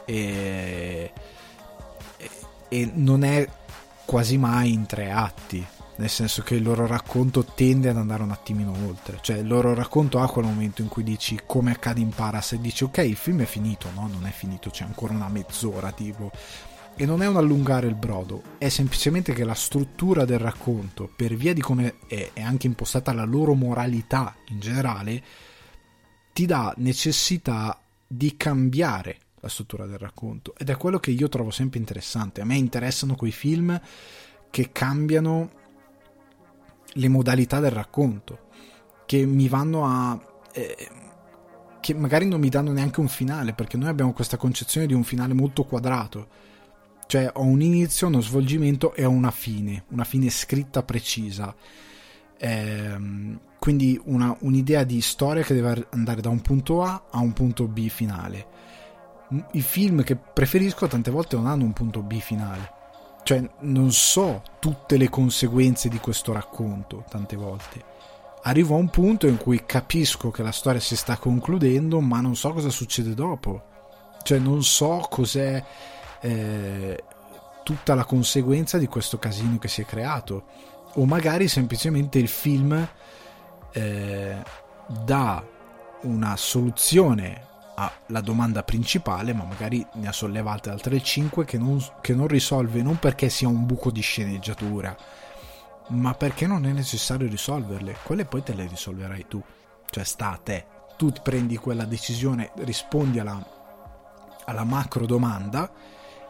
E, 0.05 1.13
e, 2.17 2.31
e 2.69 2.91
non 2.95 3.25
è 3.25 3.49
quasi 4.05 4.37
mai 4.37 4.73
in 4.73 4.85
tre 4.87 5.11
atti 5.11 5.67
nel 5.97 6.11
senso 6.11 6.43
che 6.43 6.57
il 6.57 6.63
loro 6.63 6.87
racconto 6.87 7.45
tende 7.45 7.89
ad 7.89 7.97
andare 7.97 8.23
un 8.23 8.31
attimino 8.31 8.75
oltre, 8.87 9.19
cioè 9.21 9.39
il 9.39 9.47
loro 9.47 9.75
racconto 9.75 10.19
ha 10.19 10.29
quel 10.29 10.45
momento 10.45 10.83
in 10.83 10.89
cui 10.89 11.03
dici 11.03 11.41
come 11.47 11.71
accade 11.71 12.01
in 12.01 12.11
Parasite, 12.11 12.63
dici 12.63 12.85
ok 12.85 12.99
il 12.99 13.17
film 13.17 13.43
è 13.43 13.47
finito, 13.47 13.89
no? 13.95 14.09
Non 14.09 14.27
è 14.27 14.31
finito, 14.31 14.71
c'è 14.71 14.85
ancora 14.85 15.15
una 15.15 15.29
mezz'ora 15.29 15.93
tipo, 15.93 16.33
e 16.97 17.07
non 17.07 17.23
è 17.23 17.27
un 17.27 17.37
allungare 17.37 17.87
il 17.87 17.95
brodo, 17.95 18.43
è 18.59 18.69
semplicemente 18.69 19.33
che 19.33 19.45
la 19.45 19.55
struttura 19.55 20.25
del 20.25 20.39
racconto, 20.39 21.11
per 21.15 21.35
via 21.35 21.53
di 21.53 21.61
come 21.61 21.97
è, 22.07 22.31
è 22.33 22.43
anche 22.43 22.67
impostata 22.67 23.13
la 23.13 23.25
loro 23.25 23.55
moralità 23.55 24.37
in 24.49 24.61
generale, 24.61 25.23
ti 26.33 26.47
dà 26.47 26.73
necessità 26.79 27.81
di 28.07 28.37
cambiare 28.37 29.19
la 29.41 29.49
struttura 29.49 29.87
del 29.87 29.99
racconto. 29.99 30.55
Ed 30.57 30.71
è 30.71 30.77
quello 30.77 30.99
che 30.99 31.11
io 31.11 31.29
trovo 31.29 31.51
sempre 31.51 31.79
interessante, 31.79 32.41
a 32.41 32.45
me 32.45 32.57
interessano 32.57 33.15
quei 33.15 33.33
film 33.33 33.81
che 34.51 34.71
cambiano 34.71 35.51
le 36.95 37.09
modalità 37.09 37.61
del 37.61 37.71
racconto, 37.71 38.49
che 39.07 39.25
mi 39.25 39.49
vanno 39.49 39.87
a... 39.87 40.19
Eh, 40.53 40.89
che 41.81 41.93
magari 41.93 42.27
non 42.27 42.41
mi 42.41 42.49
danno 42.49 42.73
neanche 42.73 43.01
un 43.01 43.09
finale, 43.09 43.53
perché 43.53 43.77
noi 43.77 43.89
abbiamo 43.89 44.15
questa 44.15 44.39
concezione 44.39 44.87
di 44.87 44.95
un 44.95 45.05
finale 45.05 45.35
molto 45.35 45.65
quadrato. 45.65 46.29
Cioè 47.07 47.31
ho 47.35 47.43
un 47.43 47.61
inizio, 47.61 48.07
uno 48.07 48.23
svolgimento 48.23 48.95
e 48.95 49.05
ho 49.05 49.11
una 49.11 49.31
fine, 49.31 49.85
una 49.91 50.05
fine 50.05 50.31
scritta 50.31 50.83
precisa. 50.83 51.55
Eh, 52.39 53.39
quindi 53.59 54.01
una, 54.05 54.35
un'idea 54.41 54.83
di 54.85 55.03
storia 55.03 55.43
che 55.43 55.53
deve 55.53 55.87
andare 55.91 56.23
da 56.23 56.31
un 56.31 56.41
punto 56.41 56.83
A 56.83 57.05
a 57.11 57.19
un 57.19 57.35
punto 57.35 57.69
B 57.69 57.89
finale. 57.89 58.47
I 59.53 59.61
film 59.61 60.03
che 60.05 60.17
preferisco 60.17 60.87
tante 60.87 61.11
volte 61.11 61.37
non 61.37 61.47
hanno 61.47 61.65
un 61.65 61.75
punto 61.75 62.03
B 62.03 62.19
finale 62.19 62.74
cioè 63.25 63.43
non 63.61 63.91
so 63.91 64.43
tutte 64.61 64.97
le 64.97 65.09
conseguenze 65.09 65.89
di 65.89 65.99
questo 65.99 66.33
racconto 66.33 67.05
tante 67.09 67.35
volte. 67.35 67.93
Arrivo 68.43 68.75
a 68.75 68.79
un 68.79 68.91
punto 68.91 69.27
in 69.27 69.39
cui 69.39 69.65
capisco 69.65 70.31
che 70.31 70.43
la 70.43 70.53
storia 70.53 70.79
si 70.79 70.95
sta 70.95 71.17
concludendo, 71.17 72.01
ma 72.01 72.21
non 72.21 72.37
so 72.37 72.53
cosa 72.53 72.69
succede 72.69 73.15
dopo. 73.15 73.63
Cioè 74.23 74.39
non 74.39 74.63
so 74.63 75.07
cos'è 75.09 75.65
eh, 76.21 77.03
tutta 77.63 77.95
la 77.95 78.05
conseguenza 78.05 78.77
di 78.77 78.87
questo 78.87 79.19
casino 79.19 79.59
che 79.59 79.69
si 79.69 79.81
è 79.81 79.87
creato. 79.87 80.45
O 80.97 81.07
magari 81.07 81.49
semplicemente 81.49 82.19
il 82.19 82.29
film 82.29 82.87
eh, 83.73 84.43
dà 84.87 85.45
una 86.03 86.37
soluzione 86.37 87.53
la 88.07 88.21
domanda 88.21 88.63
principale, 88.63 89.33
ma 89.33 89.45
magari 89.45 89.85
ne 89.95 90.09
ha 90.09 90.13
sollevate 90.13 90.71
altre 90.71 91.03
5 91.03 91.45
che 91.45 91.59
non, 91.59 91.85
che 92.01 92.15
non 92.15 92.29
risolve 92.29 92.83
non 92.83 92.99
perché 92.99 93.29
sia 93.29 93.49
un 93.49 93.67
buco 93.67 93.91
di 93.91 94.01
sceneggiatura, 94.01 94.97
ma 95.89 96.15
perché 96.15 96.47
non 96.47 96.67
è 96.67 96.73
necessario 96.73 97.29
risolverle. 97.29 97.97
Quelle 98.03 98.25
poi 98.25 98.43
te 98.43 98.55
le 98.55 98.67
risolverai 98.67 99.27
tu, 99.29 99.43
cioè 99.91 100.05
sta 100.05 100.33
a 100.33 100.41
te. 100.43 100.67
Tu 100.97 101.13
prendi 101.23 101.57
quella 101.57 101.85
decisione, 101.85 102.53
rispondi 102.59 103.19
alla, 103.19 103.45
alla 104.45 104.65
macro 104.65 105.07
domanda 105.07 105.73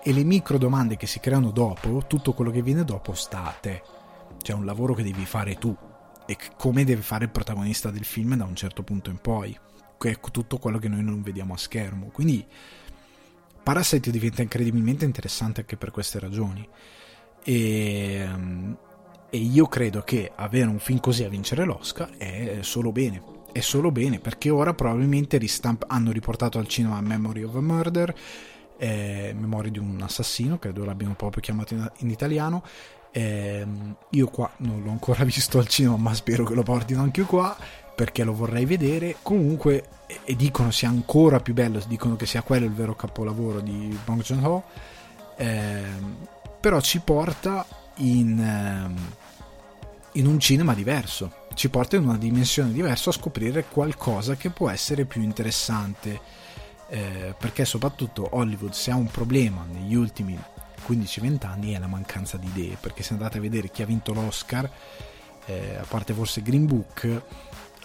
e 0.03 0.13
le 0.13 0.25
micro 0.25 0.57
domande 0.57 0.97
che 0.97 1.07
si 1.07 1.21
creano 1.21 1.51
dopo, 1.51 2.05
tutto 2.07 2.33
quello 2.33 2.51
che 2.51 2.63
viene 2.63 2.85
dopo 2.85 3.13
sta 3.13 3.45
a 3.45 3.55
te. 3.61 3.83
C'è 4.41 4.53
un 4.53 4.65
lavoro 4.65 4.95
che 4.95 5.03
devi 5.03 5.27
fare 5.27 5.57
tu 5.57 5.77
e 6.27 6.39
come 6.57 6.85
deve 6.85 7.03
fare 7.03 7.25
il 7.25 7.31
protagonista 7.31 7.91
del 7.91 8.05
film 8.05 8.35
da 8.35 8.45
un 8.45 8.57
certo 8.57 8.83
punto 8.83 9.11
in 9.11 9.19
poi 9.19 9.57
che 9.99 10.11
è 10.11 10.21
tutto 10.31 10.59
quello 10.59 10.79
che 10.79 10.89
noi 10.89 11.03
non 11.03 11.23
vediamo 11.23 11.55
a 11.55 11.59
schermo. 11.59 12.11
Quindi 12.13 12.47
Parasite 13.65 14.11
diventa 14.11 14.43
incredibilmente 14.43 15.07
interessante 15.07 15.61
anche 15.61 15.77
per 15.77 15.91
queste 15.91 16.19
ragioni. 16.19 16.69
E, 17.43 18.29
e 19.31 19.37
io 19.37 19.67
credo 19.67 20.03
che 20.03 20.31
avere 20.35 20.69
un 20.69 20.79
film 20.79 21.01
così 21.01 21.25
a 21.25 21.29
vincere 21.29 21.65
l'Oscar 21.65 22.11
è 22.19 22.59
solo 22.61 22.93
bene. 22.93 23.23
È 23.53 23.61
solo 23.61 23.91
bene 23.91 24.19
perché 24.19 24.51
ora 24.51 24.75
probabilmente 24.75 25.39
ristamp- 25.39 25.85
hanno 25.89 26.13
riportato 26.13 26.59
al 26.59 26.67
cinema 26.69 27.01
Memory 27.01 27.43
of 27.45 27.55
a 27.55 27.61
Murder, 27.61 28.15
eh, 28.77 29.35
Memoria 29.35 29.71
di 29.71 29.79
un 29.79 30.01
assassino, 30.03 30.59
credo 30.59 30.85
l'abbiano 30.85 31.15
proprio 31.15 31.41
chiamato 31.41 31.73
in, 31.73 31.91
in 31.99 32.11
italiano. 32.11 32.63
Eh, 33.13 33.65
io 34.11 34.27
qua 34.27 34.51
non 34.59 34.83
l'ho 34.83 34.91
ancora 34.91 35.23
visto 35.25 35.59
al 35.59 35.69
cinema, 35.69 35.97
ma 35.97 36.13
spero 36.13 36.45
che 36.45 36.55
lo 36.55 36.63
portino 36.63 37.01
anche 37.01 37.23
qua 37.23 37.57
perché 37.95 38.25
lo 38.25 38.35
vorrei 38.35 38.65
vedere. 38.65 39.17
Comunque, 39.23 39.85
e 40.25 40.37
dicono 40.37 40.71
sia 40.71 40.89
ancora 40.89 41.41
più 41.41 41.55
bello, 41.55 41.81
dicono 41.87 42.17
che 42.17 42.27
sia 42.27 42.43
quello 42.43 42.67
il 42.67 42.73
vero 42.73 42.95
capolavoro 42.95 43.61
di 43.61 43.97
Bong 44.05 44.23
Joon-ho, 44.23 44.65
eh, 45.37 45.83
però 46.61 46.81
ci 46.81 47.01
porta 47.01 47.67
in, 47.97 48.39
eh, 48.39 50.19
in 50.19 50.27
un 50.27 50.39
cinema 50.41 50.75
diverso, 50.75 51.47
ci 51.55 51.69
porta 51.69 51.97
in 51.97 52.05
una 52.05 52.19
dimensione 52.19 52.73
diversa 52.73 53.11
a 53.11 53.13
scoprire 53.13 53.65
qualcosa 53.65 54.37
che 54.37 54.51
può 54.51 54.69
essere 54.71 55.05
più 55.05 55.23
interessante. 55.23 56.43
Eh, 56.87 57.35
perché 57.39 57.65
soprattutto 57.65 58.29
Hollywood 58.33 58.73
se 58.73 58.91
ha 58.91 58.95
un 58.95 59.07
problema 59.07 59.65
negli 59.67 59.95
ultimi 59.95 60.39
15-20 60.87 61.47
anni 61.47 61.73
è 61.73 61.79
la 61.79 61.87
mancanza 61.87 62.37
di 62.37 62.47
idee 62.47 62.77
perché 62.79 63.03
se 63.03 63.15
andate 63.15 63.39
a 63.39 63.41
vedere 63.41 63.71
chi 63.71 63.81
ha 63.81 63.87
vinto 63.87 64.13
l'Oscar 64.13 64.71
eh, 65.47 65.77
a 65.77 65.85
parte 65.89 66.13
forse 66.13 66.43
Green 66.43 66.67
Book 66.67 67.23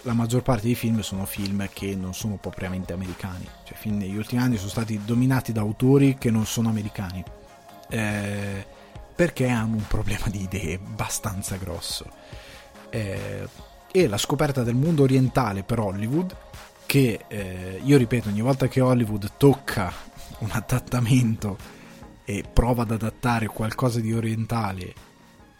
la 0.03 0.13
maggior 0.13 0.41
parte 0.41 0.63
dei 0.63 0.75
film 0.75 1.01
sono 1.01 1.25
film 1.25 1.67
che 1.73 1.95
non 1.95 2.13
sono 2.13 2.37
propriamente 2.37 2.93
americani, 2.93 3.45
cioè 3.63 3.77
film 3.77 3.97
negli 3.97 4.15
ultimi 4.15 4.41
anni 4.41 4.57
sono 4.57 4.69
stati 4.69 5.01
dominati 5.03 5.51
da 5.51 5.61
autori 5.61 6.17
che 6.17 6.31
non 6.31 6.45
sono 6.45 6.69
americani, 6.69 7.23
eh, 7.89 8.65
perché 9.13 9.47
hanno 9.47 9.75
un 9.75 9.87
problema 9.87 10.27
di 10.27 10.43
idee 10.43 10.75
abbastanza 10.75 11.57
grosso. 11.57 12.05
Eh, 12.89 13.47
e 13.91 14.07
la 14.07 14.17
scoperta 14.17 14.63
del 14.63 14.75
mondo 14.75 15.03
orientale 15.03 15.63
per 15.63 15.79
Hollywood, 15.79 16.35
che 16.85 17.25
eh, 17.27 17.81
io 17.83 17.97
ripeto, 17.97 18.29
ogni 18.29 18.41
volta 18.41 18.67
che 18.67 18.81
Hollywood 18.81 19.31
tocca 19.37 19.91
un 20.39 20.49
adattamento 20.51 21.57
e 22.23 22.43
prova 22.51 22.83
ad 22.83 22.91
adattare 22.91 23.47
qualcosa 23.47 23.99
di 23.99 24.13
orientale 24.13 24.93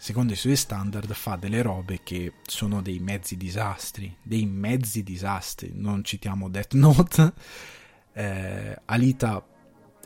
secondo 0.00 0.32
i 0.32 0.36
suoi 0.36 0.56
standard 0.56 1.12
fa 1.12 1.36
delle 1.36 1.60
robe 1.60 2.00
che 2.02 2.32
sono 2.46 2.80
dei 2.80 2.98
mezzi 3.00 3.36
disastri, 3.36 4.16
dei 4.22 4.46
mezzi 4.46 5.02
disastri, 5.02 5.72
non 5.74 6.02
citiamo 6.02 6.48
Death 6.48 6.72
Note, 6.72 7.32
eh, 8.14 8.80
Alita 8.86 9.46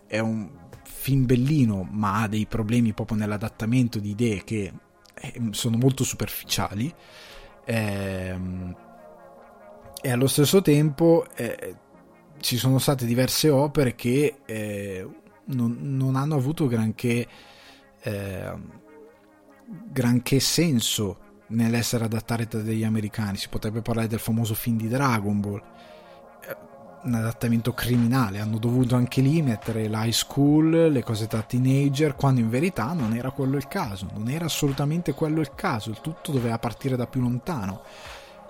è 0.09 0.19
un 0.19 0.51
film 0.83 1.27
bellino 1.27 1.87
ma 1.89 2.23
ha 2.23 2.27
dei 2.27 2.45
problemi 2.47 2.93
proprio 2.93 3.19
nell'adattamento 3.19 4.01
di 4.01 4.11
idee 4.11 4.43
che 4.43 4.73
eh, 5.15 5.41
sono 5.51 5.77
molto 5.77 6.03
superficiali. 6.03 6.93
Eh, 7.65 8.39
e 10.03 10.11
allo 10.11 10.27
stesso 10.27 10.61
tempo 10.61 11.25
eh, 11.37 11.77
ci 12.41 12.57
sono 12.57 12.81
state 12.81 13.07
diverse 13.07 13.49
opere 13.49 13.95
che 13.95 14.41
eh, 14.45 15.09
non, 15.45 15.79
non, 15.83 16.17
hanno 16.17 16.35
avuto 16.35 16.67
granché 16.67 17.27
eh, 18.03 18.83
granché 19.67 20.41
senso 20.41 21.19
nell'essere 21.49 22.05
adattare 22.05 22.47
dagli 22.47 22.85
americani. 22.85 23.37
Si 23.37 23.49
potrebbe 23.49 23.83
parlare 23.83 24.09
del 24.09 24.19
famoso 24.19 24.55
film 24.55 24.77
di 24.77 24.89
Dragon 24.89 25.41
Ball, 25.41 25.63
eh, 26.47 26.57
un 27.03 27.15
adattamento 27.15 27.73
criminale. 27.73 28.41
Hanno 28.41 28.59
dovuto 28.59 28.97
anche 28.97 29.21
lì 29.21 29.43
mettere 29.43 29.89
l'high 29.89 30.13
school, 30.13 30.91
le 30.91 31.03
cose 31.03 31.27
da 31.27 31.43
teenager, 31.43 32.15
quando 32.15 32.41
in 32.41 32.51
verità 32.51 32.93
non 32.93 33.15
era 33.15 33.31
quello 33.31 33.57
il 33.57 33.69
caso. 33.69 34.09
Non 34.15 34.29
era 34.29 34.47
assolutamente 34.47 35.13
quello 35.13 35.41
il 35.41 35.55
caso. 35.55 35.91
Il 35.91 36.01
tutto 36.01 36.33
doveva 36.33 36.59
partire 36.59 36.97
da 36.97 37.07
più 37.07 37.21
lontano. 37.21 37.83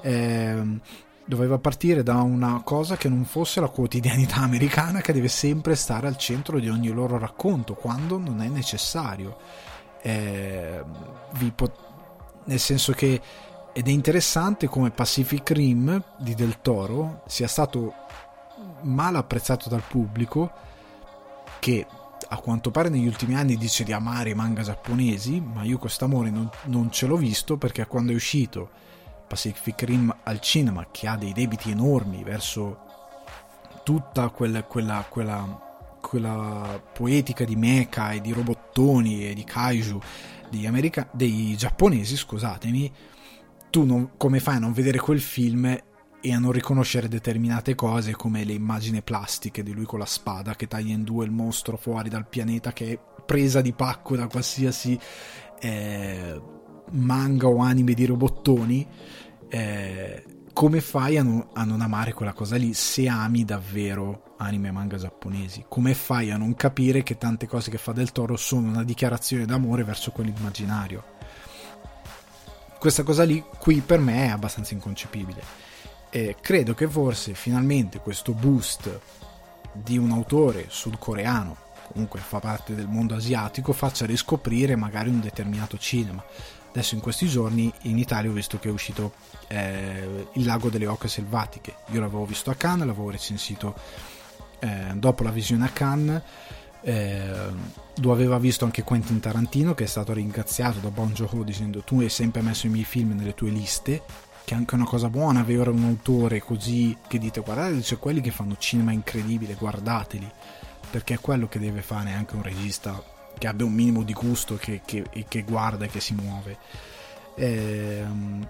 Eh, 0.03 0.81
doveva 1.27 1.59
partire 1.59 2.03
da 2.03 2.21
una 2.21 2.61
cosa 2.63 2.97
che 2.97 3.09
non 3.09 3.25
fosse 3.25 3.61
la 3.61 3.69
quotidianità 3.69 4.37
americana 4.43 5.01
che 5.01 5.13
deve 5.13 5.29
sempre 5.29 5.75
stare 5.75 6.07
al 6.07 6.19
centro 6.19 6.59
di 6.59 6.69
ogni 6.69 6.91
loro 6.91 7.19
racconto 7.19 7.75
quando 7.75 8.19
non 8.19 8.43
è 8.43 8.49
necessario. 8.49 9.37
Eh, 10.07 10.85
pot- 11.55 11.79
nel 12.45 12.59
senso 12.59 12.93
che 12.93 13.21
ed 13.73 13.89
è 13.89 13.91
interessante 13.91 14.69
come 14.69 14.91
Pacific 14.91 15.51
Rim 15.51 16.03
di 16.19 16.35
Del 16.35 16.61
Toro 16.61 17.23
sia 17.27 17.49
stato 17.49 17.95
mal 18.83 19.17
apprezzato 19.17 19.71
dal 19.71 19.83
pubblico 19.83 20.53
che 21.59 21.87
a 22.29 22.37
quanto 22.37 22.71
pare 22.71 22.91
negli 22.91 23.07
ultimi 23.07 23.35
anni 23.35 23.57
dice 23.57 23.83
di 23.83 23.93
amare 23.93 24.31
i 24.31 24.35
manga 24.35 24.63
giapponesi 24.63 25.41
ma 25.41 25.63
io 25.63 25.79
questo 25.79 26.05
amore 26.05 26.31
non, 26.31 26.49
non 26.65 26.91
ce 26.91 27.07
l'ho 27.07 27.17
visto 27.17 27.57
perché 27.57 27.87
quando 27.87 28.13
è 28.13 28.15
uscito 28.15 28.71
Pacific 29.27 29.83
Rim 29.83 30.15
al 30.23 30.41
cinema 30.41 30.87
che 30.91 31.09
ha 31.09 31.17
dei 31.17 31.33
debiti 31.33 31.71
enormi 31.71 32.23
verso 32.23 32.79
tutta 33.83 34.29
quella, 34.29 34.63
quella, 34.65 35.05
quella, 35.09 35.64
quella 36.15 36.81
poetica 36.93 37.43
di 37.45 37.57
mecha 37.57 38.13
e 38.13 38.21
di 38.21 38.33
robottoni 38.33 39.29
e 39.29 39.35
di 39.35 39.43
kaiju 39.43 39.99
degli, 40.49 40.65
america- 40.65 41.09
dei 41.13 41.57
giapponesi, 41.57 42.17
scusatemi, 42.17 42.93
tu 43.69 43.83
non, 43.85 44.13
come 44.17 44.39
fai 44.39 44.55
a 44.55 44.59
non 44.61 44.73
vedere 44.73 44.99
quel 44.99 45.21
film 45.21 45.67
e 45.67 46.33
a 46.33 46.39
non 46.39 46.53
riconoscere 46.53 47.09
determinate 47.09 47.75
cose 47.75 48.13
come 48.13 48.45
le 48.45 48.53
immagini 48.53 49.03
plastiche 49.03 49.65
di 49.65 49.73
lui 49.73 49.87
con 49.87 49.99
la 49.99 50.07
spada 50.07 50.55
che 50.55 50.69
taglia 50.69 50.95
in 50.95 51.03
due 51.03 51.25
il 51.25 51.33
mostro 51.33 51.77
fuori 51.77 52.09
dal 52.09 52.29
pianeta 52.29 52.73
che 52.73 52.93
è 52.93 52.99
presa 53.27 53.61
di 53.61 53.73
pacco 53.73 54.15
da 54.15 54.29
qualsiasi 54.29 54.97
eh, 55.59 56.41
manga 56.93 57.49
o 57.49 57.59
anime 57.59 57.95
di 57.95 58.07
robottoni 58.07 58.87
eh, 59.49 60.25
come 60.53 60.81
fai 60.81 61.19
a 61.19 61.25
non, 61.25 61.49
a 61.53 61.65
non, 61.65 61.81
amare 61.81 62.13
quella 62.13 62.33
cosa 62.33 62.55
lì 62.55 62.73
se 62.73 63.09
ami 63.09 63.45
davvero 63.45 64.34
anime 64.45 64.69
e 64.69 64.71
manga 64.71 64.97
giapponesi? 64.97 65.65
Come 65.69 65.95
fai 65.95 66.31
a 66.31 66.37
non 66.37 66.55
capire 66.55 67.03
che 67.03 67.19
tante 67.19 67.47
cose 67.47 67.71
che 67.71 67.79
fa 67.79 67.93
del 67.93 68.13
Toro 68.13 68.37
sono 68.37 68.69
una 68.69 68.85
dichiarazione 68.85 69.47
d'amore 69.47 69.85
verso 69.85 70.11
quell'immaginario? 70.11 71.05
Questa 72.79 73.03
cosa 73.03 73.25
lì 73.25 73.43
qui 73.59 73.81
per 73.81 73.99
me 73.99 74.27
è 74.27 74.29
abbastanza 74.29 74.75
inconcepibile. 74.75 75.43
E 76.11 76.37
credo 76.41 76.75
che 76.75 76.87
forse 76.87 77.35
finalmente 77.35 77.99
questo 77.99 78.33
boost 78.33 79.01
di 79.73 79.99
un 79.99 80.11
autore 80.13 80.67
sudcoreano, 80.69 81.57
comunque 81.93 82.21
fa 82.21 82.39
parte 82.39 82.75
del 82.75 82.87
mondo 82.87 83.15
asiatico, 83.15 83.73
faccia 83.73 84.07
riscoprire 84.07 84.77
magari 84.77 85.09
un 85.09 85.21
determinato 85.21 85.77
cinema 85.79 86.23
Adesso 86.75 86.97
in 86.97 87.01
questi 87.01 87.29
giorni 87.29 87.73
in 87.83 87.99
Italia 87.99 88.29
ho 88.29 88.33
visto 88.33 88.59
che 88.59 88.69
è 88.69 88.73
uscito 88.73 89.13
eh, 89.47 90.27
Il 90.33 90.45
lago 90.45 90.71
delle 90.71 90.89
oche 90.89 91.07
selvatiche. 91.07 91.77
Io 91.93 92.01
l'avevo 92.01 92.25
visto 92.27 92.51
a 92.51 92.57
Cannes, 92.57 92.85
l'avevo 92.85 93.11
recensito 93.11 93.77
eh, 94.65 94.95
dopo 94.95 95.23
la 95.23 95.31
visione 95.31 95.65
a 95.65 95.69
Cannes. 95.69 96.23
Eh, 96.83 97.73
lo 97.99 98.13
aveva 98.13 98.39
visto 98.39 98.67
anche 98.67 98.83
Quentin 98.83 99.19
Tarantino 99.19 99.73
che 99.73 99.85
è 99.85 99.87
stato 99.87 100.13
ringraziato 100.13 100.81
da 100.81 100.91
Bon 100.91 101.13
Joon 101.15 101.43
dicendo 101.43 101.81
tu 101.81 102.01
hai 102.01 102.11
sempre 102.11 102.43
messo 102.43 102.67
i 102.67 102.71
miei 102.71 102.85
film 102.85 103.13
nelle 103.13 103.33
tue 103.33 103.49
liste 103.49 104.03
che 104.45 104.53
è 104.53 104.57
anche 104.59 104.75
una 104.75 104.85
cosa 104.85 105.09
buona 105.09 105.41
avere 105.41 105.71
un 105.71 105.83
autore 105.85 106.41
così 106.41 106.95
che 107.09 107.17
dite 107.17 107.41
guardate 107.41 107.79
c'è 107.79 107.99
quelli 107.99 108.21
che 108.21 108.31
fanno 108.31 108.57
cinema 108.59 108.93
incredibile 108.93 109.55
guardateli 109.55 110.31
perché 110.91 111.15
è 111.15 111.19
quello 111.21 111.49
che 111.49 111.59
deve 111.59 111.81
fare 111.81 112.13
anche 112.13 112.37
un 112.37 112.43
regista 112.43 113.03
che 113.39 113.47
abbia 113.47 113.67
un 113.67 113.73
minimo 113.73 114.03
di 114.03 114.13
gusto, 114.13 114.57
che, 114.57 114.83
che, 114.85 115.05
che 115.27 115.43
guarda 115.43 115.85
e 115.85 115.89
che 115.89 116.01
si 116.01 116.15
muove. 116.15 116.57
Ehm, 117.37 118.47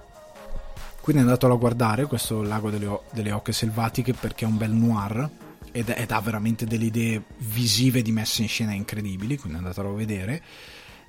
quindi 1.00 1.22
è 1.22 1.24
andato 1.24 1.50
a 1.50 1.56
guardare 1.56 2.06
questo 2.06 2.42
Lago 2.42 2.70
delle, 2.70 3.00
delle 3.12 3.32
Oche 3.32 3.52
Selvatiche 3.52 4.14
perché 4.14 4.44
è 4.44 4.48
un 4.48 4.56
bel 4.56 4.70
noir 4.70 5.30
ed, 5.76 5.88
ed, 5.88 6.12
ha 6.12 6.20
veramente 6.20 6.66
delle 6.66 6.84
idee 6.84 7.20
visive 7.38 8.00
di 8.00 8.12
messa 8.12 8.42
in 8.42 8.48
scena 8.48 8.72
incredibili, 8.72 9.36
quindi 9.36 9.58
andatelo 9.58 9.90
a 9.90 9.94
vedere. 9.94 10.42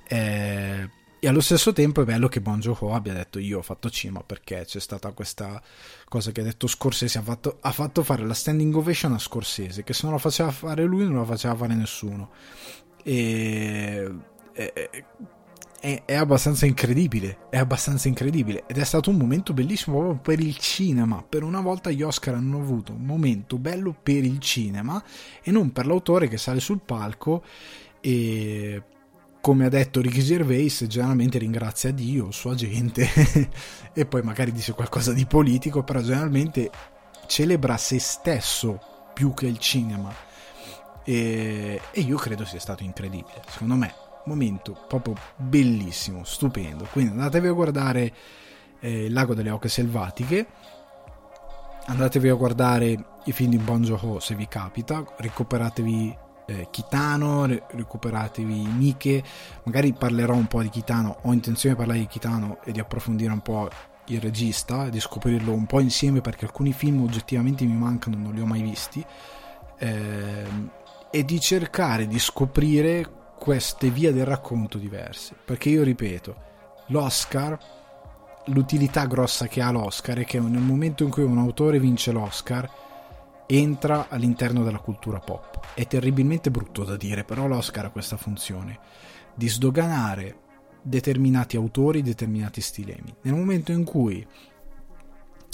Eh, 0.08 0.90
e 1.20 1.28
allo 1.28 1.40
stesso 1.40 1.72
tempo 1.72 2.02
è 2.02 2.04
bello 2.04 2.26
che 2.26 2.40
Bon 2.40 2.58
Joon-ho 2.58 2.92
abbia 2.92 3.12
detto 3.12 3.38
io 3.38 3.58
ho 3.58 3.62
fatto 3.62 3.88
cinema 3.88 4.22
perché 4.24 4.64
c'è 4.66 4.80
stata 4.80 5.12
questa 5.12 5.62
cosa 6.08 6.30
che 6.32 6.40
ha 6.40 6.44
detto 6.44 6.66
Scorsese 6.66 7.18
ha 7.18 7.22
fatto, 7.22 7.58
ha 7.60 7.72
fatto 7.72 8.02
fare 8.02 8.24
la 8.24 8.34
standing 8.34 8.74
ovation 8.74 9.12
a 9.14 9.18
Scorsese 9.18 9.82
che 9.82 9.94
se 9.94 10.02
non 10.04 10.12
la 10.12 10.18
faceva 10.18 10.50
fare 10.50 10.84
lui 10.84 11.04
non 11.04 11.16
la 11.16 11.24
faceva 11.24 11.54
fare 11.54 11.74
nessuno 11.74 12.30
e 13.02 14.14
è, 14.52 14.72
è, 15.80 16.02
è, 16.04 16.14
abbastanza 16.14 16.66
incredibile 16.66 17.38
è 17.50 17.58
abbastanza 17.58 18.08
incredibile. 18.08 18.64
Ed 18.66 18.78
è 18.78 18.84
stato 18.84 19.10
un 19.10 19.16
momento 19.16 19.52
bellissimo 19.52 19.98
proprio 19.98 20.20
per 20.20 20.40
il 20.40 20.56
cinema. 20.58 21.24
Per 21.26 21.42
una 21.42 21.60
volta 21.60 21.90
gli 21.90 22.02
Oscar 22.02 22.34
hanno 22.34 22.58
avuto 22.58 22.92
un 22.92 23.04
momento 23.04 23.58
bello 23.58 23.94
per 24.00 24.24
il 24.24 24.38
cinema 24.38 25.02
e 25.42 25.50
non 25.50 25.72
per 25.72 25.86
l'autore 25.86 26.28
che 26.28 26.38
sale 26.38 26.60
sul 26.60 26.80
palco 26.84 27.44
e 28.00 28.82
come 29.40 29.64
ha 29.64 29.68
detto 29.68 30.00
Ricky 30.00 30.22
Gervais 30.22 30.84
generalmente 30.86 31.38
ringrazia 31.38 31.92
Dio, 31.92 32.32
sua 32.32 32.54
gente 32.54 33.08
e 33.94 34.04
poi 34.04 34.22
magari 34.22 34.50
dice 34.50 34.72
qualcosa 34.72 35.12
di 35.12 35.24
politico 35.24 35.84
però 35.84 36.00
generalmente 36.00 36.70
celebra 37.26 37.76
se 37.76 38.00
stesso 38.00 38.80
più 39.14 39.32
che 39.34 39.46
il 39.46 39.58
cinema. 39.58 40.12
E, 41.04 41.80
e 41.92 42.00
io 42.00 42.16
credo 42.16 42.44
sia 42.44 42.58
stato 42.58 42.82
incredibile. 42.82 43.40
Secondo 43.48 43.76
me, 43.76 43.94
momento 44.26 44.76
proprio 44.86 45.14
bellissimo, 45.36 46.24
stupendo. 46.24 46.86
Quindi 46.90 47.12
andatevi 47.12 47.46
a 47.48 47.52
guardare 47.52 48.12
eh, 48.80 49.06
Il 49.06 49.12
lago 49.12 49.34
delle 49.34 49.50
oche 49.50 49.68
selvatiche. 49.68 50.46
Andatevi 51.86 52.28
a 52.28 52.34
guardare 52.34 53.04
i 53.24 53.32
film 53.32 53.50
di 53.50 53.58
Bon 53.58 53.82
Joon-ho 53.82 54.18
se 54.18 54.34
vi 54.34 54.48
capita, 54.48 55.04
recuperatevi 55.16 56.16
eh, 56.46 56.68
Kitano, 56.70 57.46
recuperatevi 57.46 58.54
Mike, 58.54 59.22
magari 59.64 59.92
parlerò 59.92 60.34
un 60.34 60.46
po' 60.46 60.62
di 60.62 60.68
Kitano, 60.68 61.18
ho 61.22 61.32
intenzione 61.32 61.74
di 61.74 61.80
parlare 61.80 62.00
di 62.00 62.06
Kitano 62.08 62.58
e 62.64 62.72
di 62.72 62.80
approfondire 62.80 63.32
un 63.32 63.40
po' 63.40 63.68
il 64.06 64.20
regista, 64.20 64.88
di 64.88 65.00
scoprirlo 65.00 65.52
un 65.52 65.66
po' 65.66 65.80
insieme 65.80 66.20
perché 66.20 66.44
alcuni 66.44 66.72
film 66.72 67.02
oggettivamente 67.02 67.64
mi 67.64 67.76
mancano, 67.76 68.16
non 68.16 68.34
li 68.34 68.40
ho 68.40 68.46
mai 68.46 68.62
visti. 68.62 69.04
Eh, 69.78 70.44
e 71.10 71.24
di 71.24 71.40
cercare 71.40 72.06
di 72.06 72.18
scoprire 72.18 73.25
queste 73.38 73.90
vie 73.90 74.12
del 74.12 74.26
racconto 74.26 74.78
diverse. 74.78 75.34
Perché 75.44 75.68
io 75.68 75.82
ripeto, 75.82 76.36
l'Oscar, 76.88 77.58
l'utilità 78.46 79.06
grossa 79.06 79.46
che 79.46 79.60
ha 79.60 79.70
l'Oscar 79.70 80.18
è 80.18 80.24
che 80.24 80.40
nel 80.40 80.60
momento 80.60 81.02
in 81.02 81.10
cui 81.10 81.22
un 81.22 81.38
autore 81.38 81.78
vince 81.78 82.12
l'Oscar, 82.12 82.68
entra 83.46 84.08
all'interno 84.08 84.62
della 84.62 84.78
cultura 84.78 85.20
pop. 85.20 85.60
È 85.74 85.86
terribilmente 85.86 86.50
brutto 86.50 86.84
da 86.84 86.96
dire, 86.96 87.24
però 87.24 87.46
l'Oscar 87.46 87.86
ha 87.86 87.90
questa 87.90 88.16
funzione 88.16 88.78
di 89.34 89.48
sdoganare 89.48 90.40
determinati 90.82 91.56
autori, 91.56 92.02
determinati 92.02 92.60
stilemi. 92.60 93.14
Nel 93.22 93.34
momento 93.34 93.72
in 93.72 93.84
cui, 93.84 94.26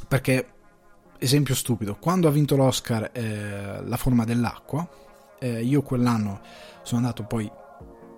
perché, 0.06 0.46
esempio 1.18 1.54
stupido, 1.54 1.96
quando 1.96 2.28
ha 2.28 2.30
vinto 2.30 2.56
l'Oscar 2.56 3.10
eh, 3.12 3.82
La 3.84 3.96
forma 3.96 4.24
dell'acqua, 4.24 4.88
eh, 5.38 5.62
io 5.62 5.82
quell'anno 5.82 6.40
sono 6.82 7.00
andato 7.00 7.24
poi, 7.24 7.50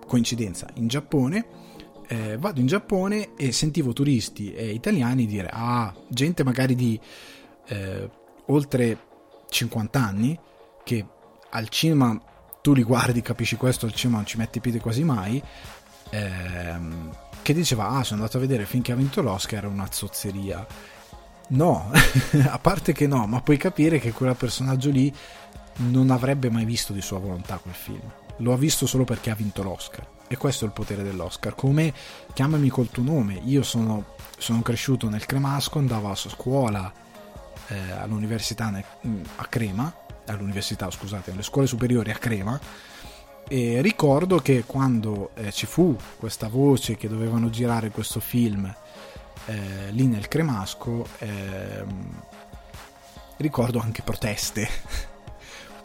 coincidenza, 0.05 0.67
in 0.75 0.87
Giappone. 0.87 1.63
Eh, 2.07 2.37
vado 2.37 2.59
in 2.59 2.67
Giappone 2.67 3.33
e 3.35 3.51
sentivo 3.51 3.93
turisti 3.93 4.53
eh, 4.53 4.71
italiani 4.71 5.25
dire: 5.25 5.49
Ah, 5.51 5.93
gente 6.07 6.43
magari 6.43 6.75
di 6.75 6.99
eh, 7.67 8.09
oltre 8.47 8.99
50 9.49 9.99
anni 9.99 10.39
che 10.83 11.05
al 11.49 11.69
cinema 11.69 12.19
tu 12.61 12.73
li 12.73 12.83
guardi, 12.83 13.21
capisci 13.21 13.55
questo, 13.55 13.85
al 13.85 13.93
cinema 13.93 14.17
non 14.17 14.25
ci 14.25 14.37
metti 14.37 14.59
piede 14.59 14.79
quasi 14.79 15.03
mai. 15.03 15.41
Ehm, 16.11 17.09
che 17.41 17.53
diceva: 17.53 17.89
Ah, 17.89 18.03
sono 18.03 18.21
andato 18.21 18.37
a 18.37 18.41
vedere 18.41 18.65
finché 18.65 18.91
ha 18.91 18.95
vinto 18.95 19.21
l'Oscar, 19.21 19.59
era 19.59 19.67
una 19.67 19.87
zozzeria. 19.91 20.65
No, 21.47 21.91
a 22.49 22.59
parte 22.59 22.91
che 22.91 23.07
no, 23.07 23.27
ma 23.27 23.41
puoi 23.41 23.57
capire 23.57 23.99
che 23.99 24.11
quel 24.11 24.35
personaggio 24.35 24.89
lì 24.89 25.13
non 25.77 26.09
avrebbe 26.09 26.49
mai 26.49 26.65
visto 26.65 26.93
di 26.93 27.01
sua 27.01 27.19
volontà 27.19 27.57
quel 27.57 27.73
film. 27.73 28.11
Lo 28.37 28.53
ha 28.53 28.57
visto 28.57 28.85
solo 28.85 29.03
perché 29.03 29.29
ha 29.29 29.35
vinto 29.35 29.63
l'Oscar. 29.63 30.07
E 30.27 30.37
questo 30.37 30.65
è 30.65 30.67
il 30.67 30.73
potere 30.73 31.03
dell'Oscar. 31.03 31.55
Come 31.55 31.93
chiamami 32.33 32.69
col 32.69 32.89
tuo 32.89 33.03
nome. 33.03 33.41
Io 33.45 33.63
sono, 33.63 34.15
sono 34.37 34.61
cresciuto 34.61 35.09
nel 35.09 35.25
Cremasco, 35.25 35.79
andavo 35.79 36.09
a 36.09 36.15
scuola 36.15 36.91
eh, 37.67 37.91
all'università 37.91 38.71
a 39.35 39.45
Crema, 39.45 39.93
all'università 40.27 40.89
scusate, 40.89 41.31
alle 41.31 41.43
scuole 41.43 41.67
superiori 41.67 42.11
a 42.11 42.15
Crema. 42.15 42.59
E 43.47 43.81
ricordo 43.81 44.39
che 44.39 44.63
quando 44.65 45.29
eh, 45.35 45.51
ci 45.51 45.67
fu 45.67 45.95
questa 46.17 46.47
voce 46.47 46.95
che 46.95 47.07
dovevano 47.07 47.51
girare 47.51 47.91
questo 47.91 48.19
film 48.19 48.73
eh, 49.45 49.91
lì 49.91 50.07
nel 50.07 50.27
Cremasco, 50.27 51.05
ehm, 51.19 52.21
ricordo 53.37 53.79
anche 53.79 54.01
proteste. 54.01 54.67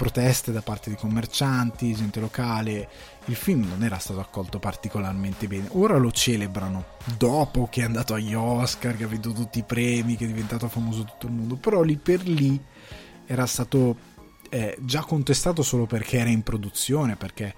proteste 0.00 0.50
da 0.50 0.62
parte 0.62 0.88
di 0.88 0.96
commercianti, 0.96 1.92
gente 1.92 2.20
locale. 2.20 2.88
Il 3.26 3.34
film 3.34 3.68
non 3.68 3.84
era 3.84 3.98
stato 3.98 4.18
accolto 4.18 4.58
particolarmente 4.58 5.46
bene. 5.46 5.68
Ora 5.72 5.98
lo 5.98 6.10
celebrano 6.10 6.96
dopo 7.18 7.68
che 7.70 7.82
è 7.82 7.84
andato 7.84 8.14
agli 8.14 8.32
Oscar, 8.32 8.96
che 8.96 9.04
ha 9.04 9.06
vinto 9.06 9.32
tutti 9.32 9.58
i 9.58 9.62
premi, 9.62 10.16
che 10.16 10.24
è 10.24 10.26
diventato 10.26 10.68
famoso 10.68 11.04
tutto 11.04 11.26
il 11.26 11.32
mondo. 11.32 11.56
Però 11.56 11.82
lì 11.82 11.98
per 11.98 12.26
lì 12.26 12.58
era 13.26 13.44
stato 13.44 13.94
eh, 14.48 14.78
già 14.80 15.02
contestato 15.02 15.62
solo 15.62 15.84
perché 15.84 16.16
era 16.16 16.30
in 16.30 16.42
produzione, 16.42 17.16
perché 17.16 17.54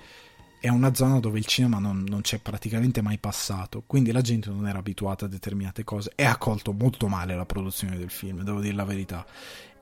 è 0.58 0.68
una 0.68 0.94
zona 0.94 1.20
dove 1.20 1.38
il 1.38 1.46
cinema 1.46 1.78
non, 1.78 2.04
non, 2.08 2.22
c'è 2.22 2.38
praticamente 2.38 3.02
mai 3.02 3.18
passato, 3.18 3.84
quindi 3.86 4.10
la 4.10 4.20
gente 4.20 4.50
non 4.50 4.66
era 4.66 4.78
abituata 4.78 5.26
a 5.26 5.28
determinate 5.28 5.84
cose 5.84 6.12
ha 6.16 6.30
accolto 6.30 6.72
molto 6.72 7.06
male 7.06 7.36
la 7.36 7.46
produzione 7.46 7.96
del 7.96 8.10
film, 8.10 8.42
devo 8.42 8.60
dire 8.60 8.74
la 8.74 8.84
verità. 8.84 9.24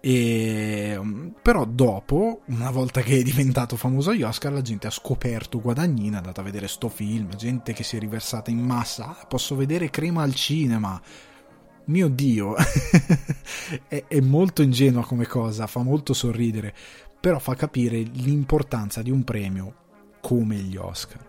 E, 0.03 0.99
però 1.43 1.67
dopo, 1.67 2.41
una 2.47 2.71
volta 2.71 3.03
che 3.03 3.19
è 3.19 3.23
diventato 3.23 3.77
famoso 3.77 4.11
agli 4.11 4.23
Oscar, 4.23 4.53
la 4.53 4.63
gente 4.63 4.87
ha 4.87 4.91
scoperto 4.91 5.61
Guadagnino, 5.61 6.15
è 6.15 6.19
andata 6.19 6.41
a 6.41 6.45
vedere 6.45 6.69
sto 6.69 6.89
film, 6.89 7.35
gente 7.37 7.73
che 7.75 7.83
si 7.83 7.97
è 7.97 7.99
riversata 8.01 8.51
in 8.51 8.61
massa, 8.61 9.09
ah, 9.09 9.27
posso 9.27 9.57
vedere 9.57 9.91
Crema 9.91 10.23
al 10.23 10.35
cinema, 10.35 11.01
mio 11.85 12.09
dio, 12.09 12.55
è, 13.89 14.05
è, 14.09 14.21
molto 14.21 14.63
ingenua 14.63 15.05
come 15.05 15.27
cosa, 15.27 15.67
fa 15.67 15.83
molto 15.83 16.15
sorridere, 16.15 16.75
però 17.21 17.39
fa 17.39 17.55
capire 17.55 17.99
l'importanza 17.99 19.03
di 19.03 19.11
un 19.11 19.23
premio 19.23 19.75
come 20.21 20.57
gli 20.57 20.77
Oscar. 20.77 21.29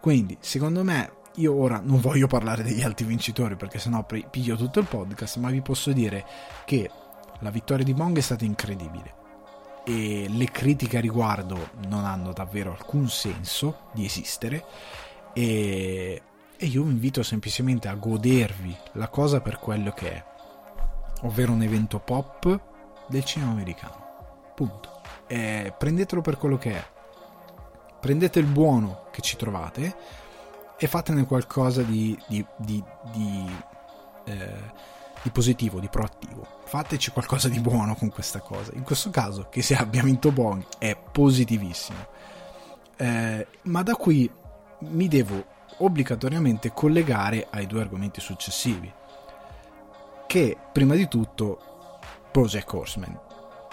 Quindi, 0.00 0.38
secondo 0.40 0.82
me, 0.82 1.12
io 1.36 1.54
ora 1.54 1.82
non 1.84 2.00
voglio 2.00 2.28
parlare 2.28 2.62
degli 2.62 2.82
altri 2.82 3.04
vincitori 3.04 3.56
perché 3.56 3.78
sennò 3.78 4.06
piglio 4.30 4.56
tutto 4.56 4.78
il 4.78 4.86
podcast, 4.86 5.36
ma 5.36 5.50
vi 5.50 5.60
posso 5.60 5.92
dire 5.92 6.24
che 6.64 6.90
la 7.40 7.50
vittoria 7.50 7.84
di 7.84 7.94
Bong 7.94 8.16
è 8.16 8.20
stata 8.20 8.44
incredibile 8.44 9.24
e 9.84 10.26
le 10.28 10.50
critiche 10.50 10.98
a 10.98 11.00
riguardo 11.00 11.70
non 11.86 12.04
hanno 12.04 12.32
davvero 12.32 12.72
alcun 12.72 13.08
senso 13.08 13.88
di 13.92 14.04
esistere 14.04 14.64
e, 15.32 16.22
e 16.56 16.66
io 16.66 16.82
vi 16.82 16.90
invito 16.90 17.22
semplicemente 17.22 17.88
a 17.88 17.94
godervi 17.94 18.76
la 18.92 19.08
cosa 19.08 19.40
per 19.40 19.58
quello 19.58 19.92
che 19.92 20.12
è, 20.12 20.24
ovvero 21.22 21.52
un 21.52 21.62
evento 21.62 22.00
pop 22.00 22.60
del 23.06 23.24
cinema 23.24 23.52
americano. 23.52 24.52
Punto. 24.54 25.00
E 25.26 25.72
prendetelo 25.76 26.20
per 26.20 26.36
quello 26.38 26.56
che 26.56 26.72
è 26.72 26.94
prendete 28.00 28.38
il 28.38 28.46
buono 28.46 29.06
che 29.10 29.20
ci 29.20 29.36
trovate 29.36 29.96
e 30.78 30.86
fatene 30.86 31.26
qualcosa 31.26 31.82
di, 31.82 32.16
di, 32.28 32.44
di, 32.56 32.82
di, 33.12 33.56
eh, 34.24 34.72
di 35.26 35.32
positivo, 35.32 35.80
di 35.80 35.88
proattivo. 35.88 36.46
Fateci 36.66 37.10
qualcosa 37.10 37.48
di 37.48 37.58
buono 37.58 37.96
con 37.96 38.10
questa 38.10 38.38
cosa. 38.38 38.70
In 38.74 38.84
questo 38.84 39.10
caso, 39.10 39.48
che 39.50 39.60
se 39.60 39.74
abbia 39.74 40.04
vinto 40.04 40.30
Bong 40.30 40.64
è 40.78 40.96
positivissimo. 40.96 42.06
Eh, 42.96 43.46
ma 43.62 43.82
da 43.82 43.96
qui 43.96 44.30
mi 44.80 45.08
devo 45.08 45.44
obbligatoriamente 45.78 46.72
collegare 46.72 47.48
ai 47.50 47.66
due 47.66 47.80
argomenti 47.80 48.20
successivi. 48.20 48.92
Che 50.28 50.56
prima 50.72 50.94
di 50.94 51.08
tutto 51.08 51.98
Project 52.30 52.72
Horseman 52.72 53.20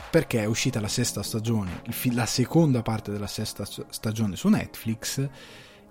perché 0.10 0.42
è 0.42 0.46
uscita 0.46 0.80
la 0.80 0.88
sesta 0.88 1.24
stagione, 1.24 1.82
la 2.12 2.26
seconda 2.26 2.82
parte 2.82 3.12
della 3.12 3.28
sesta 3.28 3.66
stagione 3.90 4.36
su 4.36 4.48
Netflix 4.48 5.28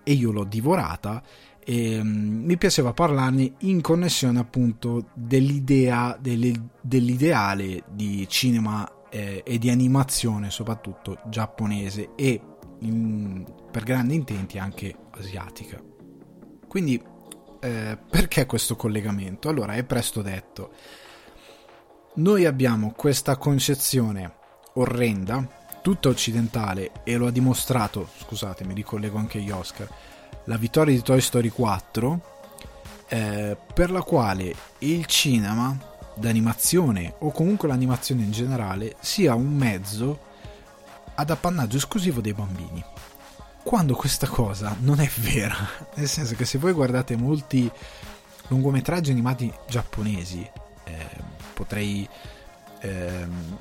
e 0.05 0.13
io 0.13 0.31
l'ho 0.31 0.45
divorata 0.45 1.23
e 1.65 2.01
um, 2.01 2.43
mi 2.45 2.57
piaceva 2.57 2.93
parlarne 2.93 3.55
in 3.61 3.81
connessione 3.81 4.39
appunto 4.39 5.11
dell'idea 5.15 6.17
delle, 6.21 6.71
dell'ideale 6.81 7.85
di 7.91 8.27
cinema 8.29 9.09
eh, 9.09 9.43
e 9.45 9.59
di 9.59 9.71
animazione 9.71 10.51
soprattutto 10.51 11.21
giapponese 11.27 12.11
e 12.17 12.41
in, 12.81 13.45
per 13.71 13.85
grandi 13.85 14.15
intenti 14.15 14.59
anche 14.59 14.95
asiatica 15.11 15.81
quindi 16.67 17.01
eh, 17.61 17.99
perché 18.11 18.47
questo 18.47 18.75
collegamento? 18.77 19.49
allora 19.49 19.75
è 19.75 19.85
presto 19.85 20.23
detto 20.23 20.73
noi 22.15 22.45
abbiamo 22.45 22.93
questa 22.95 23.39
concezione 23.39 24.35
orrenda, 24.75 25.49
tutta 25.81 26.11
occidentale, 26.11 26.93
e 27.05 27.17
lo 27.17 27.27
ha 27.27 27.31
dimostrato, 27.31 28.07
scusate, 28.19 28.65
mi 28.65 28.75
ricollego 28.75 29.17
anche 29.17 29.39
agli 29.39 29.51
Oscar, 29.51 29.89
la 30.45 30.57
vittoria 30.57 30.95
di 30.95 31.03
Toy 31.03 31.21
Story 31.21 31.49
4, 31.49 32.21
eh, 33.09 33.57
per 33.75 33.91
la 33.91 34.03
quale 34.03 34.55
il 34.79 35.07
cinema 35.07 35.77
d'animazione 36.15 37.15
o 37.19 37.31
comunque 37.31 37.69
l'animazione 37.69 38.23
in 38.23 38.31
generale 38.31 38.97
sia 39.01 39.35
un 39.35 39.55
mezzo 39.55 40.31
ad 41.15 41.31
appannaggio 41.31 41.77
esclusivo 41.77 42.21
dei 42.21 42.33
bambini. 42.33 42.83
Quando 43.63 43.95
questa 43.95 44.27
cosa 44.27 44.77
non 44.81 45.01
è 45.01 45.09
vera, 45.19 45.57
nel 45.95 46.09
senso 46.09 46.35
che 46.35 46.45
se 46.45 46.59
voi 46.59 46.73
guardate 46.73 47.17
molti 47.17 47.71
lungometraggi 48.49 49.11
animati 49.11 49.53
giapponesi, 49.69 50.49
eh, 50.85 51.07
potrei 51.55 52.09
ehm, 52.81 53.59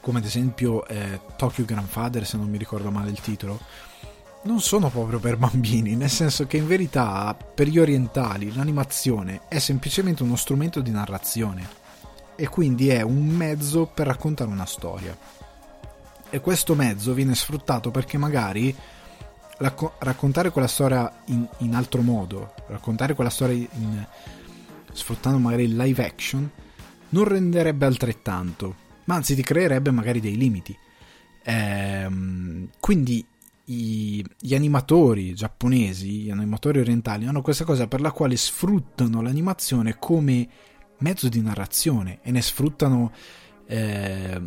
come 0.00 0.18
ad 0.18 0.24
esempio 0.24 0.86
eh, 0.86 1.20
Tokyo 1.36 1.64
Grandfather 1.64 2.24
se 2.24 2.36
non 2.36 2.48
mi 2.48 2.58
ricordo 2.58 2.90
male 2.90 3.10
il 3.10 3.20
titolo 3.20 3.58
non 4.46 4.60
sono 4.60 4.88
proprio 4.88 5.18
per 5.18 5.36
bambini 5.36 5.94
nel 5.94 6.08
senso 6.08 6.46
che 6.46 6.56
in 6.56 6.66
verità 6.66 7.34
per 7.34 7.66
gli 7.68 7.78
orientali 7.78 8.54
l'animazione 8.54 9.42
è 9.48 9.58
semplicemente 9.58 10.22
uno 10.22 10.36
strumento 10.36 10.80
di 10.80 10.90
narrazione 10.90 11.68
e 12.36 12.48
quindi 12.48 12.88
è 12.88 13.02
un 13.02 13.26
mezzo 13.26 13.86
per 13.86 14.06
raccontare 14.06 14.50
una 14.50 14.66
storia 14.66 15.16
e 16.30 16.40
questo 16.40 16.74
mezzo 16.74 17.12
viene 17.12 17.34
sfruttato 17.34 17.90
perché 17.90 18.16
magari 18.16 18.74
racco- 19.58 19.94
raccontare 19.98 20.50
quella 20.50 20.68
storia 20.68 21.22
in, 21.26 21.46
in 21.58 21.74
altro 21.74 22.02
modo 22.02 22.54
raccontare 22.68 23.14
quella 23.14 23.30
storia 23.30 23.54
in, 23.54 24.06
sfruttando 24.96 25.38
magari 25.38 25.64
il 25.64 25.76
live 25.76 26.04
action, 26.04 26.50
non 27.10 27.24
renderebbe 27.24 27.86
altrettanto, 27.86 28.74
ma 29.04 29.14
anzi 29.14 29.34
ti 29.34 29.42
creerebbe 29.42 29.90
magari 29.90 30.20
dei 30.20 30.36
limiti. 30.36 30.76
Ehm, 31.44 32.70
quindi 32.80 33.24
i, 33.66 34.24
gli 34.38 34.54
animatori 34.54 35.34
giapponesi, 35.34 36.22
gli 36.22 36.30
animatori 36.30 36.80
orientali 36.80 37.26
hanno 37.26 37.42
questa 37.42 37.64
cosa 37.64 37.86
per 37.86 38.00
la 38.00 38.12
quale 38.12 38.36
sfruttano 38.36 39.22
l'animazione 39.22 39.96
come 39.98 40.48
mezzo 40.98 41.28
di 41.28 41.40
narrazione 41.40 42.20
e 42.22 42.30
ne 42.30 42.42
sfruttano 42.42 43.12
eh, 43.66 44.40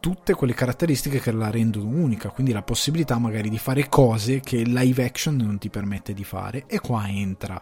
tutte 0.00 0.34
quelle 0.34 0.54
caratteristiche 0.54 1.20
che 1.20 1.32
la 1.32 1.50
rendono 1.50 1.88
unica, 1.88 2.30
quindi 2.30 2.52
la 2.52 2.62
possibilità 2.62 3.18
magari 3.18 3.48
di 3.48 3.58
fare 3.58 3.88
cose 3.88 4.40
che 4.40 4.58
live 4.58 5.04
action 5.04 5.36
non 5.36 5.58
ti 5.58 5.68
permette 5.68 6.12
di 6.12 6.24
fare. 6.24 6.64
E 6.66 6.80
qua 6.80 7.08
entra 7.08 7.60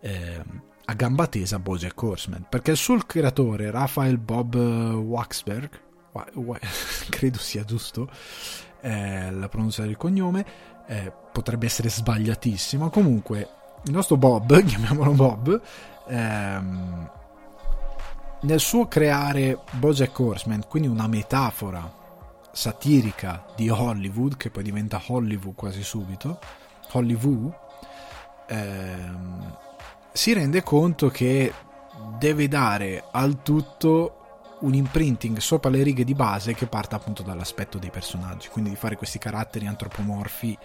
eh, 0.00 0.42
a 0.84 0.94
gamba 0.94 1.26
tesa 1.26 1.58
Bojack 1.58 2.02
Horseman 2.02 2.46
perché 2.48 2.72
il 2.72 2.76
suo 2.76 2.96
creatore 2.98 3.70
Rafael 3.70 4.18
Bob 4.18 4.54
Waxberg 4.54 5.70
credo 7.08 7.38
sia 7.38 7.64
giusto 7.64 8.10
eh, 8.80 9.30
la 9.30 9.48
pronuncia 9.48 9.82
del 9.82 9.96
cognome 9.96 10.44
eh, 10.86 11.12
potrebbe 11.32 11.66
essere 11.66 11.88
sbagliatissima. 11.88 12.88
Comunque 12.88 13.48
il 13.84 13.92
nostro 13.92 14.16
Bob 14.16 14.60
chiamiamolo 14.64 15.12
Bob 15.12 15.60
ehm, 16.08 17.10
nel 18.42 18.60
suo 18.60 18.86
creare 18.88 19.58
Bojack 19.72 20.18
Horseman 20.18 20.64
quindi 20.68 20.88
una 20.88 21.06
metafora 21.06 21.98
satirica 22.52 23.44
di 23.56 23.68
Hollywood 23.70 24.36
che 24.36 24.50
poi 24.50 24.62
diventa 24.62 25.00
Hollywood 25.06 25.54
quasi 25.54 25.82
subito 25.82 26.38
Hollywood 26.92 27.52
ehm, 28.48 29.56
si 30.12 30.32
rende 30.32 30.62
conto 30.62 31.08
che 31.08 31.52
deve 32.18 32.48
dare 32.48 33.04
al 33.12 33.42
tutto 33.42 34.19
un 34.60 34.74
imprinting 34.74 35.38
sopra 35.38 35.70
le 35.70 35.82
righe 35.82 36.04
di 36.04 36.14
base 36.14 36.54
che 36.54 36.66
parta 36.66 36.96
appunto 36.96 37.22
dall'aspetto 37.22 37.78
dei 37.78 37.90
personaggi, 37.90 38.48
quindi 38.48 38.70
di 38.70 38.76
fare 38.76 38.96
questi 38.96 39.18
caratteri 39.18 39.66
antropomorfi, 39.66 40.58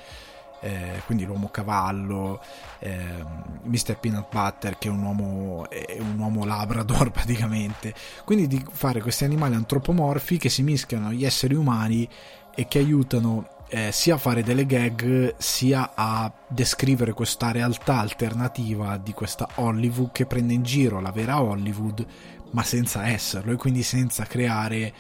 eh, 0.61 1.01
quindi 1.05 1.25
l'uomo 1.25 1.49
cavallo, 1.49 2.41
eh, 2.79 3.23
Mr. 3.63 3.97
Peanut 3.99 4.27
Butter 4.29 4.77
che 4.77 4.87
è 4.87 4.91
un 4.91 5.03
uomo, 5.03 5.69
è 5.69 5.97
un 5.99 6.17
uomo 6.17 6.45
labrador 6.45 7.11
praticamente, 7.11 7.93
quindi 8.23 8.47
di 8.47 8.63
fare 8.69 9.01
questi 9.01 9.23
animali 9.23 9.55
antropomorfi 9.55 10.37
che 10.37 10.49
si 10.49 10.63
mischiano 10.63 11.07
agli 11.07 11.25
esseri 11.25 11.53
umani 11.53 12.07
e 12.55 12.67
che 12.67 12.79
aiutano 12.79 13.47
eh, 13.67 13.91
sia 13.91 14.15
a 14.15 14.17
fare 14.17 14.43
delle 14.43 14.65
gag 14.65 15.35
sia 15.37 15.91
a 15.95 16.31
descrivere 16.47 17.13
questa 17.13 17.51
realtà 17.51 17.99
alternativa 17.99 18.97
di 18.97 19.11
questa 19.11 19.47
Hollywood 19.55 20.11
che 20.11 20.25
prende 20.25 20.53
in 20.53 20.63
giro 20.63 20.99
la 20.99 21.11
vera 21.11 21.41
Hollywood 21.41 22.05
ma 22.51 22.63
senza 22.63 23.07
esserlo 23.07 23.51
e 23.51 23.55
quindi 23.55 23.83
senza 23.83 24.25
creare 24.25 24.93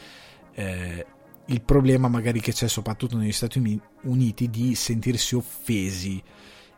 eh, 0.53 1.05
il 1.45 1.61
problema 1.61 2.07
magari 2.07 2.39
che 2.39 2.53
c'è 2.53 2.67
soprattutto 2.67 3.17
negli 3.17 3.31
Stati 3.31 3.81
Uniti 4.03 4.49
di 4.49 4.75
sentirsi 4.75 5.35
offesi 5.35 6.21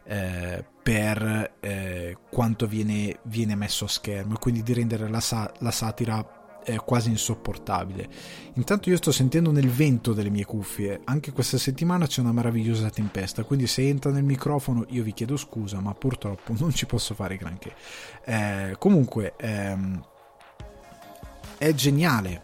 eh, 0.04 0.64
per 0.82 1.56
eh, 1.60 2.18
quanto 2.30 2.68
viene, 2.68 3.20
viene, 3.24 3.56
messo 3.56 3.86
a 3.86 3.90
schermo 3.90 4.36
e 4.36 4.40
quindi 4.40 4.64
di 4.64 4.74
rendere 4.74 5.10
la, 5.10 5.20
sa- 5.20 5.52
la 5.60 5.72
satira 5.72 6.62
è 6.64 6.76
quasi 6.78 7.10
insopportabile. 7.10 8.10
Intanto 8.56 8.90
io 8.90 8.98
sto 8.98 9.12
sentendo 9.12 9.52
nel 9.52 9.70
vento 9.70 10.12
delle 10.12 10.30
mie 10.30 10.44
cuffie, 10.44 11.00
anche 11.06 11.32
questa 11.32 11.58
settimana 11.58 12.08
c'è 12.08 12.20
una 12.20 12.34
meravigliosa 12.34 12.90
tempesta, 12.90 13.44
quindi 13.44 13.68
se 13.68 13.88
entra 13.88 14.12
nel 14.12 14.24
microfono 14.24 14.86
io 14.90 15.04
vi 15.04 15.14
chiedo 15.14 15.38
scusa, 15.38 15.80
ma 15.80 15.94
purtroppo 15.94 16.54
non 16.58 16.74
ci 16.74 16.86
posso 16.86 17.14
fare 17.14 17.38
granché. 17.38 17.74
Eh, 18.26 18.76
comunque 18.78 19.36
ehm, 19.38 20.04
è 21.58 21.74
geniale 21.74 22.42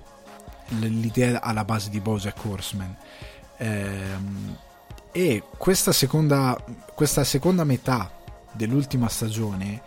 l'idea 0.67 1.41
alla 1.41 1.65
base 1.65 1.89
di 1.89 1.99
Bojack 1.99 2.43
Horseman. 2.45 2.95
Ehm, 3.57 4.57
e 5.11 5.43
questa 5.57 5.91
seconda, 5.91 6.61
questa 6.93 7.23
seconda 7.23 7.63
metà 7.63 8.11
dell'ultima 8.51 9.07
stagione 9.09 9.81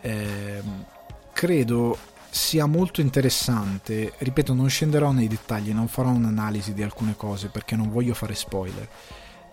ehm, 0.00 0.84
credo 1.32 1.96
sia 2.30 2.66
molto 2.66 3.00
interessante. 3.00 4.12
Ripeto, 4.18 4.54
non 4.54 4.68
scenderò 4.68 5.12
nei 5.12 5.28
dettagli, 5.28 5.72
non 5.72 5.88
farò 5.88 6.10
un'analisi 6.10 6.74
di 6.74 6.82
alcune 6.82 7.16
cose 7.16 7.48
perché 7.48 7.76
non 7.76 7.90
voglio 7.90 8.14
fare 8.14 8.34
spoiler. 8.34 8.88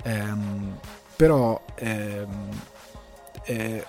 Ehm, 0.04 0.78
però 1.16 1.64
ehm, 1.76 2.50
eh, 3.46 3.86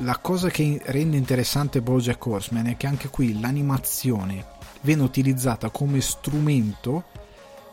la 0.00 0.18
cosa 0.18 0.48
che 0.48 0.80
rende 0.84 1.16
interessante 1.16 1.82
Bojack 1.82 2.24
Horseman 2.24 2.68
è 2.68 2.76
che 2.76 2.86
anche 2.86 3.08
qui 3.08 3.38
l'animazione 3.38 4.44
viene 4.82 5.02
utilizzata 5.02 5.70
come 5.70 6.00
strumento 6.00 7.04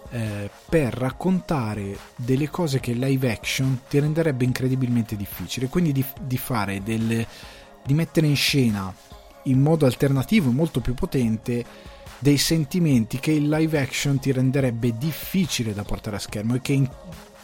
eh, 0.09 0.49
per 0.67 0.93
raccontare 0.93 1.97
delle 2.15 2.49
cose 2.49 2.79
che 2.79 2.93
live 2.93 3.31
action 3.31 3.81
ti 3.87 3.99
renderebbe 3.99 4.43
incredibilmente 4.43 5.15
difficile. 5.15 5.67
Quindi 5.67 5.91
di, 5.91 6.05
di 6.21 6.37
fare 6.37 6.81
delle, 6.83 7.25
di 7.83 7.93
mettere 7.93 8.27
in 8.27 8.35
scena 8.35 8.93
in 9.43 9.61
modo 9.61 9.85
alternativo 9.85 10.49
e 10.49 10.53
molto 10.53 10.81
più 10.81 10.93
potente 10.93 11.63
dei 12.19 12.37
sentimenti 12.37 13.19
che 13.19 13.31
il 13.31 13.47
live 13.47 13.79
action 13.79 14.19
ti 14.19 14.31
renderebbe 14.31 14.97
difficile 14.97 15.73
da 15.73 15.83
portare 15.83 16.17
a 16.17 16.19
schermo 16.19 16.55
e 16.55 16.61
che 16.61 16.73
in- 16.73 16.89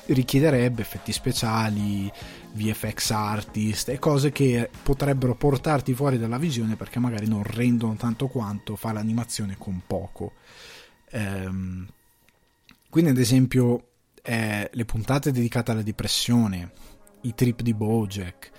richiederebbe 0.08 0.82
effetti 0.82 1.12
speciali, 1.12 2.12
VFX 2.54 3.12
artist 3.12 3.90
e 3.90 4.00
cose 4.00 4.32
che 4.32 4.70
potrebbero 4.84 5.36
portarti 5.36 5.94
fuori 5.94 6.18
dalla 6.18 6.38
visione 6.38 6.76
perché 6.76 7.00
magari 7.00 7.28
non 7.28 7.44
rendono 7.44 7.96
tanto 7.96 8.28
quanto 8.28 8.76
fa 8.76 8.92
l'animazione 8.92 9.56
con 9.58 9.82
poco. 9.86 10.34
Ehm, 11.12 11.88
quindi 12.90 13.12
ad 13.12 13.18
esempio 13.18 13.88
eh, 14.22 14.70
le 14.72 14.86
puntate 14.86 15.32
dedicate 15.32 15.72
alla 15.72 15.82
depressione, 15.82 16.72
i 17.22 17.34
trip 17.34 17.62
di 17.62 17.74
Bojack, 17.74 18.52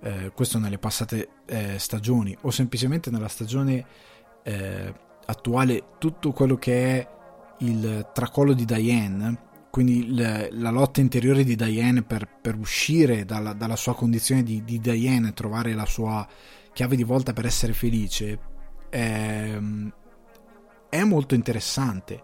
eh, 0.00 0.32
questo 0.34 0.58
nelle 0.58 0.78
passate 0.78 1.28
eh, 1.46 1.78
stagioni 1.78 2.36
o 2.42 2.50
semplicemente 2.50 3.10
nella 3.10 3.28
stagione 3.28 3.84
eh, 4.42 4.94
attuale 5.26 5.84
tutto 5.98 6.32
quello 6.32 6.56
che 6.56 6.98
è 6.98 7.08
il 7.58 8.10
tracollo 8.12 8.52
di 8.52 8.64
Diane 8.64 9.43
quindi 9.74 10.06
il, 10.06 10.48
la 10.52 10.70
lotta 10.70 11.00
interiore 11.00 11.42
di 11.42 11.56
Diane 11.56 12.04
per, 12.04 12.28
per 12.40 12.54
uscire 12.54 13.24
dalla, 13.24 13.54
dalla, 13.54 13.74
sua 13.74 13.96
condizione 13.96 14.44
di, 14.44 14.62
di 14.62 14.78
Diane 14.78 15.30
e 15.30 15.32
trovare 15.32 15.74
la 15.74 15.84
sua 15.84 16.24
chiave 16.72 16.94
di 16.94 17.02
volta 17.02 17.32
per 17.32 17.44
essere 17.44 17.72
felice 17.72 18.38
è, 18.88 18.96
ehm, 18.96 19.92
è 20.88 21.02
molto 21.02 21.34
interessante. 21.34 22.22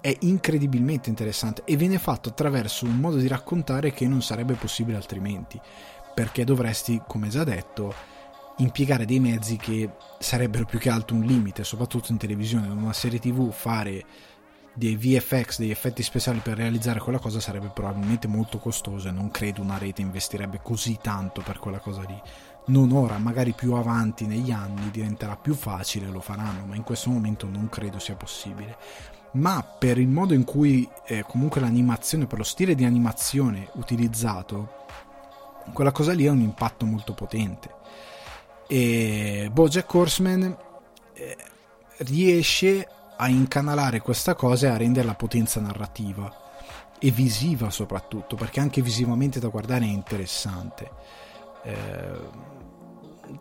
È 0.00 0.16
incredibilmente 0.20 1.10
interessante 1.10 1.64
e 1.66 1.76
viene 1.76 1.98
fatto 1.98 2.30
attraverso 2.30 2.86
un 2.86 2.96
modo 2.96 3.18
di 3.18 3.28
raccontare 3.28 3.92
che 3.92 4.08
non 4.08 4.22
sarebbe 4.22 4.54
possibile 4.54 4.96
altrimenti 4.96 5.60
perché 6.14 6.44
dovresti, 6.44 7.02
come 7.06 7.28
già 7.28 7.44
detto, 7.44 7.92
impiegare 8.56 9.04
dei 9.04 9.20
mezzi 9.20 9.58
che 9.58 9.90
sarebbero 10.18 10.64
più 10.64 10.78
che 10.78 10.88
altro 10.88 11.14
un 11.14 11.24
limite, 11.24 11.62
soprattutto 11.62 12.10
in 12.10 12.16
televisione, 12.16 12.68
in 12.68 12.72
una 12.78 12.94
serie 12.94 13.18
tv 13.18 13.52
fare 13.52 14.02
dei 14.74 14.96
VFX, 14.96 15.58
degli 15.58 15.70
effetti 15.70 16.02
speciali 16.02 16.40
per 16.40 16.56
realizzare 16.56 16.98
quella 16.98 17.18
cosa 17.18 17.38
sarebbe 17.38 17.70
probabilmente 17.72 18.26
molto 18.26 18.58
costoso 18.58 19.08
e 19.08 19.12
non 19.12 19.30
credo 19.30 19.62
una 19.62 19.78
rete 19.78 20.02
investirebbe 20.02 20.60
così 20.62 20.98
tanto 21.00 21.42
per 21.42 21.58
quella 21.58 21.78
cosa 21.78 22.02
lì. 22.02 22.20
Non 22.66 22.92
ora, 22.92 23.18
magari 23.18 23.52
più 23.52 23.74
avanti 23.74 24.26
negli 24.26 24.50
anni 24.50 24.90
diventerà 24.90 25.36
più 25.36 25.54
facile, 25.54 26.08
lo 26.08 26.20
faranno, 26.20 26.64
ma 26.64 26.74
in 26.74 26.82
questo 26.82 27.10
momento 27.10 27.46
non 27.46 27.68
credo 27.68 27.98
sia 27.98 28.16
possibile. 28.16 28.76
Ma 29.32 29.62
per 29.62 29.98
il 29.98 30.08
modo 30.08 30.32
in 30.32 30.44
cui 30.44 30.88
eh, 31.06 31.24
comunque 31.26 31.60
l'animazione, 31.60 32.26
per 32.26 32.38
lo 32.38 32.44
stile 32.44 32.74
di 32.74 32.84
animazione 32.84 33.68
utilizzato, 33.74 34.82
quella 35.72 35.92
cosa 35.92 36.12
lì 36.12 36.26
ha 36.26 36.32
un 36.32 36.40
impatto 36.40 36.84
molto 36.84 37.12
potente. 37.12 37.70
E 38.66 39.50
Bojack 39.52 39.92
Horseman 39.92 40.56
eh, 41.14 41.36
riesce 41.98 42.88
a 43.24 43.28
incanalare 43.28 44.00
questa 44.00 44.34
cosa 44.34 44.66
e 44.66 44.70
a 44.70 44.76
renderla 44.76 45.14
potenza 45.14 45.58
narrativa 45.58 46.30
e 46.98 47.10
visiva 47.10 47.70
soprattutto, 47.70 48.36
perché 48.36 48.60
anche 48.60 48.82
visivamente 48.82 49.40
da 49.40 49.48
guardare 49.48 49.86
è 49.86 49.88
interessante. 49.88 50.90
Eh, 51.62 52.52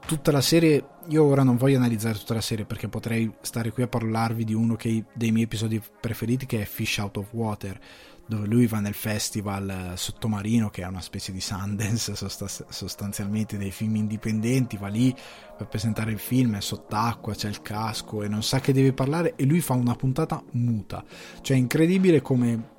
tutta 0.05 0.31
la 0.31 0.39
serie, 0.39 0.85
io 1.07 1.25
ora 1.25 1.43
non 1.43 1.57
voglio 1.57 1.77
analizzare 1.77 2.17
tutta 2.17 2.33
la 2.33 2.41
serie 2.41 2.63
perché 2.63 2.87
potrei 2.87 3.29
stare 3.41 3.71
qui 3.71 3.83
a 3.83 3.87
parlarvi 3.87 4.45
di 4.45 4.53
uno 4.53 4.75
che, 4.75 5.03
dei 5.11 5.31
miei 5.31 5.45
episodi 5.45 5.81
preferiti 5.99 6.45
che 6.45 6.61
è 6.61 6.65
Fish 6.65 6.97
Out 6.99 7.17
of 7.17 7.33
Water 7.33 7.77
dove 8.25 8.47
lui 8.47 8.67
va 8.67 8.79
nel 8.79 8.93
festival 8.93 9.69
eh, 9.69 9.97
sottomarino 9.97 10.69
che 10.69 10.83
è 10.83 10.87
una 10.87 11.01
specie 11.01 11.31
di 11.31 11.41
Sundance 11.41 12.15
sostanzialmente 12.69 13.57
dei 13.57 13.71
film 13.71 13.97
indipendenti 13.97 14.77
va 14.77 14.87
lì 14.87 15.13
per 15.57 15.67
presentare 15.67 16.11
il 16.11 16.19
film 16.19 16.55
è 16.55 16.61
sott'acqua 16.61 17.35
c'è 17.35 17.49
il 17.49 17.61
casco 17.61 18.23
e 18.23 18.27
non 18.27 18.43
sa 18.43 18.59
che 18.59 18.73
deve 18.73 18.93
parlare 18.93 19.35
e 19.35 19.45
lui 19.45 19.61
fa 19.61 19.73
una 19.73 19.95
puntata 19.95 20.41
muta. 20.51 21.03
Cioè 21.41 21.55
è 21.55 21.59
incredibile 21.59 22.21
come 22.21 22.71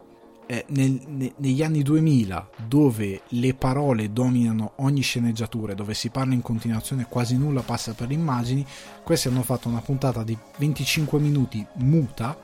eh, 0.46 0.64
nel, 0.68 1.00
ne, 1.06 1.32
negli 1.36 1.62
anni 1.62 1.82
2000 1.82 2.50
dove 2.66 3.22
le 3.28 3.54
parole 3.54 4.12
dominano 4.12 4.72
ogni 4.76 5.00
sceneggiatura 5.00 5.74
dove 5.74 5.94
si 5.94 6.10
parla 6.10 6.34
in 6.34 6.42
continuazione 6.42 7.06
quasi 7.08 7.36
nulla 7.36 7.62
passa 7.62 7.94
per 7.94 8.08
le 8.08 8.14
immagini 8.14 8.66
questi 9.02 9.28
hanno 9.28 9.42
fatto 9.42 9.68
una 9.68 9.80
puntata 9.80 10.22
di 10.22 10.36
25 10.58 11.18
minuti 11.18 11.64
muta 11.76 12.38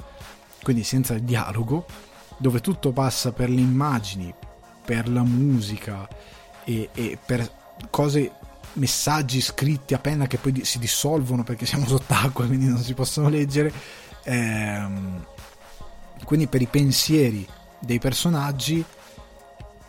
quindi 0.63 0.83
senza 0.83 1.15
il 1.15 1.23
dialogo 1.23 1.85
dove 2.41 2.61
tutto 2.61 2.91
passa 2.93 3.33
per 3.33 3.51
le 3.51 3.61
immagini, 3.61 4.33
per 4.83 5.11
la 5.11 5.23
musica 5.23 6.09
e, 6.65 6.89
e 6.95 7.19
per 7.23 7.49
cose, 7.91 8.33
messaggi 8.75 9.43
scritti 9.43 9.93
a 9.93 9.99
penna 9.99 10.27
che 10.27 10.39
poi 10.39 10.65
si 10.65 10.79
dissolvono 10.79 11.45
perché 11.45 11.67
siamo 11.67 11.85
sott'acqua, 11.87 12.47
quindi 12.47 12.67
non 12.67 12.79
si 12.79 12.95
possono 12.95 13.29
leggere. 13.29 13.71
Ehm, 14.25 15.27
quindi 16.25 16.47
per 16.47 16.63
i 16.63 16.67
pensieri 16.67 17.47
dei 17.79 17.99
personaggi 17.99 18.83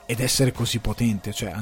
ed 0.06 0.20
essere 0.20 0.52
così 0.52 0.80
potente, 0.80 1.32
cioè 1.32 1.56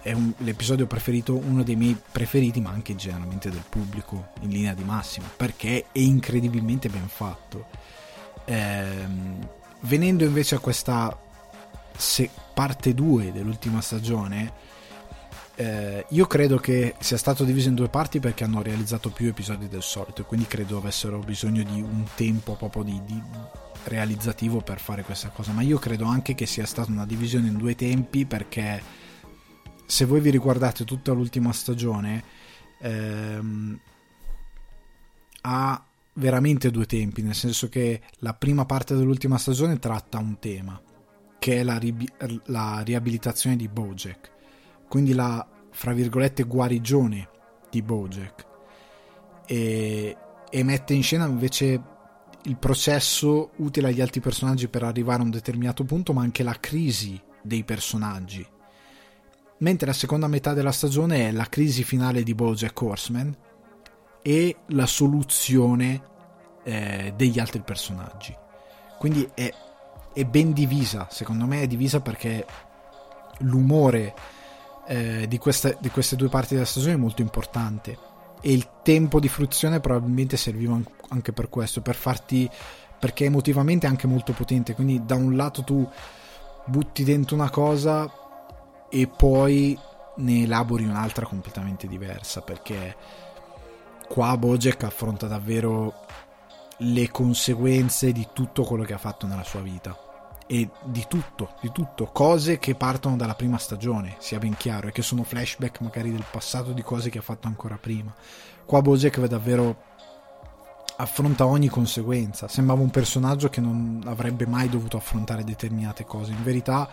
è 0.00 0.10
un, 0.10 0.32
l'episodio 0.38 0.88
preferito, 0.88 1.36
uno 1.36 1.62
dei 1.62 1.76
miei 1.76 1.96
preferiti, 2.10 2.60
ma 2.60 2.70
anche 2.70 2.96
generalmente 2.96 3.48
del 3.48 3.62
pubblico 3.68 4.30
in 4.40 4.50
linea 4.50 4.74
di 4.74 4.82
massima, 4.82 5.28
perché 5.36 5.86
è 5.92 6.00
incredibilmente 6.00 6.88
ben 6.88 7.06
fatto. 7.06 7.66
Ehm, 8.46 9.60
venendo 9.82 10.24
invece 10.24 10.56
a 10.56 10.58
questa 10.58 11.16
se- 11.96 12.30
parte 12.54 12.94
2 12.94 13.32
dell'ultima 13.32 13.80
stagione, 13.80 14.52
eh, 15.54 16.06
io 16.08 16.26
credo 16.26 16.56
che 16.58 16.94
sia 16.98 17.16
stato 17.16 17.44
diviso 17.44 17.68
in 17.68 17.74
due 17.74 17.88
parti 17.88 18.20
perché 18.20 18.44
hanno 18.44 18.62
realizzato 18.62 19.10
più 19.10 19.28
episodi 19.28 19.68
del 19.68 19.82
solito 19.82 20.24
quindi 20.24 20.46
credo 20.46 20.78
avessero 20.78 21.18
bisogno 21.18 21.62
di 21.62 21.82
un 21.82 22.06
tempo 22.14 22.54
proprio 22.54 22.82
di, 22.82 22.98
di 23.04 23.22
realizzativo 23.84 24.60
per 24.60 24.80
fare 24.80 25.02
questa 25.02 25.28
cosa. 25.28 25.52
Ma 25.52 25.62
io 25.62 25.78
credo 25.78 26.06
anche 26.06 26.34
che 26.34 26.46
sia 26.46 26.66
stata 26.66 26.90
una 26.90 27.06
divisione 27.06 27.48
in 27.48 27.56
due 27.56 27.74
tempi 27.74 28.24
perché 28.24 28.82
se 29.86 30.04
voi 30.04 30.20
vi 30.20 30.30
riguardate 30.30 30.84
tutta 30.84 31.12
l'ultima 31.12 31.52
stagione 31.52 32.24
ehm, 32.80 33.78
ha 35.42 35.84
veramente 36.14 36.70
due 36.70 36.86
tempi, 36.86 37.22
nel 37.22 37.34
senso 37.34 37.68
che 37.68 38.02
la 38.18 38.34
prima 38.34 38.64
parte 38.66 38.94
dell'ultima 38.94 39.38
stagione 39.38 39.78
tratta 39.78 40.18
un 40.18 40.38
tema, 40.38 40.80
che 41.38 41.60
è 41.60 41.62
la, 41.62 41.78
ri- 41.78 42.08
la 42.46 42.80
riabilitazione 42.84 43.56
di 43.56 43.68
Bojack, 43.68 44.30
quindi 44.88 45.14
la, 45.14 45.46
fra 45.70 45.92
virgolette, 45.92 46.42
guarigione 46.42 47.28
di 47.70 47.82
Bojack, 47.82 48.46
e, 49.46 50.16
e 50.50 50.62
mette 50.62 50.94
in 50.94 51.02
scena 51.02 51.26
invece 51.26 51.82
il 52.44 52.56
processo 52.56 53.52
utile 53.56 53.88
agli 53.88 54.00
altri 54.00 54.20
personaggi 54.20 54.68
per 54.68 54.82
arrivare 54.82 55.20
a 55.20 55.24
un 55.24 55.30
determinato 55.30 55.84
punto, 55.84 56.12
ma 56.12 56.22
anche 56.22 56.42
la 56.42 56.56
crisi 56.58 57.20
dei 57.42 57.64
personaggi. 57.64 58.46
Mentre 59.58 59.86
la 59.86 59.92
seconda 59.92 60.26
metà 60.26 60.54
della 60.54 60.72
stagione 60.72 61.28
è 61.28 61.32
la 61.32 61.46
crisi 61.46 61.84
finale 61.84 62.24
di 62.24 62.34
Bojack 62.34 62.80
Horseman, 62.80 63.34
e 64.22 64.56
la 64.68 64.86
soluzione 64.86 66.00
eh, 66.64 67.12
degli 67.16 67.38
altri 67.38 67.60
personaggi. 67.60 68.36
quindi 68.98 69.28
è, 69.34 69.52
è 70.12 70.24
ben 70.24 70.52
divisa, 70.52 71.08
secondo 71.10 71.46
me 71.46 71.62
è 71.62 71.66
divisa 71.66 72.00
perché 72.00 72.46
l'umore 73.38 74.14
eh, 74.86 75.26
di, 75.28 75.38
questa, 75.38 75.76
di 75.80 75.90
queste 75.90 76.16
due 76.16 76.28
parti 76.28 76.54
della 76.54 76.66
stagione 76.66 76.94
è 76.94 76.98
molto 76.98 77.22
importante 77.22 77.98
e 78.40 78.52
il 78.52 78.68
tempo 78.82 79.20
di 79.20 79.28
fruizione 79.28 79.80
probabilmente 79.80 80.36
serviva 80.36 80.78
anche 81.08 81.32
per 81.32 81.48
questo, 81.48 81.80
per 81.80 81.94
farti 81.94 82.48
perché 82.98 83.24
emotivamente 83.24 83.86
è 83.86 83.90
anche 83.90 84.06
molto 84.06 84.32
potente, 84.32 84.74
quindi 84.74 85.04
da 85.04 85.16
un 85.16 85.34
lato 85.34 85.64
tu 85.64 85.88
butti 86.66 87.02
dentro 87.02 87.34
una 87.34 87.50
cosa 87.50 88.08
e 88.88 89.08
poi 89.08 89.76
ne 90.16 90.42
elabori 90.42 90.84
un'altra 90.84 91.26
completamente 91.26 91.88
diversa, 91.88 92.42
perché 92.42 92.94
qua 94.12 94.36
Bojack 94.36 94.82
affronta 94.82 95.26
davvero 95.26 96.04
le 96.80 97.10
conseguenze 97.10 98.12
di 98.12 98.28
tutto 98.34 98.62
quello 98.62 98.84
che 98.84 98.92
ha 98.92 98.98
fatto 98.98 99.26
nella 99.26 99.42
sua 99.42 99.62
vita 99.62 99.98
e 100.46 100.68
di 100.84 101.06
tutto, 101.08 101.54
di 101.62 101.72
tutto, 101.72 102.10
cose 102.12 102.58
che 102.58 102.74
partono 102.74 103.16
dalla 103.16 103.34
prima 103.34 103.56
stagione, 103.56 104.16
sia 104.18 104.38
ben 104.38 104.54
chiaro, 104.54 104.88
e 104.88 104.92
che 104.92 105.00
sono 105.00 105.22
flashback 105.22 105.80
magari 105.80 106.12
del 106.12 106.26
passato 106.30 106.72
di 106.72 106.82
cose 106.82 107.08
che 107.08 107.20
ha 107.20 107.22
fatto 107.22 107.46
ancora 107.46 107.78
prima. 107.78 108.14
Qua 108.66 108.82
Bojack 108.82 109.18
davvero 109.24 109.82
affronta 110.96 111.46
ogni 111.46 111.68
conseguenza, 111.68 112.48
sembrava 112.48 112.82
un 112.82 112.90
personaggio 112.90 113.48
che 113.48 113.62
non 113.62 114.02
avrebbe 114.04 114.46
mai 114.46 114.68
dovuto 114.68 114.98
affrontare 114.98 115.42
determinate 115.42 116.04
cose, 116.04 116.32
in 116.32 116.42
verità 116.42 116.86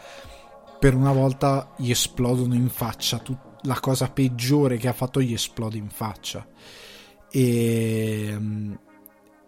per 0.80 0.96
una 0.96 1.12
volta 1.12 1.72
gli 1.76 1.92
esplodono 1.92 2.54
in 2.54 2.70
faccia, 2.70 3.18
tut- 3.18 3.58
la 3.64 3.82
cosa 3.82 4.10
peggiore 4.10 4.78
che 4.78 4.88
ha 4.88 4.94
fatto 4.94 5.20
gli 5.20 5.34
esplode 5.34 5.76
in 5.76 5.90
faccia. 5.90 6.48
E 7.32 8.38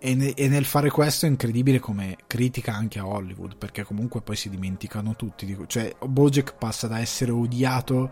e, 0.04 0.16
ne, 0.16 0.34
e, 0.34 0.50
nel 0.50 0.66
fare 0.66 0.90
questo 0.90 1.28
è 1.28 1.30
incredibile 1.30 1.80
come 1.80 2.18
critica 2.26 2.74
anche 2.74 2.98
a 2.98 3.06
Hollywood, 3.06 3.56
perché 3.56 3.84
comunque 3.84 4.22
poi 4.22 4.36
si 4.36 4.50
dimenticano 4.50 5.16
tutti. 5.16 5.56
Cioè, 5.68 5.96
Bojack 6.04 6.56
passa 6.58 6.88
da 6.88 6.98
essere 6.98 7.30
odiato 7.30 8.10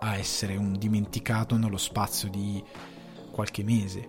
a 0.00 0.18
essere 0.18 0.54
un 0.56 0.76
dimenticato 0.76 1.56
nello 1.56 1.78
spazio 1.78 2.28
di 2.28 2.62
qualche 3.30 3.64
mese. 3.64 4.06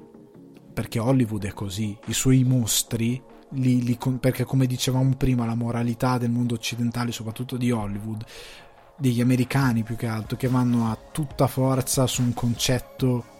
Perché 0.73 0.99
Hollywood 0.99 1.45
è 1.45 1.53
così, 1.53 1.97
i 2.07 2.13
suoi 2.13 2.43
mostri, 2.43 3.21
li, 3.51 3.81
li, 3.81 3.97
perché 4.19 4.43
come 4.43 4.65
dicevamo 4.65 5.15
prima, 5.15 5.45
la 5.45 5.55
moralità 5.55 6.17
del 6.17 6.31
mondo 6.31 6.55
occidentale, 6.55 7.13
soprattutto 7.13 7.55
di 7.55 7.71
Hollywood, 7.71 8.25
degli 8.97 9.21
americani 9.21 9.83
più 9.83 9.95
che 9.95 10.07
altro, 10.07 10.35
che 10.35 10.49
vanno 10.49 10.91
a 10.91 10.97
tutta 11.13 11.47
forza 11.47 12.07
su 12.07 12.21
un 12.21 12.33
concetto 12.33 13.32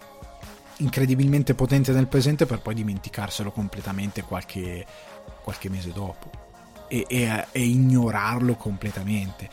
incredibilmente 0.78 1.54
potente 1.54 1.92
nel 1.92 2.08
presente 2.08 2.46
per 2.46 2.60
poi 2.60 2.74
dimenticarselo 2.74 3.52
completamente 3.52 4.24
qualche, 4.24 4.86
qualche 5.42 5.70
mese 5.70 5.92
dopo 5.92 6.30
e, 6.88 7.06
e, 7.08 7.46
e, 7.52 7.62
ignorarlo 7.62 8.56
completamente. 8.56 9.50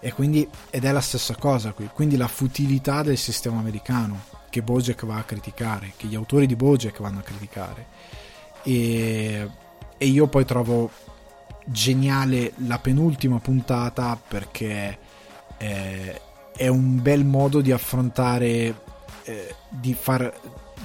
E 0.00 0.12
quindi, 0.12 0.48
ed 0.70 0.84
è 0.84 0.92
la 0.92 1.00
stessa 1.00 1.36
cosa 1.36 1.72
qui, 1.72 1.88
quindi 1.92 2.16
la 2.16 2.28
futilità 2.28 3.02
del 3.02 3.16
sistema 3.16 3.58
americano 3.58 4.24
che 4.50 4.62
Bojack 4.62 5.06
va 5.06 5.16
a 5.16 5.22
criticare, 5.22 5.92
che 5.96 6.06
gli 6.06 6.14
autori 6.14 6.46
di 6.46 6.56
Bojack 6.56 7.00
vanno 7.00 7.20
a 7.20 7.22
criticare. 7.22 7.86
E, 8.62 9.48
e 9.96 10.06
io 10.06 10.26
poi 10.26 10.44
trovo 10.44 10.90
geniale 11.64 12.52
la 12.66 12.78
penultima 12.78 13.38
puntata 13.38 14.20
perché 14.28 14.98
eh, 15.58 16.20
è 16.56 16.66
un 16.66 17.00
bel 17.00 17.24
modo 17.24 17.60
di 17.60 17.72
affrontare 17.72 18.80
eh, 19.24 19.54
di 19.68 19.94
far 19.94 20.32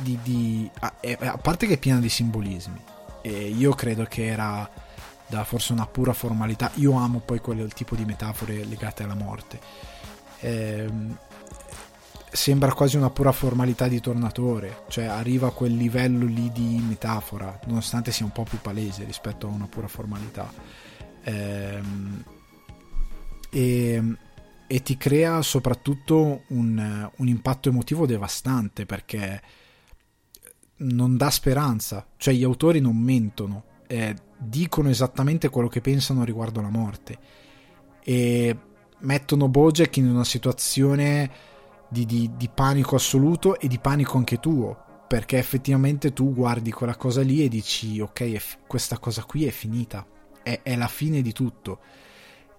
di, 0.02 0.20
di 0.24 0.70
a, 0.80 0.94
a, 1.20 1.38
parte 1.38 1.68
che 1.68 1.74
è 1.74 1.78
piena 1.78 2.00
di 2.00 2.10
simbolismi 2.10 2.82
e 3.22 3.48
io 3.48 3.74
credo 3.74 4.04
che 4.04 4.26
era 4.26 4.70
da 5.28 5.44
forse 5.44 5.74
una 5.74 5.86
pura 5.86 6.14
formalità 6.14 6.72
io 6.76 6.94
amo 6.94 7.20
poi 7.20 7.40
quel 7.40 7.74
tipo 7.74 7.96
di 7.96 8.06
metafore 8.06 8.64
legate 8.66 9.04
alla 9.04 9.16
morte. 9.16 9.60
Eh, 10.40 10.90
sembra 12.30 12.74
quasi 12.74 12.98
una 12.98 13.10
pura 13.10 13.32
formalità 13.32 13.88
di 13.88 14.00
tornatore 14.00 14.84
cioè 14.90 15.06
arriva 15.06 15.48
a 15.48 15.52
quel 15.52 15.76
livello 15.76 16.26
lì 16.26 16.52
di 16.52 16.84
metafora 16.86 17.58
nonostante 17.66 18.12
sia 18.12 18.26
un 18.26 18.32
po' 18.32 18.44
più 18.44 18.60
palese 18.62 19.06
rispetto 19.06 19.48
a 19.48 19.52
una 19.52 19.68
pura 19.68 19.88
formalità. 19.88 20.52
Eh, 21.24 21.82
e, 23.50 24.04
e 24.68 24.84
ti 24.84 24.98
crea 24.98 25.42
soprattutto 25.42 26.44
un, 26.48 27.10
un 27.16 27.28
impatto 27.28 27.70
emotivo 27.70 28.06
devastante 28.06 28.86
perché 28.86 29.42
non 30.78 31.18
dà 31.18 31.30
speranza, 31.30 32.06
cioè 32.18 32.34
gli 32.34 32.44
autori 32.44 32.80
non 32.80 32.98
mentono, 32.98 33.64
eh, 33.88 34.16
dicono 34.38 34.90
esattamente 34.90 35.50
quello 35.50 35.68
che 35.68 35.82
pensano 35.82 36.24
riguardo 36.24 36.62
la 36.62 36.70
morte 36.70 37.18
e 38.04 38.58
mettono 39.00 39.48
Bojack 39.50 39.98
in 39.98 40.10
una 40.10 40.24
situazione 40.24 41.30
di, 41.90 42.06
di, 42.06 42.32
di 42.36 42.50
panico 42.54 42.96
assoluto 42.96 43.60
e 43.60 43.68
di 43.68 43.80
panico 43.80 44.18
anche 44.18 44.40
tuo, 44.40 45.04
perché 45.08 45.38
effettivamente 45.38 46.14
tu 46.14 46.34
guardi 46.34 46.72
quella 46.72 46.96
cosa 46.96 47.22
lì 47.22 47.44
e 47.44 47.50
dici 47.50 48.00
ok, 48.00 48.36
f- 48.36 48.58
questa 48.68 48.98
cosa 48.98 49.24
qui 49.24 49.46
è 49.46 49.52
finita, 49.52 50.06
è, 50.44 50.62
è 50.64 50.76
la 50.76 50.88
fine 50.88 51.22
di 51.22 51.34
tutto. 51.34 51.80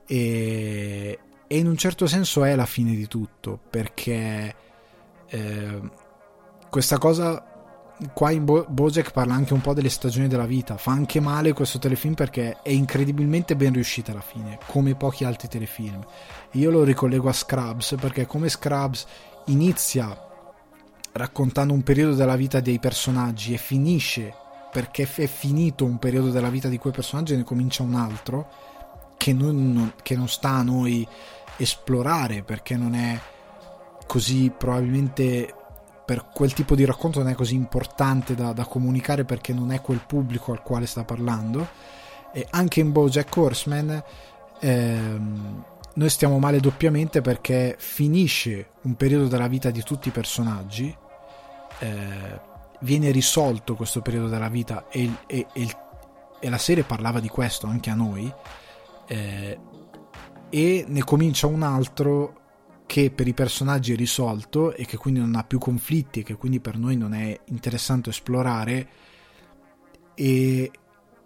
E, 0.07 1.19
e, 1.47 1.59
in 1.59 1.67
un 1.67 1.77
certo 1.77 2.07
senso 2.07 2.45
è 2.45 2.55
la 2.55 2.67
fine 2.67 2.95
di 2.95 3.07
tutto, 3.07 3.59
perché 3.71 4.55
eh, 5.29 5.81
questa 6.69 6.99
cosa 6.99 7.48
qua 8.13 8.31
in 8.31 8.45
Bo- 8.45 8.67
Bojack 8.69 9.13
parla 9.13 9.35
anche 9.35 9.53
un 9.53 9.61
po' 9.61 9.75
delle 9.75 9.89
stagioni 9.89 10.29
della 10.29 10.47
vita. 10.47 10.77
Fa 10.77 10.93
anche 10.93 11.21
male 11.21 11.53
questo 11.53 11.79
telefilm 11.79 12.15
perché 12.15 12.59
è 12.63 12.71
incredibilmente 12.71 13.57
ben 13.57 13.73
riuscita 13.73 14.13
alla 14.13 14.21
fine, 14.21 14.59
come 14.67 14.95
pochi 14.95 15.25
altri 15.25 15.49
telefilm. 15.49 16.05
Io 16.53 16.71
lo 16.71 16.85
ricollego 16.85 17.29
a 17.29 17.33
Scrubs 17.33 17.97
perché 18.01 18.27
come 18.27 18.49
Scrubs 18.49 19.07
inizia 19.47 20.27
raccontando 21.13 21.73
un 21.73 21.83
periodo 21.83 22.15
della 22.15 22.37
vita 22.37 22.61
dei 22.61 22.79
personaggi 22.79 23.55
e 23.55 23.59
finisce 23.59 24.33
perché 24.71 25.03
è 25.03 25.27
finito 25.27 25.85
un 25.85 25.99
periodo 25.99 26.31
della 26.31 26.51
vita 26.51 26.69
di 26.69 26.79
quei 26.79 26.93
personaggi 26.93 27.33
e 27.33 27.37
ne 27.37 27.45
comincia 27.45 27.83
un 27.83 27.95
altro 27.95 28.49
che 29.17 29.33
non, 29.33 29.95
che 30.03 30.15
non 30.15 30.29
sta 30.29 30.51
a 30.51 30.63
noi 30.63 31.07
esplorare 31.57 32.43
perché 32.43 32.77
non 32.77 32.95
è 32.95 33.19
così 34.07 34.53
probabilmente 34.57 35.55
per 36.09 36.31
quel 36.33 36.55
tipo 36.55 36.75
di 36.75 36.87
racconto 36.87 37.19
non 37.19 37.29
è 37.29 37.35
così 37.35 37.55
importante 37.55 38.35
da, 38.35 38.55
da 38.55 38.65
comunicare 38.65 39.27
perché 39.27 39.53
non 39.53 39.73
è 39.73 39.83
quel 39.83 40.01
pubblico 40.07 40.53
al 40.53 40.63
quale 40.63 40.87
sta 40.87 41.05
parlando. 41.05 41.69
E 42.33 42.47
anche 42.49 42.81
in 42.81 42.93
Bojack 42.93 43.37
Horseman 43.37 44.03
ehm, 44.59 45.65
noi 45.93 46.09
stiamo 46.09 46.39
male 46.39 46.61
doppiamente 46.61 47.21
perché 47.21 47.77
finisce 47.79 48.71
un 48.85 48.95
periodo 48.95 49.27
della 49.27 49.49
vita 49.49 49.69
di 49.69 49.83
tutti 49.83 50.09
i 50.09 50.11
personaggi, 50.11 50.97
eh, 51.81 52.41
viene 52.81 53.11
risolto 53.11 53.75
questo 53.75 54.01
periodo 54.01 54.29
della 54.29 54.49
vita 54.49 54.87
e, 54.89 55.13
e, 55.27 55.47
e, 55.53 55.77
e, 56.41 56.49
la 56.49 56.57
serie 56.57 56.85
parlava 56.85 57.21
di 57.21 57.29
questo 57.29 57.67
anche 57.67 57.91
a 57.91 57.95
noi, 57.95 58.33
eh, 59.09 59.59
e 60.49 60.85
ne 60.89 61.05
comincia 61.05 61.47
un 61.47 61.63
altro 61.63 62.38
che 62.89 63.11
per 63.11 63.29
i 63.29 63.35
personaggi 63.35 63.93
è 63.93 63.97
risolto 63.97 64.73
e 64.73 64.87
che 64.87 64.97
quindi 64.97 65.21
non 65.21 65.35
ha 65.35 65.45
più 65.45 65.59
conflitti 65.59 66.21
e 66.21 66.23
che 66.23 66.37
quindi 66.37 66.59
per 66.59 66.79
noi 66.79 66.97
non 66.97 67.13
è 67.13 67.39
interessante 67.49 68.09
esplorare 68.09 68.89
e, 70.15 70.71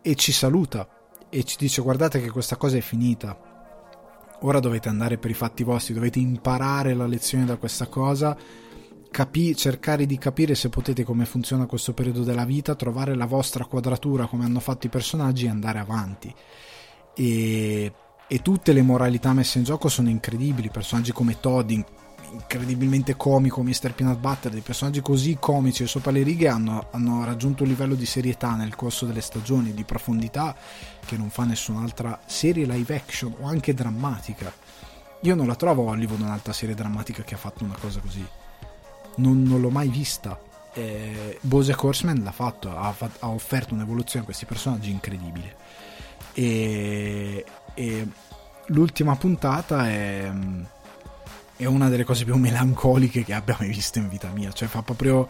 e 0.03 0.15
ci 0.17 0.33
saluta 0.33 0.89
e 1.29 1.45
ci 1.45 1.55
dice 1.57 1.81
guardate 1.81 2.21
che 2.21 2.31
questa 2.31 2.57
cosa 2.57 2.79
è 2.79 2.81
finita. 2.81 3.39
Ora 4.41 4.59
dovete 4.59 4.89
andare 4.89 5.19
per 5.19 5.31
i 5.31 5.35
fatti 5.35 5.63
vostri 5.63 5.95
dovete 5.95 6.19
imparare 6.19 6.95
la 6.95 7.07
lezione 7.07 7.45
da 7.45 7.57
questa 7.57 7.87
cosa 7.87 8.37
capi- 9.13 9.55
cercare 9.55 10.05
di 10.05 10.19
capire 10.19 10.57
se 10.57 10.69
potete 10.69 11.05
come 11.05 11.27
funziona 11.27 11.67
questo 11.67 11.95
periodo 11.95 12.25
della 12.25 12.45
vita 12.45 12.75
trovare 12.75 13.15
la 13.15 13.27
vostra 13.27 13.67
quadratura 13.67 14.27
come 14.27 14.45
hanno 14.45 14.59
fatto 14.59 14.89
i 14.89 14.91
personaggi 14.91 15.47
e 15.47 15.51
andare 15.51 15.79
avanti. 15.79 16.35
E 17.15 17.93
e 18.33 18.41
tutte 18.41 18.73
le 18.73 18.81
moralità 18.81 19.35
messe 19.35 19.59
in 19.59 19.65
gioco 19.65 19.91
sono 19.91 20.09
incredibili, 20.09 20.71
personaggi 20.71 21.13
come 21.13 21.39
Todd, 21.39 21.71
incredibilmente 21.71 23.15
comico, 23.15 23.63
Mr. 23.63 23.93
Peanut 23.93 24.17
Butter, 24.17 24.51
dei 24.51 24.63
personaggi 24.63 25.03
così 25.03 25.37
comici 25.39 25.83
e 25.83 25.87
sopra 25.87 26.13
le 26.13 26.23
righe 26.23 26.49
hanno, 26.49 26.87
hanno, 26.93 27.27
raggiunto 27.27 27.63
un 27.63 27.69
livello 27.69 27.95
di 27.95 28.07
serietà 28.07 28.55
nel 28.55 28.75
corso 28.75 29.05
delle 29.05 29.21
stagioni, 29.21 29.75
di 29.75 29.85
profondità 29.85 30.57
che 31.05 31.19
non 31.19 31.29
fa 31.29 31.45
nessun'altra 31.45 32.21
serie 32.25 32.65
live 32.65 32.97
action 32.97 33.35
o 33.39 33.47
anche 33.47 33.75
drammatica. 33.75 34.51
Io 35.21 35.35
non 35.35 35.47
la 35.47 35.55
trovo 35.55 35.83
Hollywood 35.83 36.23
un'altra 36.23 36.55
serie 36.55 36.75
drammatica 36.75 37.23
che 37.25 37.35
ha 37.35 37.39
fatto 37.39 37.65
una 37.65 37.77
cosa 37.79 38.01
così. 38.01 38.27
Non, 39.17 39.43
non 39.43 39.61
l'ho 39.61 39.69
mai 39.69 39.89
vista. 39.89 40.41
Eh, 40.73 41.39
Bojack 41.43 41.83
Horseman 41.83 42.23
l'ha 42.23 42.33
fatto, 42.33 42.75
ha, 42.75 42.95
ha 42.97 43.29
offerto 43.29 43.75
un'evoluzione 43.75 44.23
a 44.23 44.25
questi 44.25 44.47
personaggi 44.47 44.91
incredibile. 44.91 45.55
E, 46.33 47.45
e 47.75 48.07
l'ultima 48.67 49.17
puntata 49.17 49.89
è, 49.89 50.31
è, 51.57 51.65
una 51.65 51.89
delle 51.89 52.05
cose 52.05 52.25
più 52.25 52.37
melancoliche 52.37 53.25
che 53.25 53.35
abbia 53.35 53.57
mai 53.59 53.69
visto 53.69 53.99
in 53.99 54.09
vita 54.09 54.29
mia, 54.31 54.53
cioè 54.53 54.69
fa 54.69 54.83
proprio, 54.83 55.29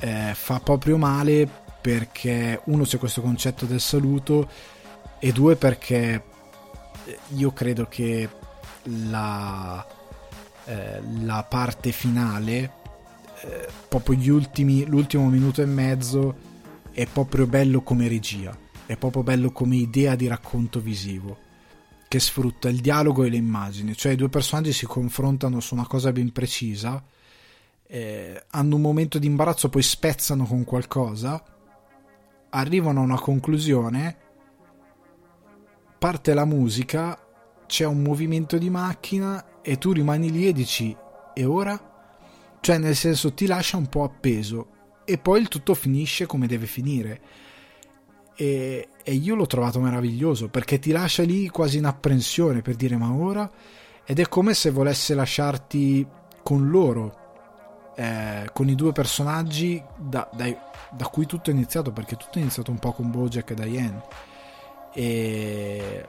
eh, 0.00 0.32
fa 0.34 0.60
proprio 0.60 0.96
male 0.96 1.48
perché 1.80 2.60
uno 2.64 2.84
c'è 2.84 2.98
questo 2.98 3.22
concetto 3.22 3.64
del 3.64 3.80
saluto 3.80 4.48
e 5.18 5.32
due 5.32 5.56
perché 5.56 6.24
io 7.28 7.52
credo 7.52 7.86
che 7.86 8.28
la, 8.84 9.84
eh, 10.64 11.00
la 11.22 11.44
parte 11.48 11.92
finale, 11.92 12.72
eh, 13.42 13.68
proprio 13.88 14.16
gli 14.16 14.28
ultimi, 14.28 14.84
l'ultimo 14.86 15.28
minuto 15.28 15.62
e 15.62 15.66
mezzo, 15.66 16.48
è 16.92 17.06
proprio 17.06 17.46
bello 17.46 17.82
come 17.82 18.08
regia, 18.08 18.56
è 18.86 18.96
proprio 18.96 19.22
bello 19.22 19.52
come 19.52 19.76
idea 19.76 20.14
di 20.16 20.26
racconto 20.26 20.80
visivo 20.80 21.48
che 22.10 22.18
sfrutta 22.18 22.68
il 22.68 22.80
dialogo 22.80 23.22
e 23.22 23.30
le 23.30 23.36
immagini, 23.36 23.96
cioè 23.96 24.10
i 24.10 24.16
due 24.16 24.28
personaggi 24.28 24.72
si 24.72 24.84
confrontano 24.84 25.60
su 25.60 25.74
una 25.74 25.86
cosa 25.86 26.10
ben 26.10 26.32
precisa, 26.32 27.00
eh, 27.86 28.46
hanno 28.50 28.74
un 28.74 28.80
momento 28.80 29.20
di 29.20 29.28
imbarazzo, 29.28 29.68
poi 29.68 29.82
spezzano 29.82 30.44
con 30.44 30.64
qualcosa, 30.64 31.40
arrivano 32.48 32.98
a 32.98 33.04
una 33.04 33.20
conclusione, 33.20 34.16
parte 36.00 36.34
la 36.34 36.44
musica, 36.44 37.16
c'è 37.68 37.84
un 37.84 38.02
movimento 38.02 38.58
di 38.58 38.70
macchina 38.70 39.60
e 39.62 39.78
tu 39.78 39.92
rimani 39.92 40.32
lì 40.32 40.48
e 40.48 40.52
dici 40.52 40.96
e 41.32 41.44
ora? 41.44 41.78
Cioè 42.58 42.78
nel 42.78 42.96
senso 42.96 43.32
ti 43.34 43.46
lascia 43.46 43.76
un 43.76 43.86
po' 43.86 44.02
appeso 44.02 45.02
e 45.04 45.16
poi 45.16 45.42
il 45.42 45.46
tutto 45.46 45.74
finisce 45.74 46.26
come 46.26 46.48
deve 46.48 46.66
finire. 46.66 47.20
E, 48.40 48.88
e, 49.02 49.12
io 49.12 49.34
l'ho 49.34 49.44
trovato 49.44 49.80
meraviglioso 49.80 50.48
perché 50.48 50.78
ti 50.78 50.92
lascia 50.92 51.22
lì 51.24 51.50
quasi 51.50 51.76
in 51.76 51.84
apprensione 51.84 52.62
per 52.62 52.74
dire 52.74 52.96
ma 52.96 53.12
ora? 53.12 53.50
Ed 54.02 54.18
è 54.18 54.28
come 54.28 54.54
se 54.54 54.70
volesse 54.70 55.12
lasciarti 55.12 56.06
con 56.42 56.70
loro 56.70 57.92
eh, 57.96 58.48
con 58.54 58.70
i 58.70 58.74
due 58.74 58.92
personaggi 58.92 59.82
da, 59.94 60.26
da, 60.32 60.46
da, 60.90 61.06
cui 61.08 61.26
tutto 61.26 61.50
è 61.50 61.52
iniziato 61.52 61.92
perché 61.92 62.16
tutto 62.16 62.38
è 62.38 62.40
iniziato 62.40 62.70
un 62.70 62.78
po' 62.78 62.92
con 62.92 63.10
Bojack 63.10 63.50
e 63.50 63.54
Diane. 63.54 64.02
E, 64.94 66.08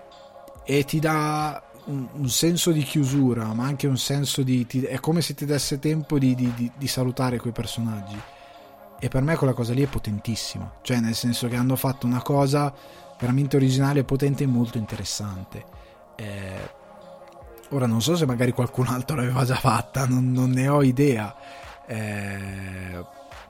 e 0.64 0.86
ti 0.86 1.00
dà 1.00 1.62
un, 1.88 2.08
un, 2.14 2.30
senso 2.30 2.72
di 2.72 2.84
chiusura 2.84 3.54
ma 3.54 3.66
anche 3.66 3.88
un 3.88 3.98
senso 3.98 4.42
di 4.42 4.66
ti, 4.66 4.84
è 4.84 5.02
come 5.02 5.20
se 5.20 5.34
ti 5.34 5.44
desse 5.44 5.80
tempo 5.80 6.18
di, 6.18 6.34
di, 6.34 6.50
di, 6.56 6.72
di 6.78 6.88
salutare 6.88 7.40
quei 7.40 7.52
personaggi 7.52 8.18
e 9.04 9.08
per 9.08 9.24
me 9.24 9.36
quella 9.36 9.54
cosa 9.54 9.74
lì 9.74 9.82
è 9.82 9.88
potentissima, 9.88 10.74
cioè 10.84 10.99
nel 10.99 11.16
senso 11.16 11.47
che 11.47 11.56
hanno 11.56 11.76
fatto 11.76 12.06
una 12.06 12.22
cosa 12.22 12.72
veramente 13.20 13.56
originale, 13.56 14.04
potente 14.04 14.43
e 14.43 14.47
molto 14.47 14.78
interessante. 14.78 15.66
Eh, 16.16 16.72
ora 17.70 17.88
non 17.88 17.99
so 17.99 18.16
se 18.16 18.28
magari 18.28 18.52
qualcun 18.52 18.86
altro 18.86 19.16
l'aveva 19.16 19.43
già 19.43 19.56
fatta, 19.56 20.06
non, 20.06 20.32
non 20.32 20.52
ne 20.52 20.68
ho 20.68 20.84
idea, 20.84 21.36
eh, 21.88 23.04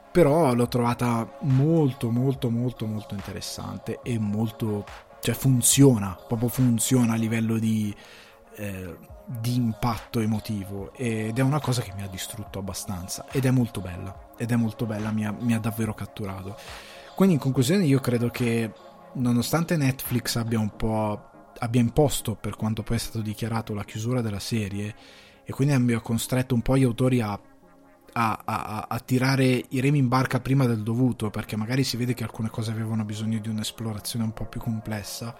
però 0.09 0.53
l'ho 0.53 0.67
trovata 0.69 1.29
molto 1.41 2.11
molto 2.11 2.49
molto 2.49 2.85
molto 2.85 3.13
interessante 3.13 3.99
e 4.03 4.17
molto, 4.19 4.85
cioè 5.19 5.35
funziona, 5.35 6.17
proprio 6.29 6.47
funziona 6.47 7.11
a 7.11 7.17
livello 7.17 7.57
di... 7.57 7.93
Eh, 8.55 9.09
di 9.39 9.55
impatto 9.55 10.19
emotivo 10.19 10.91
ed 10.93 11.39
è 11.39 11.41
una 11.41 11.61
cosa 11.61 11.81
che 11.81 11.93
mi 11.95 12.03
ha 12.03 12.07
distrutto 12.07 12.59
abbastanza 12.59 13.25
ed 13.31 13.45
è 13.45 13.51
molto 13.51 13.79
bella 13.79 14.29
ed 14.37 14.51
è 14.51 14.55
molto 14.55 14.85
bella 14.85 15.11
mi 15.11 15.25
ha, 15.25 15.31
mi 15.31 15.53
ha 15.53 15.59
davvero 15.59 15.93
catturato. 15.93 16.57
Quindi 17.15 17.35
in 17.35 17.39
conclusione 17.39 17.85
io 17.85 17.99
credo 17.99 18.29
che 18.29 18.71
nonostante 19.13 19.77
Netflix 19.77 20.35
abbia 20.35 20.59
un 20.59 20.75
po' 20.75 21.29
abbia 21.59 21.81
imposto 21.81 22.35
per 22.35 22.55
quanto 22.55 22.81
poi 22.81 22.95
è 22.97 22.99
stato 22.99 23.21
dichiarato 23.21 23.73
la 23.73 23.83
chiusura 23.83 24.21
della 24.21 24.39
serie 24.39 24.95
e 25.43 25.51
quindi 25.53 25.73
abbia 25.73 25.99
costretto 25.99 26.55
un 26.55 26.61
po' 26.61 26.77
gli 26.77 26.83
autori 26.83 27.21
a, 27.21 27.39
a, 28.13 28.41
a, 28.43 28.85
a, 28.89 28.99
tirare 28.99 29.65
i 29.69 29.79
remi 29.79 29.99
in 29.99 30.07
barca 30.07 30.39
prima 30.39 30.65
del 30.65 30.81
dovuto 30.81 31.29
perché 31.29 31.55
magari 31.55 31.83
si 31.83 31.97
vede 31.97 32.13
che 32.13 32.23
alcune 32.23 32.49
cose 32.49 32.71
avevano 32.71 33.03
bisogno 33.03 33.39
di 33.39 33.49
un'esplorazione 33.49 34.25
un 34.25 34.33
po' 34.33 34.45
più 34.45 34.59
complessa 34.59 35.35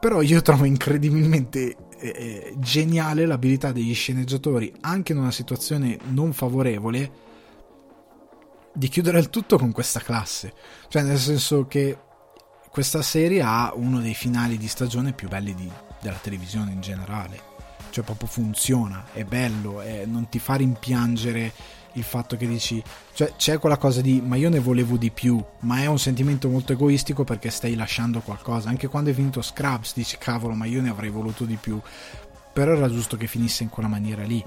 però 0.00 0.20
io 0.22 0.42
trovo 0.42 0.64
incredibilmente 0.64 1.76
eh, 1.98 2.08
eh, 2.08 2.54
geniale 2.58 3.26
l'abilità 3.26 3.72
degli 3.72 3.94
sceneggiatori, 3.94 4.72
anche 4.80 5.12
in 5.12 5.18
una 5.18 5.30
situazione 5.30 5.98
non 6.10 6.32
favorevole, 6.32 7.22
di 8.74 8.88
chiudere 8.88 9.18
il 9.18 9.30
tutto 9.30 9.56
con 9.56 9.72
questa 9.72 10.00
classe. 10.00 10.52
Cioè, 10.88 11.02
nel 11.02 11.18
senso 11.18 11.66
che 11.66 11.96
questa 12.70 13.02
serie 13.02 13.40
ha 13.40 13.72
uno 13.74 14.00
dei 14.00 14.14
finali 14.14 14.58
di 14.58 14.66
stagione 14.66 15.12
più 15.12 15.28
belli 15.28 15.54
di, 15.54 15.70
della 16.00 16.18
televisione 16.20 16.72
in 16.72 16.80
generale. 16.80 17.52
Cioè, 17.90 18.04
proprio 18.04 18.28
funziona, 18.28 19.06
è 19.12 19.24
bello, 19.24 19.80
è, 19.80 20.04
non 20.04 20.28
ti 20.28 20.40
fa 20.40 20.56
rimpiangere 20.56 21.52
il 21.94 22.02
fatto 22.02 22.36
che 22.36 22.46
dici, 22.46 22.82
cioè 23.12 23.34
c'è 23.36 23.58
quella 23.58 23.76
cosa 23.76 24.00
di 24.00 24.20
ma 24.20 24.36
io 24.36 24.48
ne 24.48 24.58
volevo 24.58 24.96
di 24.96 25.10
più, 25.10 25.42
ma 25.60 25.80
è 25.80 25.86
un 25.86 25.98
sentimento 25.98 26.48
molto 26.48 26.72
egoistico 26.72 27.24
perché 27.24 27.50
stai 27.50 27.74
lasciando 27.74 28.20
qualcosa. 28.20 28.68
Anche 28.68 28.88
quando 28.88 29.10
è 29.10 29.12
finito 29.14 29.42
Scrubs 29.42 29.94
dici 29.94 30.18
cavolo, 30.18 30.54
ma 30.54 30.64
io 30.64 30.80
ne 30.80 30.90
avrei 30.90 31.10
voluto 31.10 31.44
di 31.44 31.56
più. 31.56 31.80
Però 32.52 32.72
era 32.72 32.88
giusto 32.88 33.16
che 33.16 33.26
finisse 33.26 33.62
in 33.64 33.68
quella 33.68 33.88
maniera 33.88 34.22
lì. 34.22 34.44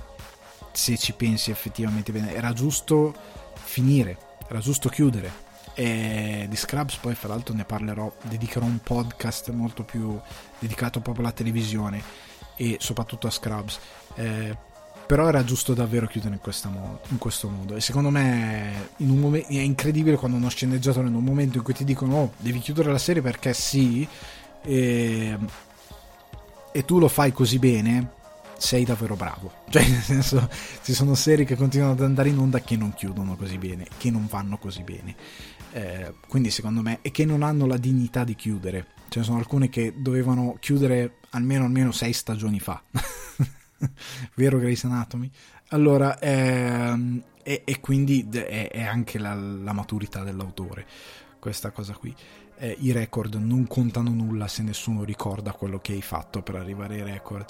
Se 0.72 0.98
ci 0.98 1.14
pensi 1.14 1.52
effettivamente 1.52 2.12
bene, 2.12 2.34
era 2.34 2.54
giusto 2.54 3.14
finire, 3.56 4.18
era 4.48 4.60
giusto 4.60 4.90
chiudere. 4.90 5.46
E 5.74 6.48
di 6.50 6.56
Scrubs 6.56 6.96
poi 6.96 7.16
fra 7.16 7.28
l'altro 7.28 7.54
ne 7.54 7.66
parlerò, 7.66 8.12
dedicherò 8.24 8.66
un 8.66 8.80
podcast 8.80 9.52
molto 9.52 9.84
più 9.84 10.20
dedicato 10.58 11.02
proprio 11.02 11.26
alla 11.26 11.34
televisione 11.34 12.02
e 12.56 12.78
soprattutto 12.80 13.28
a 13.28 13.32
Scrubs. 13.32 13.80
Eh, 14.16 14.58
però 15.08 15.30
era 15.30 15.44
giusto 15.46 15.74
davvero 15.74 16.06
chiudere 16.06 16.36
in, 16.36 16.72
mo- 16.72 17.00
in 17.08 17.18
questo 17.18 17.48
modo. 17.48 17.76
E 17.76 17.82
secondo 17.82 18.10
me 18.10 18.90
mom- 18.98 19.38
è 19.38 19.60
incredibile 19.60 20.18
quando 20.18 20.36
uno 20.36 20.50
sceneggiatore 20.50 21.08
in 21.08 21.16
un 21.16 21.24
momento 21.24 21.58
in 21.58 21.64
cui 21.64 21.74
ti 21.74 21.86
dicono 21.86 22.16
oh 22.18 22.34
devi 22.38 22.60
chiudere 22.60 22.92
la 22.92 22.98
serie 22.98 23.22
perché 23.22 23.54
sì 23.54 24.06
e, 24.62 25.38
e 26.74 26.86
tu 26.86 27.00
lo 27.00 27.08
fai 27.08 27.32
così 27.32 27.58
bene 27.58 28.12
sei 28.58 28.84
davvero 28.84 29.16
bravo. 29.16 29.64
Cioè 29.70 29.88
nel 29.88 30.02
senso 30.02 30.50
ci 30.84 30.94
sono 30.94 31.16
serie 31.16 31.46
che 31.46 31.56
continuano 31.56 31.94
ad 31.94 32.02
andare 32.02 32.28
in 32.28 32.38
onda 32.38 32.60
che 32.60 32.76
non 32.76 32.94
chiudono 32.94 33.38
così 33.38 33.58
bene 33.58 33.88
che 33.98 34.12
non 34.12 34.28
vanno 34.28 34.58
così 34.58 34.84
bene. 34.84 35.16
Eh, 35.72 36.14
quindi 36.28 36.52
secondo 36.52 36.82
me 36.82 37.00
e 37.02 37.12
che 37.12 37.24
non 37.24 37.44
hanno 37.44 37.66
la 37.66 37.78
dignità 37.78 38.26
di 38.26 38.36
chiudere. 38.36 38.88
Ce 39.08 39.20
ne 39.20 39.26
sono 39.26 39.38
alcune 39.38 39.70
che 39.70 39.94
dovevano 39.96 40.58
chiudere 40.60 41.20
almeno 41.30 41.64
almeno 41.64 41.94
sei 41.94 42.12
stagioni 42.12 42.60
fa 42.60 42.84
vero 44.36 44.58
Grace 44.58 44.86
Anatomy? 44.88 45.30
Allora, 45.70 46.18
ehm, 46.20 47.22
e, 47.44 47.62
e, 47.66 47.80
quindi 47.80 48.28
è, 48.30 48.70
è 48.70 48.84
anche 48.84 49.20
la, 49.20 49.34
la, 49.34 49.74
maturità 49.74 50.24
dell'autore, 50.24 50.86
questa 51.40 51.72
cosa 51.72 51.94
qui. 51.94 52.14
Eh, 52.60 52.76
I 52.80 52.92
record 52.92 53.36
non 53.36 53.68
contano 53.68 54.10
nulla 54.10 54.48
se 54.48 54.64
nessuno 54.64 55.04
ricorda 55.04 55.52
quello 55.52 55.80
che 55.80 55.94
hai 55.94 56.02
fatto 56.02 56.42
per 56.42 56.56
arrivare 56.56 56.96
ai 56.96 57.04
record. 57.04 57.46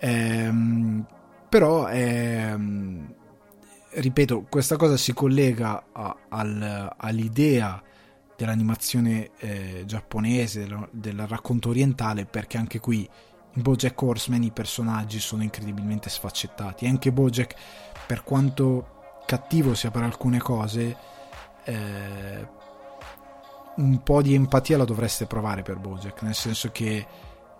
Ehm, 0.00 1.06
però, 1.48 1.88
ehm, 1.88 3.14
ripeto, 3.90 4.46
questa 4.48 4.76
cosa 4.76 4.96
si 4.96 5.12
collega 5.12 5.84
a, 5.92 6.16
al, 6.28 6.94
all'idea 6.96 7.82
dell'animazione 8.36 9.30
eh, 9.38 9.82
giapponese, 9.86 10.60
del, 10.60 10.88
del 10.90 11.26
racconto 11.26 11.68
orientale, 11.68 12.24
perché 12.26 12.58
anche 12.58 12.80
qui 12.80 13.08
Bojack 13.54 14.00
Horseman 14.00 14.42
i 14.42 14.50
personaggi 14.50 15.20
sono 15.20 15.42
incredibilmente 15.42 16.08
sfaccettati. 16.08 16.86
Anche 16.86 17.12
Bojack, 17.12 17.54
per 18.06 18.22
quanto 18.22 19.20
cattivo 19.26 19.74
sia 19.74 19.90
per 19.90 20.02
alcune 20.02 20.38
cose, 20.38 20.96
eh, 21.64 22.48
un 23.76 24.02
po' 24.02 24.22
di 24.22 24.34
empatia 24.34 24.78
la 24.78 24.84
dovreste 24.84 25.26
provare 25.26 25.62
per 25.62 25.78
Bojack, 25.78 26.22
nel 26.22 26.34
senso 26.34 26.70
che 26.70 27.06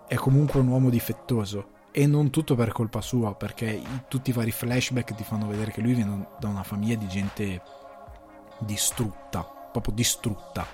è 0.07 0.15
comunque 0.15 0.59
un 0.59 0.67
uomo 0.67 0.89
difettoso. 0.89 1.69
E 1.91 2.07
non 2.07 2.31
tutto 2.31 2.55
per 2.55 2.71
colpa 2.71 3.01
sua, 3.01 3.35
perché 3.35 3.79
tutti 4.07 4.31
i 4.31 4.33
vari 4.33 4.49
flashback 4.49 5.13
ti 5.13 5.23
fanno 5.23 5.45
vedere 5.45 5.71
che 5.71 5.81
lui 5.81 5.93
viene 5.93 6.27
da 6.39 6.47
una 6.47 6.63
famiglia 6.63 6.95
di 6.95 7.07
gente 7.07 7.61
distrutta, 8.57 9.43
proprio 9.71 9.93
distrutta, 9.93 10.65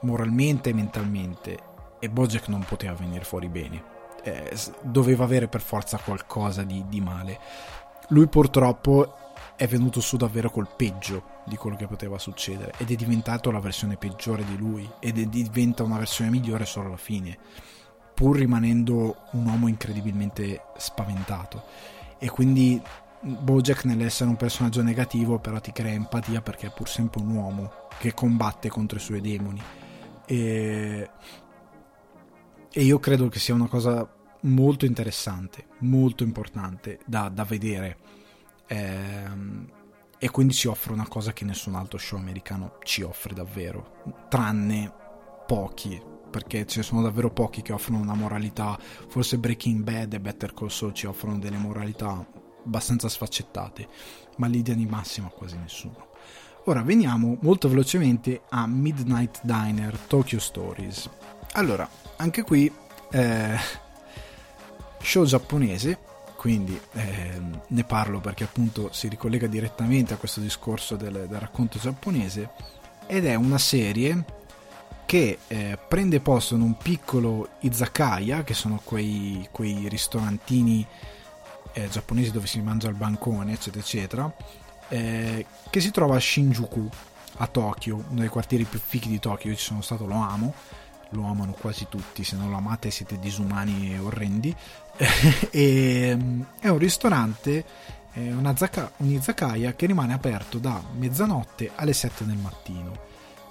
moralmente 0.00 0.70
e 0.70 0.74
mentalmente, 0.74 1.58
e 2.00 2.10
Bojack 2.10 2.48
non 2.48 2.64
poteva 2.64 2.94
venire 2.94 3.22
fuori 3.22 3.48
bene 3.48 3.97
eh, 4.22 4.56
doveva 4.82 5.24
avere 5.24 5.48
per 5.48 5.60
forza 5.60 5.98
qualcosa 5.98 6.62
di, 6.62 6.84
di 6.88 7.00
male. 7.00 7.38
Lui 8.08 8.26
purtroppo 8.28 9.14
è 9.58 9.66
venuto 9.66 10.00
su 10.00 10.16
davvero 10.16 10.50
col 10.50 10.68
peggio 10.74 11.36
di 11.44 11.56
quello 11.56 11.74
che 11.74 11.88
poteva 11.88 12.16
succedere 12.18 12.72
ed 12.76 12.92
è 12.92 12.94
diventato 12.94 13.50
la 13.50 13.58
versione 13.58 13.96
peggiore 13.96 14.44
di 14.44 14.56
lui 14.56 14.88
ed 15.00 15.18
è, 15.18 15.24
diventa 15.24 15.82
una 15.82 15.98
versione 15.98 16.30
migliore 16.30 16.64
solo 16.64 16.86
alla 16.86 16.96
fine 16.96 17.36
pur 18.14 18.36
rimanendo 18.36 19.16
un 19.32 19.46
uomo 19.46 19.66
incredibilmente 19.66 20.62
spaventato 20.76 21.64
e 22.18 22.30
quindi 22.30 22.80
Bojack 23.20 23.84
nell'essere 23.84 24.30
un 24.30 24.36
personaggio 24.36 24.82
negativo 24.82 25.40
però 25.40 25.60
ti 25.60 25.72
crea 25.72 25.92
empatia 25.92 26.40
perché 26.40 26.68
è 26.68 26.72
pur 26.72 26.88
sempre 26.88 27.20
un 27.20 27.30
uomo 27.34 27.72
che 27.98 28.14
combatte 28.14 28.68
contro 28.68 28.98
i 28.98 29.00
suoi 29.00 29.20
demoni 29.20 29.60
e 30.24 31.10
e 32.72 32.82
io 32.82 32.98
credo 32.98 33.28
che 33.28 33.38
sia 33.38 33.54
una 33.54 33.68
cosa 33.68 34.08
molto 34.42 34.84
interessante, 34.84 35.66
molto 35.78 36.22
importante 36.22 37.00
da, 37.06 37.28
da 37.28 37.44
vedere. 37.44 37.96
Ehm, 38.66 39.70
e 40.18 40.30
quindi 40.30 40.52
ci 40.52 40.66
offre 40.66 40.92
una 40.92 41.06
cosa 41.06 41.32
che 41.32 41.44
nessun 41.44 41.76
altro 41.76 41.96
show 41.96 42.18
americano 42.18 42.78
ci 42.82 43.02
offre 43.02 43.34
davvero, 43.34 44.02
tranne 44.28 44.92
pochi, 45.46 46.00
perché 46.28 46.66
ce 46.66 46.78
ne 46.78 46.84
sono 46.84 47.02
davvero 47.02 47.30
pochi 47.30 47.62
che 47.62 47.72
offrono 47.72 48.00
una 48.00 48.14
moralità, 48.14 48.78
forse 49.08 49.38
Breaking 49.38 49.82
Bad 49.82 50.12
e 50.12 50.20
Better 50.20 50.52
Call 50.54 50.68
Saul 50.68 50.92
ci 50.92 51.06
offrono 51.06 51.38
delle 51.38 51.56
moralità 51.56 52.26
abbastanza 52.64 53.08
sfaccettate, 53.08 53.88
ma 54.36 54.48
l'idea 54.48 54.74
di 54.74 54.86
massima 54.86 55.28
quasi 55.28 55.56
nessuno. 55.56 56.08
Ora 56.64 56.82
veniamo 56.82 57.38
molto 57.40 57.68
velocemente 57.68 58.42
a 58.50 58.66
Midnight 58.66 59.40
Diner 59.42 59.96
Tokyo 59.96 60.38
Stories. 60.38 61.08
Allora, 61.52 61.88
anche 62.18 62.42
qui 62.42 62.72
eh, 63.10 63.56
show 65.00 65.24
giapponese, 65.24 65.98
quindi 66.36 66.78
eh, 66.92 67.40
ne 67.66 67.84
parlo 67.84 68.20
perché 68.20 68.44
appunto 68.44 68.90
si 68.92 69.08
ricollega 69.08 69.46
direttamente 69.46 70.14
a 70.14 70.16
questo 70.16 70.40
discorso 70.40 70.96
del, 70.96 71.26
del 71.28 71.38
racconto 71.40 71.78
giapponese 71.78 72.50
ed 73.06 73.24
è 73.26 73.34
una 73.34 73.58
serie 73.58 74.24
che 75.06 75.38
eh, 75.46 75.78
prende 75.88 76.20
posto 76.20 76.54
in 76.54 76.60
un 76.60 76.76
piccolo 76.76 77.48
izakaya, 77.60 78.44
che 78.44 78.52
sono 78.52 78.78
quei, 78.84 79.48
quei 79.50 79.88
ristorantini 79.88 80.86
eh, 81.72 81.88
giapponesi 81.88 82.30
dove 82.30 82.46
si 82.46 82.60
mangia 82.60 82.88
al 82.88 82.94
bancone, 82.94 83.52
eccetera, 83.54 83.82
eccetera, 83.82 84.36
eh, 84.88 85.46
che 85.70 85.80
si 85.80 85.90
trova 85.90 86.16
a 86.16 86.20
Shinjuku, 86.20 86.88
a 87.38 87.46
Tokyo, 87.46 88.04
uno 88.10 88.20
dei 88.20 88.28
quartieri 88.28 88.64
più 88.64 88.78
fichi 88.78 89.08
di 89.08 89.18
Tokyo. 89.18 89.50
Io 89.50 89.56
ci 89.56 89.64
sono 89.64 89.80
stato, 89.80 90.04
lo 90.04 90.16
amo, 90.16 90.52
lo 91.10 91.24
amano 91.24 91.52
quasi 91.52 91.86
tutti, 91.88 92.24
se 92.24 92.36
non 92.36 92.50
lo 92.50 92.56
amate 92.56 92.90
siete 92.90 93.18
disumani 93.18 93.92
e 93.94 93.98
orrendi. 93.98 94.54
e, 95.50 96.16
mm, 96.16 96.42
è 96.60 96.68
un 96.68 96.78
ristorante, 96.78 97.64
eh, 98.14 98.32
una 98.32 98.56
zaka, 98.56 98.92
un 98.98 99.10
izakaya 99.10 99.74
che 99.74 99.86
rimane 99.86 100.12
aperto 100.12 100.58
da 100.58 100.82
mezzanotte 100.96 101.70
alle 101.74 101.92
7 101.92 102.24
del 102.24 102.36
mattino. 102.36 103.06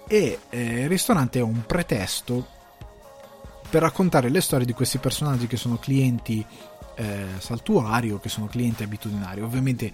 E 0.08 0.40
eh, 0.50 0.82
il 0.82 0.90
ristorante 0.90 1.40
è 1.40 1.42
un 1.42 1.66
pretesto 1.66 2.56
per 3.70 3.82
raccontare 3.82 4.30
le 4.30 4.42
storie 4.42 4.66
di 4.66 4.74
questi 4.74 4.98
personaggi 4.98 5.48
che 5.48 5.58
sono 5.58 5.78
clienti 5.78 6.46
eh, 6.96 7.26
saltuari 7.38 8.12
o 8.12 8.20
che 8.20 8.30
sono 8.30 8.48
clienti 8.48 8.84
abitudinari. 8.84 9.42
Ovviamente, 9.42 9.92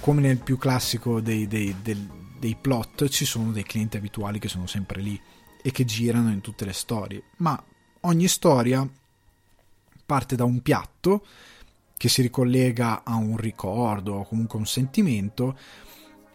come 0.00 0.20
nel 0.20 0.38
più 0.38 0.58
classico 0.58 1.20
dei, 1.20 1.48
dei, 1.48 1.74
dei, 1.82 2.08
dei 2.38 2.56
plot, 2.60 3.08
ci 3.08 3.24
sono 3.24 3.50
dei 3.50 3.64
clienti 3.64 3.96
abituali 3.96 4.38
che 4.38 4.48
sono 4.48 4.66
sempre 4.66 5.00
lì 5.00 5.20
e 5.66 5.72
che 5.72 5.84
girano 5.84 6.30
in 6.30 6.40
tutte 6.40 6.64
le 6.64 6.72
storie, 6.72 7.24
ma 7.38 7.60
ogni 8.02 8.28
storia 8.28 8.88
parte 10.06 10.36
da 10.36 10.44
un 10.44 10.62
piatto 10.62 11.26
che 11.96 12.08
si 12.08 12.22
ricollega 12.22 13.02
a 13.02 13.16
un 13.16 13.36
ricordo 13.36 14.14
o 14.14 14.24
comunque 14.24 14.60
un 14.60 14.66
sentimento 14.66 15.58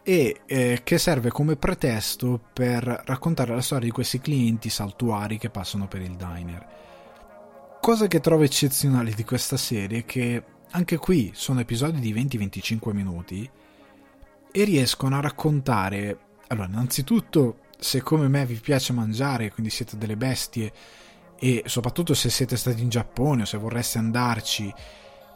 e 0.03 0.41
eh, 0.45 0.81
che 0.83 0.97
serve 0.97 1.29
come 1.29 1.55
pretesto 1.55 2.41
per 2.51 2.83
raccontare 3.05 3.55
la 3.55 3.61
storia 3.61 3.85
di 3.85 3.93
questi 3.93 4.19
clienti 4.19 4.69
saltuari 4.69 5.37
che 5.37 5.49
passano 5.49 5.87
per 5.87 6.01
il 6.01 6.17
diner. 6.17 6.67
Cosa 7.79 8.07
che 8.07 8.19
trovo 8.19 8.43
eccezionale 8.43 9.13
di 9.13 9.23
questa 9.23 9.55
serie 9.55 9.99
è 9.99 10.05
che 10.05 10.43
anche 10.71 10.97
qui 10.97 11.31
sono 11.33 11.61
episodi 11.61 12.01
di 12.01 12.13
20-25 12.13 12.91
minuti 12.91 13.49
e 14.51 14.63
riescono 14.65 15.15
a 15.15 15.21
raccontare, 15.21 16.19
allora 16.47 16.67
innanzitutto 16.67 17.60
se 17.83 18.03
come 18.03 18.27
me 18.27 18.45
vi 18.45 18.59
piace 18.59 18.93
mangiare, 18.93 19.51
quindi 19.51 19.71
siete 19.71 19.97
delle 19.97 20.15
bestie, 20.15 20.71
e 21.39 21.63
soprattutto 21.65 22.13
se 22.13 22.29
siete 22.29 22.55
stati 22.55 22.83
in 22.83 22.89
Giappone 22.89 23.41
o 23.41 23.45
se 23.45 23.57
vorreste 23.57 23.97
andarci, 23.97 24.71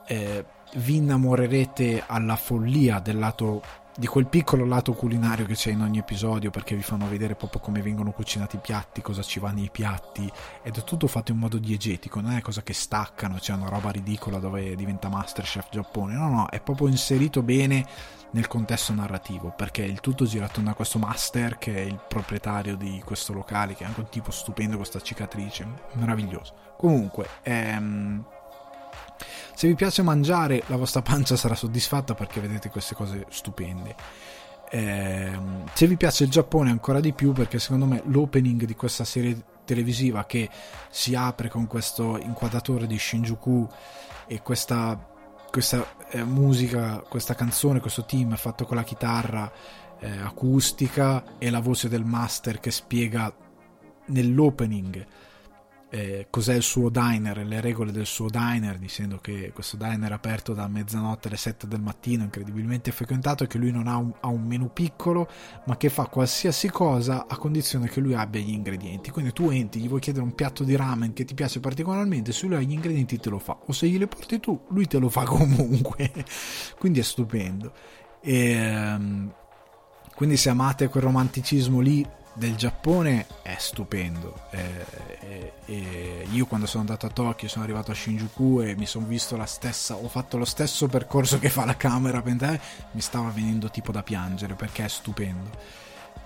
eh, 0.08 0.46
vi 0.76 0.98
innamorerete 0.98 2.04
alla 2.06 2.36
follia 2.36 3.00
del 3.00 3.18
lato 3.18 3.64
di 3.98 4.08
quel 4.08 4.28
piccolo 4.28 4.66
lato 4.66 4.92
culinario 4.94 5.46
che 5.46 5.54
c'è 5.56 5.72
in 5.72 5.82
ogni 5.82 6.00
episodio 6.00 6.52
perché 6.52 6.76
vi 6.76 6.82
fanno 6.82 7.08
vedere 7.08 7.36
proprio 7.36 7.62
come 7.62 7.82
vengono 7.82 8.12
cucinati 8.12 8.58
i 8.58 8.60
piatti, 8.60 9.02
cosa 9.02 9.22
ci 9.22 9.40
va 9.40 9.52
nei 9.52 9.70
piatti 9.72 10.30
ed 10.62 10.76
è 10.76 10.84
tutto 10.84 11.08
fatto 11.08 11.32
in 11.32 11.38
modo 11.38 11.58
diegetico, 11.58 12.20
non 12.20 12.34
è 12.34 12.42
cosa 12.42 12.62
che 12.62 12.74
staccano, 12.74 13.38
c'è 13.38 13.54
una 13.54 13.70
roba 13.70 13.92
ridicola 13.92 14.38
dove 14.38 14.76
diventa 14.76 15.08
Masterchef 15.08 15.70
Giappone, 15.72 16.14
no 16.14 16.30
no, 16.30 16.50
è 16.50 16.60
proprio 16.60 16.90
inserito 16.90 17.42
bene 17.42 17.88
nel 18.36 18.48
contesto 18.48 18.94
narrativo 18.94 19.54
perché 19.56 19.82
il 19.82 20.02
tutto 20.02 20.26
gira 20.26 20.46
attorno 20.46 20.70
a 20.70 20.74
questo 20.74 21.00
master 21.00 21.58
che 21.58 21.74
è 21.74 21.80
il 21.80 22.00
proprietario 22.06 22.76
di 22.76 23.02
questo 23.04 23.32
locale 23.32 23.76
che 23.76 23.84
è 23.84 23.88
anche 23.88 24.02
un 24.02 24.10
tipo 24.10 24.30
stupendo 24.30 24.76
questa 24.76 25.00
cicatrice, 25.00 25.66
meraviglioso. 25.94 26.54
Comunque, 26.78 27.28
ehm, 27.44 28.24
se 29.54 29.68
vi 29.68 29.76
piace 29.76 30.02
mangiare, 30.02 30.64
la 30.68 30.76
vostra 30.76 31.02
pancia 31.02 31.38
sarà 31.38 31.56
soddisfatta 31.56 32.14
perché 32.14 32.42
vedete 32.42 32.70
queste 32.70 32.94
cose 32.94 33.26
stupende. 33.30 33.96
Eh, 34.70 35.40
se 35.74 35.88
vi 35.88 35.96
piace 35.96 36.26
il 36.26 36.30
Giappone 36.30 36.72
ancora 36.72 37.00
di 37.00 37.14
più 37.14 37.32
perché 37.32 37.58
secondo 37.58 37.86
me 37.86 38.02
l'opening 38.06 38.66
di 38.66 38.76
questa 38.76 39.06
serie 39.06 39.42
televisiva 39.64 40.26
che 40.26 40.50
si 40.90 41.16
apre 41.16 41.48
con 41.48 41.68
questo 41.68 42.18
inquadratore 42.18 42.86
di 42.86 43.00
Shinjuku 43.00 43.70
e 44.28 44.42
questa, 44.42 45.00
questa 45.56 45.88
eh, 46.10 46.22
musica, 46.26 46.98
questa 47.08 47.34
canzone, 47.34 47.80
questo 47.80 48.04
team 48.04 48.36
fatto 48.36 48.66
con 48.66 48.76
la 48.76 48.84
chitarra 48.84 49.50
eh, 50.02 50.10
acustica 50.10 51.38
e 51.38 51.50
la 51.50 51.62
voce 51.62 51.88
del 51.88 52.04
master 52.04 52.60
che 52.60 52.72
spiega 52.72 53.34
nell'opening 54.08 55.08
eh, 55.96 56.28
cos'è 56.30 56.54
il 56.56 56.62
suo 56.62 56.90
diner, 56.90 57.38
le 57.46 57.62
regole 57.62 57.94
del 57.94 58.06
suo 58.06 58.28
diner, 58.30 58.78
dicendo 58.78 59.20
che 59.20 59.52
questo 59.54 59.78
diner 59.78 60.12
è 60.12 60.14
aperto 60.14 60.54
da 60.54 60.68
mezzanotte 60.68 61.30
alle 61.30 61.38
7 61.38 61.68
del 61.68 61.80
mattino, 61.80 62.24
incredibilmente 62.24 62.92
frequentato, 62.92 63.46
e 63.46 63.48
che 63.48 63.58
lui 63.58 63.72
non 63.72 63.88
ha 63.88 63.96
un, 63.96 64.12
ha 64.20 64.28
un 64.28 64.44
menu 64.44 64.72
piccolo, 64.74 65.30
ma 65.68 65.78
che 65.78 65.88
fa 65.88 66.08
qualsiasi 66.08 66.70
cosa 66.70 67.28
a 67.30 67.38
condizione 67.38 67.88
che 67.88 68.02
lui 68.02 68.14
abbia 68.14 68.42
gli 68.42 68.52
ingredienti. 68.52 69.10
Quindi 69.10 69.32
tu 69.32 69.50
entri, 69.50 69.80
gli 69.80 69.88
vuoi 69.88 70.02
chiedere 70.02 70.26
un 70.26 70.36
piatto 70.36 70.66
di 70.66 70.76
ramen 70.76 71.14
che 71.14 71.24
ti 71.24 71.34
piace 71.34 71.62
particolarmente, 71.62 72.34
se 72.34 72.46
lui 72.46 72.56
ha 72.58 72.60
gli 72.60 72.74
ingredienti 72.74 73.18
te 73.18 73.30
lo 73.30 73.40
fa, 73.40 73.58
o 73.66 73.72
se 73.72 73.88
glieli 73.88 74.08
porti 74.08 74.42
tu, 74.42 74.66
lui 74.72 74.88
te 74.88 74.98
lo 74.98 75.08
fa 75.08 75.24
comunque. 75.26 76.12
Quindi 76.78 77.00
è 77.00 77.04
stupendo. 77.04 77.72
E, 78.20 78.50
ehm, 78.50 79.34
quindi 80.14 80.36
se 80.36 80.50
amate 80.50 80.90
quel 80.90 81.04
romanticismo 81.04 81.80
lì 81.80 82.06
del 82.36 82.56
Giappone 82.56 83.26
è 83.42 83.56
stupendo. 83.58 84.48
Eh, 84.52 85.54
eh, 85.66 86.28
io 86.30 86.46
quando 86.46 86.68
sono 86.68 86.82
andato 86.82 87.06
a 87.06 87.10
Tokyo 87.10 87.48
sono 87.48 87.64
arrivato 87.64 87.92
a 87.92 87.96
Shinjuku 87.96 88.62
e 88.62 88.76
mi 88.76 88.86
sono 88.86 89.06
visto 89.06 89.36
la 89.38 89.46
stessa, 89.46 89.96
ho 89.96 90.08
fatto 90.08 90.38
lo 90.38 90.46
stesso 90.46 90.88
percorso 90.88 91.40
che 91.40 91.50
fa 91.50 91.66
la 91.66 91.78
camera, 91.78 92.22
per 92.22 92.60
mi 92.92 93.02
stava 93.02 93.30
venendo 93.30 93.70
tipo 93.72 93.92
da 93.92 94.04
piangere 94.04 94.54
perché 94.54 94.86
è 94.86 94.90
stupendo. 94.90 95.84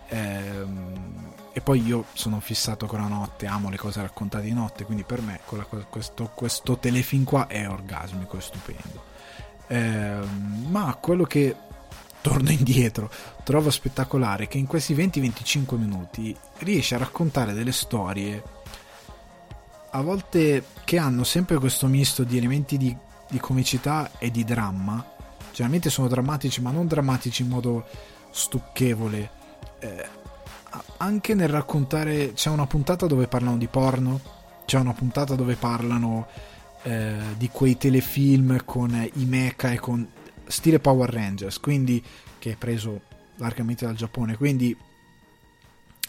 Ehm, 0.10 1.34
e 1.53 1.61
poi 1.61 1.86
io 1.86 2.06
sono 2.14 2.40
fissato 2.40 2.88
con 2.88 2.99
la 2.99 3.07
notte, 3.07 3.45
amo 3.45 3.69
le 3.69 3.77
cose 3.77 4.02
raccontate 4.02 4.45
di 4.45 4.53
notte, 4.53 4.86
quindi 4.86 5.03
per 5.03 5.22
me 5.22 5.40
questo, 5.90 6.31
questo 6.34 6.77
telefilm 6.77 7.23
qua 7.23 7.48
è 7.48 7.69
orgasmico, 7.69 8.38
è 8.38 8.41
stupendo. 8.41 9.03
Ehm, 9.68 10.65
ma 10.69 10.95
quello 10.99 11.26
che 11.26 11.56
torno 12.21 12.49
indietro, 12.51 13.09
trovo 13.43 13.69
spettacolare 13.69 14.47
che 14.47 14.57
in 14.57 14.67
questi 14.67 14.93
20-25 14.93 15.75
minuti 15.77 16.35
riesce 16.59 16.95
a 16.95 16.99
raccontare 16.99 17.53
delle 17.53 17.71
storie 17.71 18.57
a 19.91 20.01
volte 20.01 20.63
che 20.83 20.97
hanno 20.97 21.23
sempre 21.23 21.57
questo 21.57 21.87
misto 21.87 22.23
di 22.23 22.37
elementi 22.37 22.77
di, 22.77 22.95
di 23.29 23.39
comicità 23.39 24.11
e 24.19 24.29
di 24.29 24.43
dramma. 24.43 25.03
Generalmente 25.51 25.89
sono 25.89 26.07
drammatici, 26.07 26.61
ma 26.61 26.71
non 26.71 26.87
drammatici 26.87 27.41
in 27.41 27.49
modo 27.49 27.85
stucchevole. 28.29 29.29
Eh, 29.79 30.07
anche 30.97 31.33
nel 31.33 31.49
raccontare, 31.49 32.33
c'è 32.33 32.49
una 32.49 32.67
puntata 32.67 33.07
dove 33.07 33.27
parlano 33.27 33.57
di 33.57 33.67
porno, 33.67 34.19
c'è 34.65 34.77
una 34.77 34.93
puntata 34.93 35.33
dove 35.33 35.55
parlano 35.55 36.27
eh, 36.83 37.17
di 37.37 37.49
quei 37.49 37.77
telefilm 37.77 38.63
con 38.65 39.09
i 39.13 39.25
mecha 39.25 39.71
e 39.71 39.79
con 39.79 40.07
stile 40.49 40.80
Power 40.80 41.09
Rangers, 41.09 41.59
quindi 41.59 42.03
che 42.38 42.51
è 42.51 42.55
preso 42.55 43.01
largamente 43.38 43.85
dal 43.85 43.95
Giappone, 43.95 44.35
quindi 44.35 44.76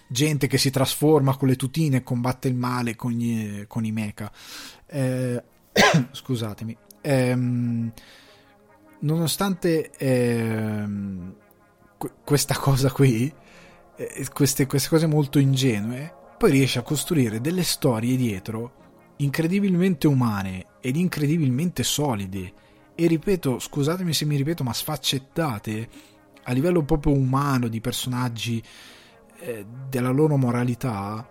gente 0.06 0.48
che 0.48 0.58
si 0.58 0.70
trasforma 0.70 1.36
con 1.36 1.48
le 1.48 1.56
tutine 1.56 1.98
e 1.98 2.02
combatte 2.02 2.48
il 2.48 2.56
male 2.56 2.96
con, 2.96 3.12
gli, 3.12 3.64
con 3.66 3.84
i 3.84 3.92
mecha. 3.92 4.30
Eh, 4.86 5.42
scusatemi. 6.10 6.76
Eh, 7.00 7.34
nonostante 8.98 9.90
eh, 9.96 10.84
questa 12.24 12.56
cosa 12.56 12.90
qui, 12.90 13.32
eh, 13.96 14.26
queste, 14.32 14.66
queste 14.66 14.88
cose 14.88 15.06
molto 15.06 15.38
ingenue, 15.38 16.12
poi 16.36 16.50
riesce 16.50 16.78
a 16.78 16.82
costruire 16.82 17.40
delle 17.40 17.62
storie 17.62 18.16
dietro 18.16 18.78
incredibilmente 19.16 20.06
umane 20.06 20.66
ed 20.80 20.96
incredibilmente 20.96 21.82
solide 21.82 22.52
e 23.02 23.06
ripeto, 23.06 23.58
scusatemi 23.58 24.12
se 24.12 24.26
mi 24.26 24.36
ripeto, 24.36 24.62
ma 24.62 24.74
sfaccettate 24.74 25.88
a 26.42 26.52
livello 26.52 26.82
proprio 26.82 27.14
umano 27.14 27.66
di 27.68 27.80
personaggi 27.80 28.62
eh, 29.38 29.64
della 29.88 30.10
loro 30.10 30.36
moralità 30.36 31.26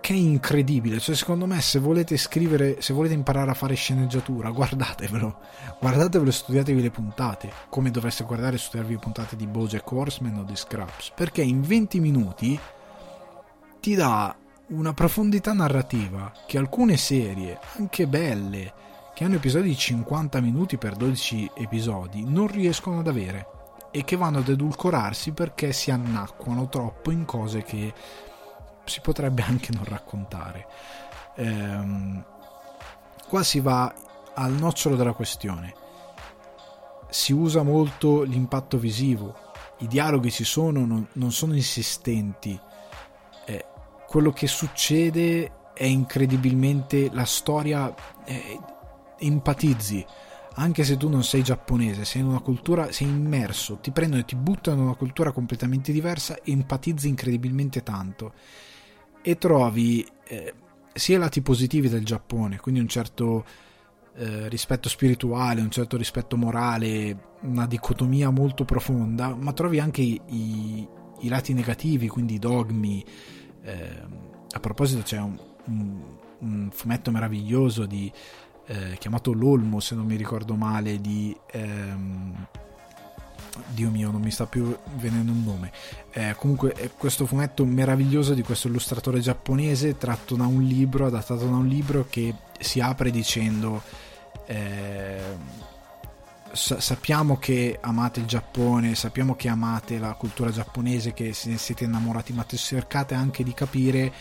che 0.00 0.12
è 0.12 0.16
incredibile. 0.16 0.98
Cioè, 0.98 1.14
secondo 1.14 1.46
me, 1.46 1.60
se 1.60 1.78
volete 1.78 2.16
scrivere, 2.16 2.80
se 2.80 2.92
volete 2.92 3.14
imparare 3.14 3.52
a 3.52 3.54
fare 3.54 3.76
sceneggiatura, 3.76 4.50
guardatevelo, 4.50 5.38
guardatevelo 5.78 6.30
e 6.30 6.32
studiatevi 6.32 6.82
le 6.82 6.90
puntate, 6.90 7.52
come 7.68 7.92
dovreste 7.92 8.24
guardare 8.24 8.56
e 8.56 8.58
studiarvi 8.58 8.94
le 8.94 8.98
puntate 8.98 9.36
di 9.36 9.46
Bojack 9.46 9.88
Horseman 9.88 10.38
o 10.38 10.42
di 10.42 10.56
Scraps, 10.56 11.12
perché 11.14 11.42
in 11.42 11.62
20 11.62 12.00
minuti 12.00 12.58
ti 13.78 13.94
dà 13.94 14.36
una 14.70 14.92
profondità 14.92 15.52
narrativa 15.52 16.32
che 16.44 16.58
alcune 16.58 16.96
serie, 16.96 17.60
anche 17.76 18.08
belle, 18.08 18.72
che 19.16 19.24
hanno 19.24 19.36
episodi 19.36 19.68
di 19.68 19.76
50 19.78 20.42
minuti 20.42 20.76
per 20.76 20.94
12 20.94 21.52
episodi, 21.54 22.22
non 22.26 22.48
riescono 22.48 22.98
ad 22.98 23.08
avere 23.08 23.48
e 23.90 24.04
che 24.04 24.14
vanno 24.14 24.40
ad 24.40 24.48
edulcorarsi 24.50 25.32
perché 25.32 25.72
si 25.72 25.90
annacquano 25.90 26.68
troppo 26.68 27.10
in 27.10 27.24
cose 27.24 27.62
che 27.62 27.94
si 28.84 29.00
potrebbe 29.00 29.40
anche 29.48 29.72
non 29.72 29.84
raccontare. 29.84 30.66
Ehm, 31.36 32.22
qua 33.26 33.42
si 33.42 33.60
va 33.60 33.90
al 34.34 34.52
nocciolo 34.52 34.96
della 34.96 35.14
questione. 35.14 35.72
Si 37.08 37.32
usa 37.32 37.62
molto 37.62 38.20
l'impatto 38.20 38.76
visivo, 38.76 39.34
i 39.78 39.86
dialoghi 39.86 40.30
ci 40.30 40.44
sono, 40.44 40.84
non, 40.84 41.08
non 41.12 41.32
sono 41.32 41.54
insistenti. 41.54 42.60
Eh, 43.46 43.64
quello 44.06 44.30
che 44.30 44.46
succede 44.46 45.70
è 45.72 45.84
incredibilmente 45.84 47.08
la 47.14 47.24
storia. 47.24 47.94
Eh, 48.26 48.74
empatizzi 49.18 50.04
anche 50.58 50.84
se 50.84 50.96
tu 50.96 51.08
non 51.08 51.22
sei 51.22 51.42
giapponese, 51.42 52.04
sei 52.04 52.22
in 52.22 52.28
una 52.28 52.40
cultura, 52.40 52.90
sei 52.90 53.08
immerso, 53.08 53.78
ti 53.78 53.90
prendono 53.90 54.22
e 54.22 54.24
ti 54.24 54.36
buttano 54.36 54.78
in 54.78 54.86
una 54.86 54.94
cultura 54.94 55.30
completamente 55.30 55.92
diversa, 55.92 56.38
empatizzi 56.42 57.08
incredibilmente 57.08 57.82
tanto 57.82 58.32
e 59.20 59.36
trovi 59.36 60.06
eh, 60.24 60.54
sia 60.94 61.18
lati 61.18 61.42
positivi 61.42 61.90
del 61.90 62.04
Giappone, 62.04 62.58
quindi 62.58 62.80
un 62.80 62.88
certo 62.88 63.44
eh, 64.14 64.48
rispetto 64.48 64.88
spirituale, 64.88 65.60
un 65.60 65.70
certo 65.70 65.98
rispetto 65.98 66.38
morale, 66.38 67.34
una 67.42 67.66
dicotomia 67.66 68.30
molto 68.30 68.64
profonda, 68.64 69.34
ma 69.34 69.52
trovi 69.52 69.78
anche 69.78 70.00
i, 70.00 70.18
i, 70.28 70.88
i 71.20 71.28
lati 71.28 71.52
negativi, 71.52 72.08
quindi 72.08 72.34
i 72.34 72.38
dogmi. 72.38 73.04
Eh, 73.62 74.02
a 74.48 74.60
proposito 74.60 75.02
c'è 75.02 75.18
un, 75.18 75.38
un, 75.66 76.02
un 76.38 76.68
fumetto 76.72 77.10
meraviglioso 77.10 77.84
di 77.84 78.10
eh, 78.66 78.96
chiamato 78.98 79.32
L'Olmo, 79.32 79.80
se 79.80 79.94
non 79.94 80.06
mi 80.06 80.16
ricordo 80.16 80.54
male, 80.54 81.00
di... 81.00 81.36
Ehm, 81.52 82.46
Dio 83.68 83.90
mio, 83.90 84.10
non 84.10 84.20
mi 84.20 84.30
sta 84.30 84.44
più 84.44 84.76
venendo 84.96 85.32
un 85.32 85.42
nome. 85.42 85.72
Eh, 86.12 86.34
comunque 86.36 86.72
è 86.72 86.90
questo 86.94 87.24
fumetto 87.24 87.64
meraviglioso 87.64 88.34
di 88.34 88.42
questo 88.42 88.68
illustratore 88.68 89.20
giapponese 89.20 89.96
tratto 89.96 90.34
da 90.34 90.44
un 90.44 90.62
libro, 90.62 91.06
adattato 91.06 91.46
da 91.46 91.56
un 91.56 91.66
libro 91.66 92.06
che 92.10 92.34
si 92.58 92.80
apre 92.80 93.10
dicendo 93.10 93.82
eh, 94.46 95.36
sa- 96.52 96.80
sappiamo 96.80 97.38
che 97.38 97.78
amate 97.80 98.20
il 98.20 98.26
Giappone, 98.26 98.94
sappiamo 98.94 99.36
che 99.36 99.48
amate 99.48 99.98
la 99.98 100.14
cultura 100.14 100.50
giapponese, 100.50 101.12
che 101.12 101.32
siete 101.32 101.84
innamorati, 101.84 102.32
ma 102.32 102.44
cercate 102.46 103.14
anche 103.14 103.44
di 103.44 103.54
capire 103.54 104.12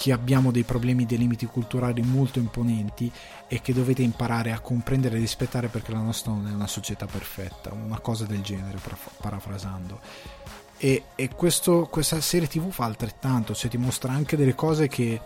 che 0.00 0.12
abbiamo 0.12 0.50
dei 0.50 0.62
problemi, 0.62 1.04
dei 1.04 1.18
limiti 1.18 1.44
culturali 1.44 2.00
molto 2.00 2.38
imponenti 2.38 3.12
e 3.46 3.60
che 3.60 3.74
dovete 3.74 4.00
imparare 4.00 4.50
a 4.50 4.58
comprendere 4.60 5.16
e 5.16 5.20
rispettare 5.20 5.68
perché 5.68 5.92
la 5.92 6.00
nostra 6.00 6.32
non 6.32 6.48
è 6.48 6.52
una 6.52 6.66
società 6.66 7.04
perfetta, 7.04 7.74
una 7.74 8.00
cosa 8.00 8.24
del 8.24 8.40
genere, 8.40 8.78
parafrasando. 9.20 10.00
E, 10.78 11.02
e 11.14 11.28
questo, 11.28 11.86
questa 11.90 12.18
serie 12.22 12.48
tv 12.48 12.70
fa 12.70 12.86
altrettanto, 12.86 13.54
cioè 13.54 13.68
ti 13.68 13.76
mostra 13.76 14.10
anche 14.10 14.38
delle 14.38 14.54
cose 14.54 14.88
che 14.88 15.20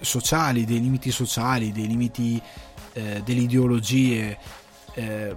sociali, 0.00 0.66
dei 0.66 0.82
limiti 0.82 1.10
sociali, 1.10 1.72
dei 1.72 1.86
limiti 1.86 2.38
eh, 2.92 3.22
delle 3.24 3.40
ideologie 3.40 4.38
eh, 4.92 5.36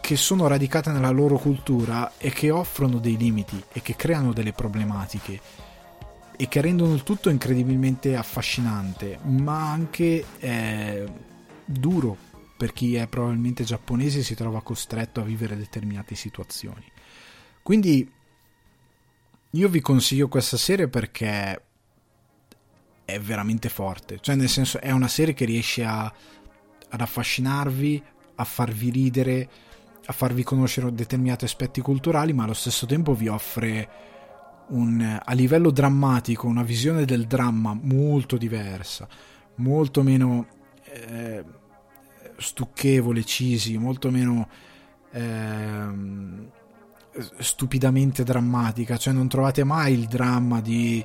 che 0.00 0.16
sono 0.16 0.46
radicate 0.46 0.90
nella 0.90 1.10
loro 1.10 1.36
cultura 1.36 2.12
e 2.16 2.30
che 2.30 2.50
offrono 2.50 2.98
dei 2.98 3.18
limiti 3.18 3.62
e 3.70 3.82
che 3.82 3.94
creano 3.94 4.32
delle 4.32 4.54
problematiche 4.54 5.38
e 6.36 6.48
che 6.48 6.60
rendono 6.60 6.94
il 6.94 7.02
tutto 7.02 7.30
incredibilmente 7.30 8.16
affascinante, 8.16 9.18
ma 9.22 9.70
anche 9.70 10.24
eh, 10.38 11.06
duro 11.64 12.16
per 12.56 12.72
chi 12.72 12.94
è 12.96 13.06
probabilmente 13.06 13.64
giapponese 13.64 14.20
e 14.20 14.22
si 14.22 14.34
trova 14.34 14.62
costretto 14.62 15.20
a 15.20 15.24
vivere 15.24 15.56
determinate 15.56 16.14
situazioni. 16.14 16.84
Quindi 17.62 18.10
io 19.50 19.68
vi 19.68 19.80
consiglio 19.80 20.28
questa 20.28 20.56
serie 20.56 20.88
perché 20.88 21.62
è 23.04 23.20
veramente 23.20 23.68
forte, 23.68 24.18
cioè 24.20 24.34
nel 24.34 24.48
senso 24.48 24.80
è 24.80 24.90
una 24.90 25.08
serie 25.08 25.34
che 25.34 25.44
riesce 25.44 25.84
a, 25.84 26.04
ad 26.04 27.00
affascinarvi, 27.00 28.02
a 28.36 28.44
farvi 28.44 28.90
ridere, 28.90 29.48
a 30.06 30.12
farvi 30.12 30.42
conoscere 30.42 30.92
determinati 30.92 31.44
aspetti 31.44 31.80
culturali, 31.80 32.32
ma 32.32 32.44
allo 32.44 32.54
stesso 32.54 32.86
tempo 32.86 33.14
vi 33.14 33.28
offre 33.28 33.88
un, 34.68 35.20
a 35.22 35.32
livello 35.32 35.70
drammatico 35.70 36.46
una 36.46 36.62
visione 36.62 37.04
del 37.04 37.26
dramma 37.26 37.76
molto 37.80 38.36
diversa, 38.36 39.06
molto 39.56 40.02
meno 40.02 40.46
eh, 40.84 41.44
stucchevole, 42.36 43.24
cisi, 43.24 43.76
molto 43.78 44.10
meno 44.10 44.48
eh, 45.12 45.86
stupidamente 47.38 48.24
drammatica, 48.24 48.96
cioè 48.96 49.12
non 49.12 49.28
trovate 49.28 49.64
mai 49.64 49.92
il 49.92 50.06
dramma 50.06 50.60
di 50.60 51.04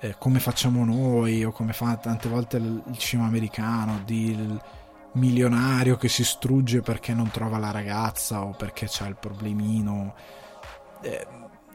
eh, 0.00 0.16
come 0.18 0.40
facciamo 0.40 0.84
noi 0.84 1.44
o 1.44 1.50
come 1.52 1.72
fa 1.72 1.96
tante 1.96 2.28
volte 2.28 2.56
il, 2.56 2.82
cinema 2.96 3.28
americano, 3.28 4.02
di 4.04 4.30
il 4.30 4.62
milionario 5.12 5.96
che 5.96 6.08
si 6.08 6.24
strugge 6.24 6.80
perché 6.80 7.14
non 7.14 7.30
trova 7.30 7.58
la 7.58 7.70
ragazza 7.70 8.44
o 8.44 8.50
perché 8.50 8.86
c'ha 8.88 9.06
il 9.06 9.16
problemino 9.16 10.14
eh, 11.02 11.26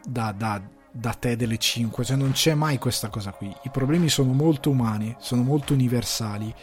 da, 0.03 0.33
da 0.33 0.61
da 0.91 1.14
te 1.14 1.36
delle 1.36 1.57
5, 1.57 2.03
cioè 2.03 2.18
non 2.18 2.32
c'è 2.32 2.53
mai 2.53 2.78
questa 2.78 3.10
cosa 3.10 3.32
qui. 3.32 3.53
I 3.64 3.70
problemi 3.70 4.10
sono 4.10 4.34
molto 4.34 4.70
umani, 4.70 5.16
sono 5.20 5.44
molto 5.44 5.74
universali 5.74 6.53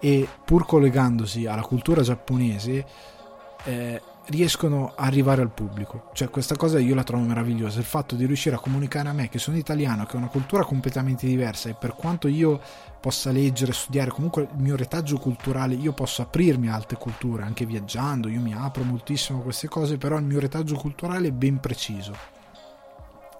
e 0.00 0.28
pur 0.44 0.66
collegandosi 0.66 1.46
alla 1.46 1.62
cultura 1.62 2.02
giapponese 2.02 2.86
eh, 3.64 4.02
riescono 4.26 4.92
a 4.94 5.04
arrivare 5.04 5.42
al 5.42 5.50
pubblico. 5.50 6.10
Cioè 6.12 6.28
questa 6.28 6.56
cosa 6.56 6.78
io 6.78 6.94
la 6.94 7.02
trovo 7.02 7.24
meravigliosa, 7.24 7.78
il 7.78 7.84
fatto 7.84 8.14
di 8.14 8.26
riuscire 8.26 8.54
a 8.54 8.60
comunicare 8.60 9.08
a 9.08 9.12
me 9.12 9.28
che 9.28 9.38
sono 9.38 9.56
italiano, 9.56 10.04
che 10.04 10.16
ho 10.16 10.18
una 10.18 10.28
cultura 10.28 10.64
completamente 10.64 11.26
diversa 11.26 11.68
e 11.68 11.74
per 11.74 11.94
quanto 11.94 12.28
io 12.28 12.60
possa 13.00 13.30
leggere, 13.30 13.72
studiare, 13.72 14.10
comunque 14.10 14.42
il 14.42 14.62
mio 14.62 14.76
retaggio 14.76 15.18
culturale, 15.18 15.74
io 15.74 15.92
posso 15.92 16.22
aprirmi 16.22 16.68
a 16.68 16.74
altre 16.74 16.98
culture, 16.98 17.42
anche 17.42 17.64
viaggiando, 17.64 18.28
io 18.28 18.40
mi 18.40 18.54
apro 18.54 18.82
moltissimo 18.82 19.40
a 19.40 19.42
queste 19.42 19.68
cose, 19.68 19.96
però 19.96 20.18
il 20.18 20.24
mio 20.24 20.38
retaggio 20.38 20.76
culturale 20.76 21.28
è 21.28 21.32
ben 21.32 21.58
preciso 21.60 22.38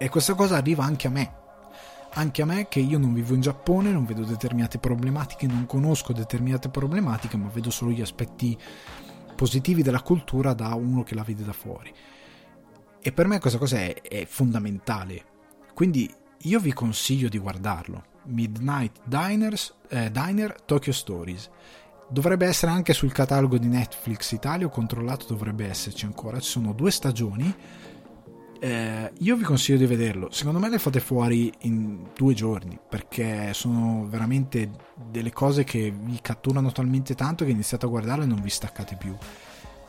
e 0.01 0.09
questa 0.09 0.33
cosa 0.33 0.57
arriva 0.57 0.83
anche 0.83 1.05
a 1.05 1.11
me. 1.11 1.33
Anche 2.13 2.41
a 2.41 2.45
me 2.45 2.67
che 2.67 2.79
io 2.79 2.97
non 2.97 3.13
vivo 3.13 3.35
in 3.35 3.41
Giappone, 3.41 3.91
non 3.91 4.03
vedo 4.03 4.25
determinate 4.25 4.79
problematiche, 4.79 5.45
non 5.45 5.67
conosco 5.67 6.11
determinate 6.11 6.69
problematiche, 6.69 7.37
ma 7.37 7.49
vedo 7.53 7.69
solo 7.69 7.91
gli 7.91 8.01
aspetti 8.01 8.57
positivi 9.35 9.83
della 9.83 10.01
cultura 10.01 10.53
da 10.53 10.73
uno 10.73 11.03
che 11.03 11.13
la 11.13 11.21
vede 11.21 11.43
da 11.43 11.53
fuori. 11.53 11.93
E 12.99 13.11
per 13.11 13.27
me 13.27 13.37
questa 13.37 13.59
cosa 13.59 13.77
è, 13.77 14.01
è 14.01 14.25
fondamentale. 14.25 15.23
Quindi 15.75 16.11
io 16.35 16.59
vi 16.59 16.73
consiglio 16.73 17.29
di 17.29 17.37
guardarlo. 17.37 18.03
Midnight 18.23 19.01
Diners, 19.03 19.75
eh, 19.87 20.09
Diner 20.09 20.59
Tokyo 20.63 20.93
Stories. 20.93 21.47
Dovrebbe 22.09 22.47
essere 22.47 22.71
anche 22.71 22.93
sul 22.93 23.11
catalogo 23.11 23.59
di 23.59 23.67
Netflix 23.67 24.31
Italia, 24.31 24.65
ho 24.65 24.71
controllato, 24.71 25.27
dovrebbe 25.27 25.69
esserci 25.69 26.05
ancora. 26.05 26.39
Ci 26.39 26.49
sono 26.49 26.73
due 26.73 26.89
stagioni 26.89 27.55
eh, 28.63 29.11
io 29.17 29.35
vi 29.35 29.43
consiglio 29.43 29.79
di 29.79 29.87
vederlo. 29.87 30.29
Secondo 30.29 30.59
me 30.59 30.69
le 30.69 30.77
fate 30.77 30.99
fuori 30.99 31.51
in 31.61 32.09
due 32.15 32.35
giorni 32.35 32.77
perché 32.87 33.55
sono 33.55 34.05
veramente 34.07 34.69
delle 35.09 35.31
cose 35.31 35.63
che 35.63 35.91
vi 35.91 36.19
catturano 36.21 36.71
talmente 36.71 37.15
tanto 37.15 37.43
che 37.43 37.49
iniziate 37.49 37.87
a 37.87 37.89
guardarlo 37.89 38.23
e 38.23 38.27
non 38.27 38.39
vi 38.39 38.51
staccate 38.51 38.95
più. 38.97 39.17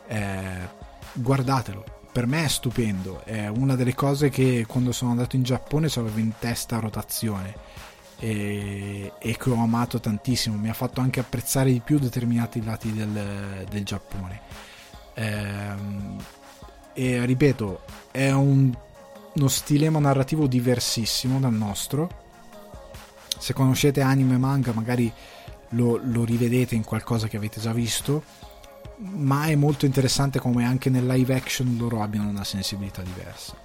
Eh, 0.07 0.67
guardatelo. 1.13 1.83
Per 2.11 2.25
me 2.25 2.45
è 2.45 2.47
stupendo. 2.47 3.23
È 3.23 3.45
una 3.45 3.75
delle 3.75 3.93
cose 3.93 4.29
che 4.29 4.65
quando 4.67 4.91
sono 4.91 5.11
andato 5.11 5.35
in 5.35 5.43
Giappone 5.43 5.85
avevo 5.85 6.17
in 6.17 6.33
testa 6.39 6.77
a 6.77 6.79
rotazione 6.79 7.53
e, 8.17 9.13
e, 9.19 9.37
che 9.37 9.49
ho 9.51 9.61
amato 9.61 9.99
tantissimo. 9.99 10.57
Mi 10.57 10.69
ha 10.69 10.73
fatto 10.73 10.99
anche 10.99 11.19
apprezzare 11.19 11.71
di 11.71 11.79
più 11.79 11.99
determinati 11.99 12.63
lati 12.63 12.91
del, 12.91 13.65
del 13.69 13.85
Giappone. 13.85 14.41
Eh, 15.13 16.41
e 16.93 17.25
ripeto, 17.25 17.81
è 18.11 18.31
un, 18.31 18.71
uno 19.33 19.47
stilema 19.47 19.99
narrativo 19.99 20.47
diversissimo 20.47 21.39
dal 21.39 21.53
nostro. 21.53 22.21
Se 23.37 23.53
conoscete 23.53 24.01
anime 24.01 24.35
e 24.35 24.37
manga, 24.37 24.71
magari 24.71 25.11
lo, 25.69 25.99
lo 26.01 26.23
rivedete 26.23 26.75
in 26.75 26.83
qualcosa 26.83 27.27
che 27.27 27.37
avete 27.37 27.59
già 27.59 27.73
visto. 27.73 28.23
Ma 28.97 29.45
è 29.47 29.55
molto 29.55 29.85
interessante 29.85 30.39
come 30.39 30.65
anche 30.65 30.89
nel 30.89 31.05
live 31.05 31.35
action 31.35 31.75
loro 31.77 32.01
abbiano 32.01 32.29
una 32.29 32.43
sensibilità 32.43 33.01
diversa. 33.01 33.55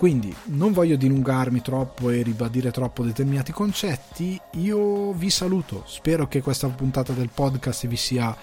Quindi 0.00 0.34
non 0.46 0.72
voglio 0.72 0.96
dilungarmi 0.96 1.60
troppo 1.60 2.08
e 2.08 2.22
ribadire 2.22 2.70
troppo 2.70 3.04
determinati 3.04 3.52
concetti, 3.52 4.40
io 4.52 5.12
vi 5.12 5.28
saluto, 5.28 5.82
spero 5.86 6.26
che 6.26 6.40
questa 6.40 6.68
puntata 6.68 7.12
del 7.12 7.28
podcast 7.28 7.86
vi 7.86 7.96
sia 7.96 8.34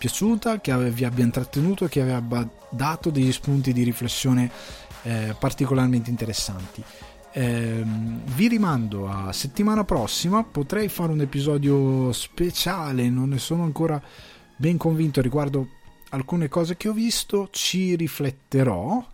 piaciuta, 0.00 0.62
che 0.62 0.74
vi 0.90 1.04
abbia 1.04 1.24
intrattenuto 1.24 1.86
che 1.86 2.02
vi 2.02 2.10
abbia 2.10 2.48
dato 2.70 3.10
degli 3.10 3.30
spunti 3.30 3.74
di 3.74 3.82
riflessione 3.82 4.50
eh, 5.02 5.36
particolarmente 5.38 6.08
interessanti. 6.08 6.82
Eh, 7.32 7.82
vi 7.84 8.48
rimando 8.48 9.10
a 9.10 9.30
settimana 9.34 9.84
prossima. 9.84 10.42
Potrei 10.42 10.88
fare 10.88 11.12
un 11.12 11.20
episodio 11.20 12.12
speciale, 12.12 13.10
non 13.10 13.28
ne 13.28 13.38
sono 13.38 13.62
ancora 13.62 14.02
ben 14.56 14.78
convinto 14.78 15.20
riguardo 15.20 15.68
alcune 16.10 16.48
cose 16.48 16.78
che 16.78 16.88
ho 16.88 16.94
visto. 16.94 17.48
Ci 17.50 17.94
rifletterò. 17.94 19.06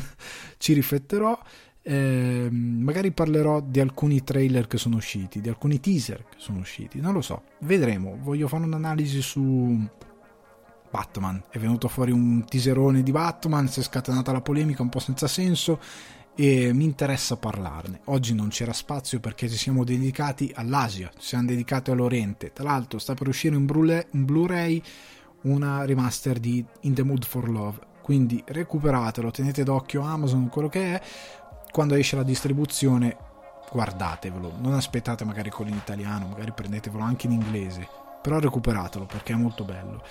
ci 0.56 0.72
rifletterò. 0.72 1.38
Eh, 1.82 2.48
magari 2.50 3.10
parlerò 3.10 3.60
di 3.60 3.80
alcuni 3.80 4.24
trailer 4.24 4.66
che 4.66 4.78
sono 4.78 4.96
usciti, 4.96 5.42
di 5.42 5.50
alcuni 5.50 5.80
teaser 5.80 6.24
che 6.30 6.36
sono 6.38 6.60
usciti. 6.60 6.98
Non 6.98 7.12
lo 7.12 7.20
so, 7.20 7.42
vedremo. 7.58 8.16
Voglio 8.22 8.48
fare 8.48 8.64
un'analisi 8.64 9.20
su 9.20 9.86
Batman. 10.90 11.44
È 11.50 11.58
venuto 11.58 11.88
fuori 11.88 12.10
un 12.10 12.44
teaserone 12.44 13.02
di 13.02 13.12
Batman, 13.12 13.68
si 13.68 13.80
è 13.80 13.82
scatenata 13.82 14.32
la 14.32 14.40
polemica 14.40 14.82
un 14.82 14.88
po' 14.88 14.98
senza 14.98 15.28
senso 15.28 15.80
e 16.34 16.72
mi 16.72 16.84
interessa 16.84 17.36
parlarne. 17.36 18.00
Oggi 18.06 18.34
non 18.34 18.48
c'era 18.48 18.72
spazio 18.72 19.20
perché 19.20 19.48
ci 19.48 19.56
siamo 19.56 19.84
dedicati 19.84 20.50
all'Asia, 20.54 21.10
ci 21.18 21.26
siamo 21.26 21.46
dedicati 21.46 21.90
all'Oriente. 21.90 22.52
Tra 22.52 22.64
l'altro 22.64 22.98
sta 22.98 23.14
per 23.14 23.28
uscire 23.28 23.56
un, 23.56 23.66
Blu-ray 23.66 24.82
una 25.42 25.84
remaster 25.84 26.38
di 26.38 26.64
In 26.82 26.94
the 26.94 27.02
Mood 27.02 27.24
for 27.24 27.48
Love, 27.48 27.78
quindi 28.02 28.42
recuperatelo, 28.44 29.30
tenete 29.30 29.62
d'occhio 29.62 30.02
Amazon, 30.02 30.48
quello 30.48 30.68
che 30.68 30.94
è. 30.94 31.02
Quando 31.70 31.94
esce 31.94 32.16
la 32.16 32.24
distribuzione 32.24 33.16
guardatevelo, 33.70 34.54
non 34.58 34.74
aspettate 34.74 35.24
magari 35.24 35.50
quello 35.50 35.70
in 35.70 35.76
italiano, 35.76 36.26
magari 36.26 36.52
prendetevelo 36.52 37.04
anche 37.04 37.26
in 37.26 37.32
inglese, 37.32 37.86
però 38.20 38.38
recuperatelo 38.38 39.06
perché 39.06 39.32
è 39.32 39.36
molto 39.36 39.64
bello. 39.64 40.02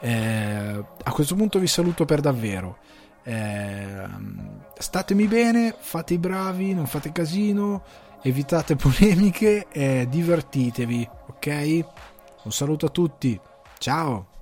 Eh, 0.00 0.84
a 1.02 1.10
questo 1.10 1.34
punto 1.34 1.58
vi 1.58 1.66
saluto 1.66 2.04
per 2.04 2.20
davvero. 2.20 2.78
Eh, 3.22 4.06
statemi 4.78 5.26
bene, 5.26 5.74
fate 5.78 6.14
i 6.14 6.18
bravi, 6.18 6.72
non 6.72 6.86
fate 6.86 7.12
casino, 7.12 7.82
evitate 8.22 8.76
polemiche 8.76 9.66
e 9.70 10.06
divertitevi, 10.08 11.08
ok? 11.28 11.84
Un 12.44 12.52
saluto 12.52 12.86
a 12.86 12.90
tutti, 12.90 13.38
ciao! 13.78 14.37